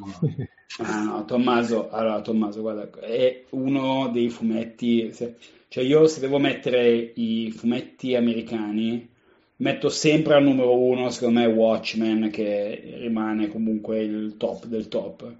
ah, 0.80 1.04
no, 1.04 1.26
Tommaso, 1.26 1.90
allora, 1.90 2.22
Tommaso, 2.22 2.62
guarda, 2.62 2.90
è 3.00 3.46
uno 3.52 4.10
dei 4.10 4.30
fumetti... 4.30 5.12
Se, 5.14 5.38
cioè 5.70 5.86
io 5.86 6.06
se 6.08 6.20
devo 6.20 6.38
mettere 6.38 7.14
i 7.16 7.50
fumetti 7.56 8.14
americani, 8.16 9.10
metto 9.58 9.88
sempre 9.88 10.34
al 10.36 10.44
numero 10.44 10.78
uno, 10.78 11.10
secondo 11.12 11.40
me, 11.40 11.46
Watchmen, 11.46 12.30
che 12.30 12.98
rimane 12.98 13.48
comunque 13.48 14.02
il 14.02 14.36
top 14.36 14.66
del 14.66 14.90
top. 14.90 15.34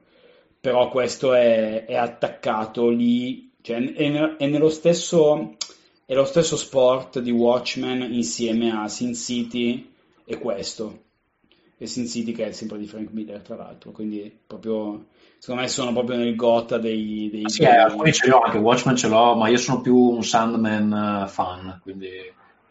Però 0.62 0.88
questo 0.90 1.34
è, 1.34 1.84
è 1.86 1.96
attaccato 1.96 2.88
lì, 2.88 3.52
cioè 3.62 3.94
è, 3.94 4.38
è 4.38 4.48
nello 4.48 4.70
stesso 4.70 5.58
è 6.12 6.14
lo 6.14 6.26
stesso 6.26 6.58
sport 6.58 7.20
di 7.20 7.32
Watchmen 7.32 8.02
insieme 8.02 8.70
a 8.70 8.90
Sin 8.90 9.16
City 9.16 9.94
e 10.26 10.38
questo. 10.40 11.04
E 11.78 11.88
Sin 11.88 12.06
City 12.06 12.34
che 12.34 12.48
è 12.48 12.52
sempre 12.52 12.78
di 12.78 12.86
Frank 12.86 13.14
Miller, 13.14 13.40
tra 13.40 13.56
l'altro, 13.56 13.92
quindi 13.92 14.30
proprio 14.46 15.06
secondo 15.38 15.62
me 15.62 15.70
sono 15.70 15.94
proprio 15.94 16.18
nel 16.18 16.36
gota 16.36 16.78
dei... 16.78 17.30
dei 17.32 17.50
sì, 17.50 17.62
eh, 17.62 17.78
alcuni 17.78 18.12
ce 18.12 18.28
l'ho, 18.28 18.42
anche 18.42 18.58
Watchmen 18.58 18.98
ce 18.98 19.08
l'ho, 19.08 19.36
ma 19.36 19.48
io 19.48 19.56
sono 19.56 19.80
più 19.80 19.96
un 19.96 20.22
Sandman 20.22 21.24
eh, 21.24 21.30
fan, 21.30 21.80
quindi 21.82 22.10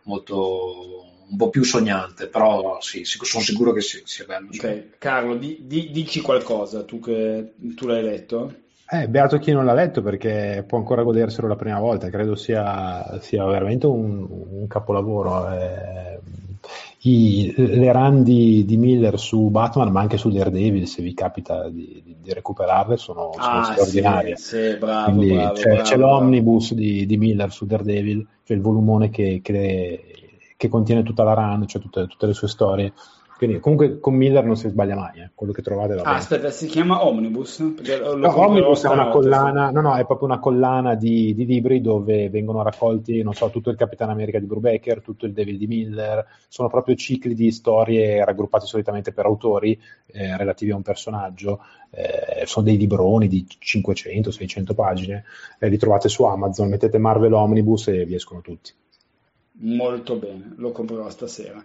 molto 0.02 1.06
un 1.30 1.36
po' 1.38 1.48
più 1.48 1.62
sognante, 1.62 2.26
però 2.26 2.78
sì, 2.82 3.04
sono 3.04 3.42
sicuro 3.42 3.72
che 3.72 3.80
sia 3.80 4.26
bello. 4.26 4.48
Ok, 4.52 4.98
Carlo, 4.98 5.34
di, 5.36 5.60
di, 5.62 5.90
dici 5.90 6.20
qualcosa, 6.20 6.84
tu 6.84 7.00
che 7.00 7.54
tu 7.74 7.86
l'hai 7.86 8.02
letto? 8.02 8.54
Eh, 8.92 9.08
beato 9.08 9.38
chi 9.38 9.52
non 9.52 9.64
l'ha 9.64 9.72
letto 9.72 10.02
perché 10.02 10.64
può 10.66 10.76
ancora 10.76 11.04
goderselo 11.04 11.46
la 11.46 11.54
prima 11.54 11.78
volta, 11.78 12.10
credo 12.10 12.34
sia, 12.34 13.20
sia 13.20 13.44
veramente 13.44 13.86
un, 13.86 14.26
un 14.28 14.66
capolavoro. 14.66 15.48
Eh, 15.52 16.18
i, 17.02 17.54
le 17.56 17.92
run 17.92 18.24
di, 18.24 18.64
di, 18.64 18.76
Miller 18.76 19.16
su 19.18 19.48
Batman, 19.48 19.90
ma 19.90 20.00
anche 20.00 20.18
su 20.18 20.28
Daredevil, 20.28 20.88
se 20.88 21.02
vi 21.02 21.14
capita 21.14 21.68
di, 21.68 22.02
di, 22.04 22.16
di 22.20 22.32
recuperarle, 22.32 22.96
sono, 22.96 23.30
sono 23.32 23.60
ah, 23.60 23.62
straordinarie. 23.62 24.36
Sì, 24.36 24.56
sì, 24.56 24.76
bravo, 24.76 25.12
Quindi 25.12 25.34
bravo, 25.34 25.52
c'è, 25.54 25.68
bravo, 25.70 25.82
c'è 25.82 25.96
l'omnibus 25.96 26.74
di, 26.74 27.16
Miller 27.16 27.52
su 27.52 27.66
Daredevil, 27.66 28.26
cioè 28.42 28.56
il 28.56 28.62
volumone 28.62 29.08
che, 29.08 29.40
che, 29.40 30.04
che 30.56 30.68
contiene 30.68 31.04
tutta 31.04 31.22
la 31.22 31.34
run, 31.34 31.66
cioè 31.66 31.80
tutte, 31.80 32.06
tutte 32.06 32.26
le 32.26 32.34
sue 32.34 32.48
storie 32.48 32.92
quindi 33.40 33.58
comunque 33.58 34.00
con 34.00 34.16
Miller 34.16 34.44
non 34.44 34.54
si 34.54 34.68
sbaglia 34.68 34.94
mai, 34.94 35.20
eh. 35.20 35.30
quello 35.34 35.54
che 35.54 35.62
trovate 35.62 35.94
va 35.94 36.02
ah, 36.02 36.16
aspetta, 36.16 36.50
si 36.50 36.66
chiama 36.66 37.06
Omnibus? 37.06 37.60
No, 37.60 38.38
Omnibus 38.38 38.84
è 38.84 38.88
una 38.90 39.08
collana, 39.08 39.70
no, 39.70 39.80
no, 39.80 39.96
è 39.96 40.04
proprio 40.04 40.28
una 40.28 40.38
collana 40.38 40.94
di, 40.94 41.32
di, 41.34 41.46
libri 41.46 41.80
dove 41.80 42.28
vengono 42.28 42.62
raccolti, 42.62 43.22
non 43.22 43.32
so, 43.32 43.48
tutto 43.48 43.70
il 43.70 43.78
Capitano 43.78 44.12
America 44.12 44.38
di 44.38 44.44
Brubaker, 44.44 45.00
tutto 45.00 45.24
il 45.24 45.32
Devil 45.32 45.56
di 45.56 45.66
Miller, 45.66 46.22
sono 46.48 46.68
proprio 46.68 46.94
cicli 46.96 47.32
di 47.32 47.50
storie 47.50 48.22
raggruppati 48.22 48.66
solitamente 48.66 49.10
per 49.14 49.24
autori 49.24 49.80
eh, 50.08 50.36
relativi 50.36 50.72
a 50.72 50.76
un 50.76 50.82
personaggio, 50.82 51.64
eh, 51.92 52.44
sono 52.44 52.66
dei 52.66 52.76
libroni 52.76 53.26
di 53.26 53.46
500-600 53.58 54.74
pagine, 54.74 55.24
eh, 55.58 55.70
li 55.70 55.78
trovate 55.78 56.10
su 56.10 56.24
Amazon, 56.24 56.68
mettete 56.68 56.98
Marvel 56.98 57.32
Omnibus 57.32 57.88
e 57.88 58.04
vi 58.04 58.16
escono 58.16 58.42
tutti. 58.42 58.70
Molto 59.62 60.14
bene, 60.16 60.54
lo 60.56 60.72
comprerò 60.72 61.10
stasera. 61.10 61.62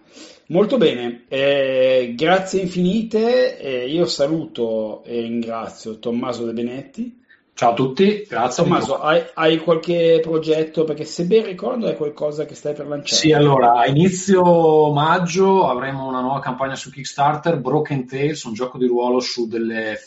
Molto 0.48 0.76
bene, 0.76 1.24
eh, 1.28 2.12
grazie 2.14 2.60
infinite. 2.60 3.58
Eh, 3.58 3.88
io 3.88 4.04
saluto 4.04 5.02
e 5.04 5.20
ringrazio 5.20 5.98
Tommaso 5.98 6.44
De 6.44 6.52
Benetti. 6.52 7.24
Ciao 7.54 7.70
a 7.70 7.74
tutti, 7.74 8.26
grazie. 8.28 8.64
Tommaso, 8.64 9.00
hai, 9.00 9.24
hai, 9.32 9.56
qualche 9.56 10.20
progetto? 10.22 10.84
Perché 10.84 11.06
se 11.06 11.24
ben 11.24 11.46
ricordo 11.46 11.86
è 11.86 11.96
qualcosa 11.96 12.44
che 12.44 12.54
stai 12.54 12.74
per 12.74 12.86
lanciare. 12.86 13.18
Sì, 13.18 13.32
allora, 13.32 13.78
a 13.78 13.86
inizio 13.86 14.92
maggio 14.92 15.66
avremo 15.66 16.06
una 16.06 16.20
nuova 16.20 16.40
campagna 16.40 16.74
su 16.74 16.90
Kickstarter, 16.90 17.58
Broken 17.58 18.06
Tales, 18.06 18.42
un 18.42 18.52
gioco 18.52 18.76
di 18.76 18.86
ruolo 18.86 19.20
su 19.20 19.48
delle, 19.48 19.98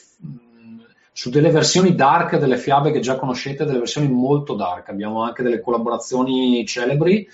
su 1.11 1.31
delle 1.31 1.49
versioni 1.49 1.95
dark 1.95 2.37
delle 2.37 2.57
fiabe 2.57 2.91
che 2.91 2.99
già 2.99 3.15
conoscete, 3.15 3.65
delle 3.65 3.79
versioni 3.79 4.07
molto 4.09 4.53
dark. 4.53 4.89
Abbiamo 4.89 5.23
anche 5.23 5.41
delle 5.41 5.59
collaborazioni 5.59 6.63
celebri. 6.67 7.27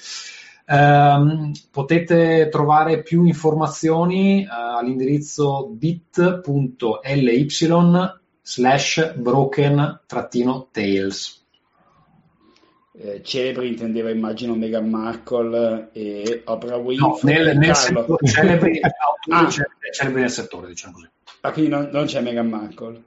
Um, 0.68 1.52
potete 1.70 2.50
trovare 2.50 3.04
più 3.04 3.24
informazioni 3.26 4.44
uh, 4.46 4.78
all'indirizzo 4.80 5.68
bit.ly 5.70 7.48
slash 8.42 9.14
broken-tales. 9.16 10.04
Eh, 12.98 13.22
celebri 13.24 13.68
intendeva 13.68 14.10
immagino 14.10 14.56
Meghan 14.56 14.88
Markle 14.90 15.90
e 15.92 16.44
Oprah 16.46 16.78
Winfrey. 16.78 17.36
No, 17.36 17.44
nel, 17.44 17.58
nel 17.58 17.76
settore, 17.76 18.26
celebri, 18.26 18.80
ah. 19.32 19.50
celebri 19.50 20.22
nel 20.22 20.30
settore, 20.30 20.68
diciamo 20.68 20.94
così. 20.94 21.10
Ah, 21.42 21.52
quindi 21.52 21.72
non, 21.72 21.90
non 21.92 22.06
c'è 22.06 22.22
Meghan 22.22 22.48
Markle? 22.48 23.04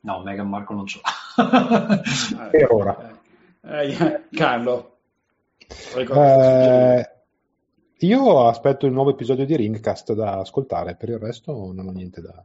No, 0.00 0.22
Meghan 0.22 0.48
Markle 0.48 0.76
non 0.76 0.84
c'è. 0.84 1.00
ah, 1.02 2.00
per 2.50 2.70
ora. 2.70 3.18
Eh, 3.64 3.90
eh, 3.90 4.22
Carlo. 4.30 4.91
Eh, 5.96 7.10
io 7.98 8.46
aspetto 8.48 8.86
il 8.86 8.92
nuovo 8.92 9.10
episodio 9.10 9.44
di 9.44 9.56
Ringcast 9.56 10.12
da 10.12 10.38
ascoltare, 10.38 10.96
per 10.96 11.10
il 11.10 11.18
resto 11.18 11.72
non 11.72 11.86
ho 11.86 11.92
niente 11.92 12.20
da... 12.20 12.42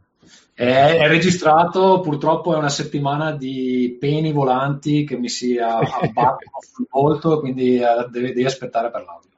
È, 0.53 0.63
è, 0.63 1.07
registrato, 1.07 2.01
purtroppo 2.01 2.53
è 2.53 2.57
una 2.57 2.69
settimana 2.69 3.32
di 3.32 3.95
peni 3.99 4.32
volanti 4.32 5.05
che 5.05 5.15
mi 5.15 5.30
si 5.30 5.57
abbattono 5.57 6.59
sul 6.59 6.88
volto, 6.89 7.39
quindi 7.39 7.80
uh, 7.80 8.09
devi, 8.09 8.28
devi, 8.28 8.45
aspettare 8.45 8.91
per 8.91 9.03
l'audio. 9.03 9.30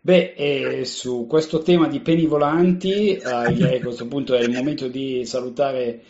Beh, 0.00 0.34
eh, 0.36 0.84
su 0.84 1.26
questo 1.28 1.60
tema 1.60 1.88
di 1.88 2.00
peni 2.00 2.26
volanti, 2.26 3.16
eh, 3.16 3.52
direi 3.52 3.78
a 3.78 3.82
questo 3.82 4.06
punto 4.06 4.34
è 4.34 4.40
il 4.40 4.52
momento 4.52 4.86
di 4.86 5.24
salutare 5.26 6.00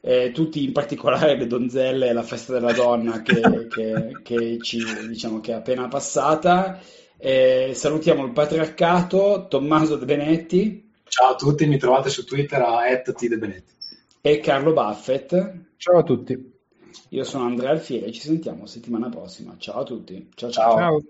eh, 0.00 0.30
tutti, 0.32 0.64
in 0.64 0.72
particolare 0.72 1.36
le 1.36 1.46
donzelle, 1.46 2.12
la 2.12 2.22
festa 2.22 2.52
della 2.52 2.72
donna 2.72 3.22
che, 3.22 3.40
che, 3.68 4.20
che, 4.22 4.58
ci, 4.60 4.82
diciamo, 5.06 5.40
che 5.40 5.52
è 5.52 5.56
appena 5.56 5.88
passata. 5.88 6.80
Eh, 7.16 7.72
salutiamo 7.74 8.24
il 8.24 8.32
patriarcato, 8.32 9.46
Tommaso 9.48 9.96
De 9.96 10.04
Benetti. 10.04 10.90
Ciao 11.08 11.32
a 11.32 11.34
tutti, 11.34 11.66
mi 11.66 11.78
trovate 11.78 12.10
su 12.10 12.24
Twitter 12.24 12.60
a 12.60 12.80
@tdebenetti. 13.02 13.72
E 14.20 14.40
Carlo 14.40 14.72
Buffett. 14.72 15.54
Ciao 15.76 15.98
a 15.98 16.02
tutti. 16.02 16.56
Io 17.10 17.24
sono 17.24 17.44
Andrea 17.46 17.70
Alfieri, 17.70 18.12
ci 18.12 18.20
sentiamo 18.20 18.66
settimana 18.66 19.08
prossima. 19.08 19.54
Ciao 19.58 19.80
a 19.80 19.84
tutti. 19.84 20.28
ciao. 20.34 20.50
ciao. 20.50 20.76
ciao. 20.76 21.02